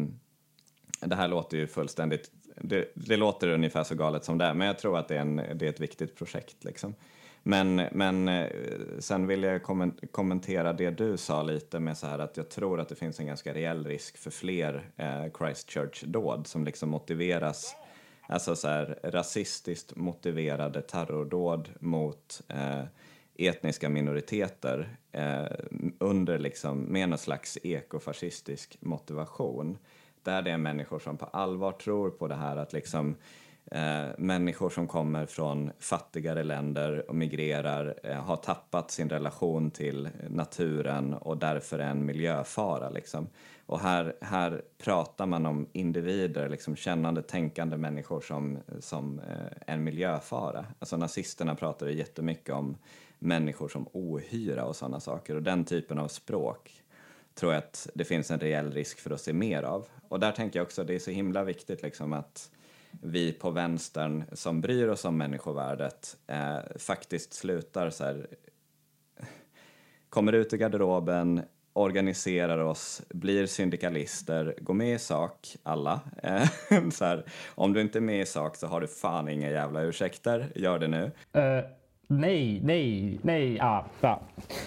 [1.00, 4.66] det här låter ju fullständigt, det, det, låter ungefär så galet som det är, men
[4.66, 6.64] jag tror att det är, en, det är ett viktigt projekt.
[6.64, 6.94] Liksom.
[7.42, 8.46] Men, men eh,
[8.98, 9.62] sen vill jag
[10.10, 13.26] kommentera det du sa lite med så här att jag tror att det finns en
[13.26, 17.76] ganska reell risk för fler eh, Christchurch-dåd som liksom motiveras,
[18.28, 22.84] alltså så här rasistiskt motiverade terrordåd mot eh,
[23.38, 25.46] etniska minoriteter eh,
[25.98, 29.78] under liksom med någon slags ekofascistisk motivation.
[30.22, 33.16] Där det är människor som på allvar tror på det här att liksom
[33.70, 40.08] eh, människor som kommer från fattigare länder och migrerar eh, har tappat sin relation till
[40.28, 42.90] naturen och därför är en miljöfara.
[42.90, 43.28] Liksom.
[43.66, 49.84] Och här, här pratar man om individer, liksom kännande, tänkande människor som, som eh, en
[49.84, 50.66] miljöfara.
[50.78, 52.76] Alltså nazisterna pratade jättemycket om
[53.18, 56.82] människor som ohyra och sådana saker och den typen av språk
[57.34, 59.86] tror jag att det finns en reell risk för att se mer av.
[60.08, 62.50] Och där tänker jag också att det är så himla viktigt liksom att
[63.02, 68.26] vi på vänstern som bryr oss om människovärdet eh, faktiskt slutar så här,
[70.08, 71.42] kommer ut ur garderoben,
[71.72, 76.00] organiserar oss, blir syndikalister, går med i sak, alla.
[76.22, 76.48] Eh,
[76.90, 77.24] så här,
[77.54, 80.78] om du inte är med i sak så har du fan inga jävla ursäkter, gör
[80.78, 81.10] det nu.
[81.36, 81.64] Uh,
[82.10, 83.56] Nej, nej, nej.
[83.56, 84.20] Ja, ja.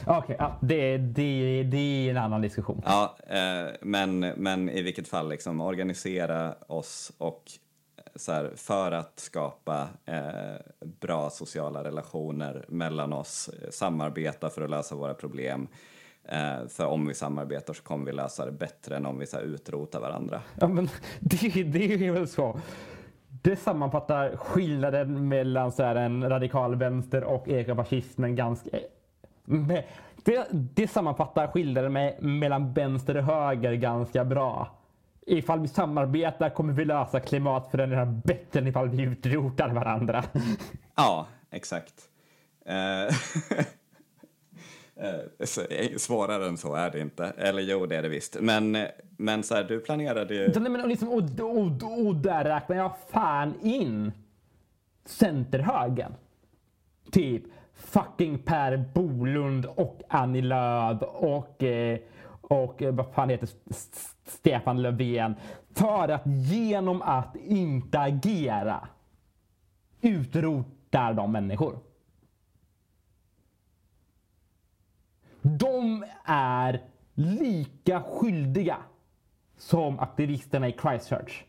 [0.05, 2.81] Okej, okay, ja, det, det, det är en annan diskussion.
[2.85, 7.43] Ja, eh, men, men i vilket fall, liksom, organisera oss och
[8.15, 10.55] så här, för att skapa eh,
[10.99, 15.67] bra sociala relationer mellan oss, samarbeta för att lösa våra problem.
[16.23, 19.37] Eh, för om vi samarbetar så kommer vi lösa det bättre än om vi så
[19.37, 20.41] här, utrotar varandra.
[20.59, 20.89] Ja, men
[21.19, 22.59] det, det är väl så
[23.41, 28.69] det sammanfattar skillnaden mellan så här, en radikal vänster och ekofascismen ganska...
[28.77, 29.83] Eh,
[30.23, 34.80] det, det sammanfattar skillnaden med, mellan vänster och höger ganska bra.
[35.25, 40.23] Ifall vi samarbetar kommer vi lösa klimatförändringar bättre än ifall vi utrotar varandra.
[40.95, 41.93] Ja, exakt.
[45.01, 45.45] Uh,
[45.97, 47.25] svårare än så är det inte.
[47.37, 48.37] Eller jo, det är det visst.
[48.41, 48.77] Men
[49.21, 50.51] men så här, du planerade ju...
[50.59, 54.11] Nej, men liksom, och, och, och där räknar jag fan in
[55.05, 56.13] centerhögen.
[57.11, 57.43] Typ
[57.73, 61.99] fucking Per Bolund och Annie Lööf och, eh,
[62.41, 63.49] och eh, vad fan heter
[64.31, 65.35] Stefan Löfven.
[65.73, 68.87] För att genom att inte agera
[70.01, 71.79] utrotar de människor.
[75.41, 76.81] De är
[77.13, 78.77] lika skyldiga
[79.57, 81.43] som aktivisterna i Christchurch.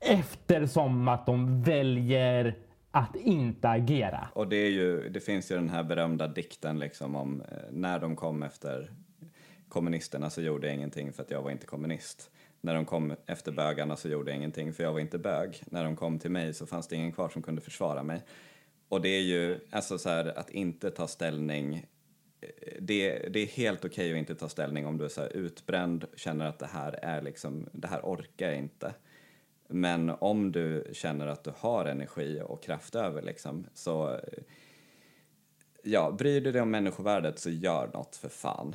[0.00, 2.56] Eftersom att de väljer
[2.90, 4.28] att inte agera.
[4.34, 7.98] Och det, är ju, det finns ju den här berömda dikten liksom om eh, när
[7.98, 8.90] de kom efter
[9.70, 12.30] kommunisterna så gjorde jag ingenting för att jag var inte kommunist.
[12.60, 15.62] När de kom efter bögarna så gjorde jag ingenting för jag var inte bög.
[15.66, 18.22] När de kom till mig så fanns det ingen kvar som kunde försvara mig.
[18.88, 21.86] Och det är ju, alltså så här, att inte ta ställning
[22.40, 22.48] eh,
[22.80, 26.04] det, det är helt okej okay att inte ta ställning om du är så utbränd,
[26.16, 28.94] känner att det här är liksom, det här orkar jag inte.
[29.68, 34.18] Men om du känner att du har energi och kraft över liksom, så eh,
[35.82, 38.74] ja, bryr du dig om människovärdet så gör något för fan.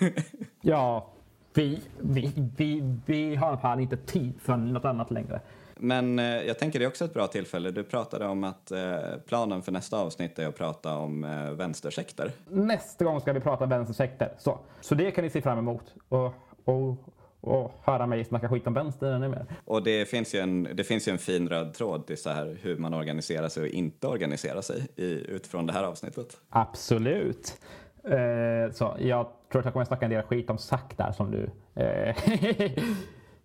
[0.60, 1.10] ja,
[1.54, 5.40] vi, vi, vi, vi har fan inte tid för något annat längre.
[5.82, 7.70] Men eh, jag tänker det är också ett bra tillfälle.
[7.70, 12.32] Du pratade om att eh, planen för nästa avsnitt är att prata om eh, vänstersekter.
[12.48, 14.32] Nästa gång ska vi prata vänstersekter.
[14.38, 15.94] Så, så det kan ni se fram emot.
[16.08, 16.34] Och,
[16.64, 16.96] och,
[17.40, 19.46] och höra mig snacka skit om vänster ännu mer.
[19.64, 22.58] Och det finns, ju en, det finns ju en fin röd tråd till så här
[22.62, 26.36] hur man organiserar sig och inte organiserar sig i, utifrån det här avsnittet.
[26.48, 27.60] Absolut.
[28.04, 31.30] Eh, så jag tror att jag kommer snacka en del skit om Zack där som
[31.30, 31.50] du
[31.82, 32.16] eh,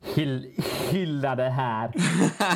[0.15, 0.53] hyll,
[0.91, 1.91] hyllade här.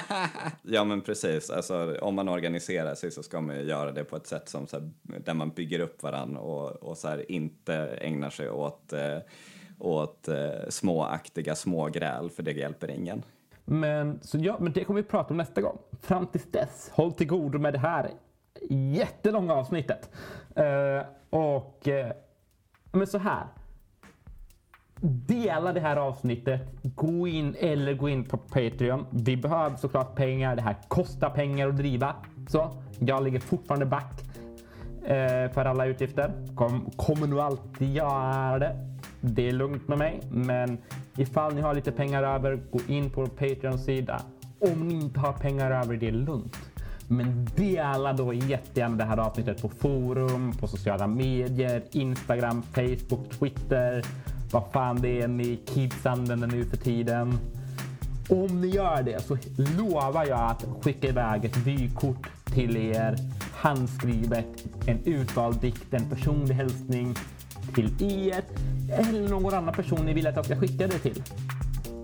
[0.64, 4.16] ja men precis, alltså, om man organiserar sig så ska man ju göra det på
[4.16, 7.76] ett sätt som, så här, där man bygger upp varandra och, och så här, inte
[7.76, 9.18] ägnar sig åt, eh,
[9.80, 10.36] åt eh,
[10.70, 13.24] småaktiga smågräl för det hjälper ingen.
[13.66, 15.78] Men, så ja, men det kommer vi prata om nästa gång.
[16.02, 18.12] Fram tills dess, håll till godo med det här
[18.70, 20.10] jättelånga avsnittet.
[20.56, 22.12] Eh, och eh,
[22.92, 23.44] men så här.
[25.02, 29.06] Dela det här avsnittet, gå in eller gå in på Patreon.
[29.10, 30.56] Vi behöver såklart pengar.
[30.56, 32.16] Det här kostar pengar att driva.
[32.48, 34.24] Så jag ligger fortfarande back
[35.04, 36.48] eh, för alla utgifter.
[36.56, 38.89] Kom, kommer nog alltid göra det.
[39.22, 40.78] Det är lugnt med mig, men
[41.18, 44.22] ifall ni har lite pengar över, gå in på Patreons sida.
[44.60, 46.58] Om ni inte har pengar över, det är lugnt.
[47.08, 54.04] Men dela då jättegärna det här avsnittet på forum, på sociala medier, Instagram, Facebook, Twitter.
[54.52, 57.38] Vad fan det är ni kids använder nu för tiden.
[58.30, 59.38] Om ni gör det så
[59.78, 63.16] lovar jag att skicka iväg ett vykort till er.
[63.56, 67.16] Handskrivet, en utvald dikt, en personlig hälsning
[67.76, 68.44] till er
[68.90, 71.24] eller någon annan person ni vill att jag ska skicka det till.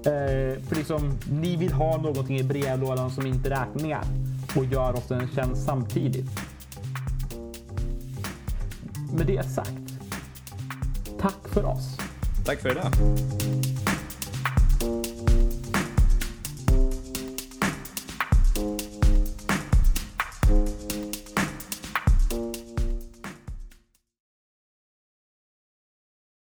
[0.05, 4.03] Eh, för liksom, ni vill ha någonting i brevlådan som inte räkningar
[4.55, 6.29] och gör oss en tjänst samtidigt.
[9.17, 9.71] Med det sagt,
[11.19, 11.97] tack för oss.
[12.45, 12.91] Tack för idag.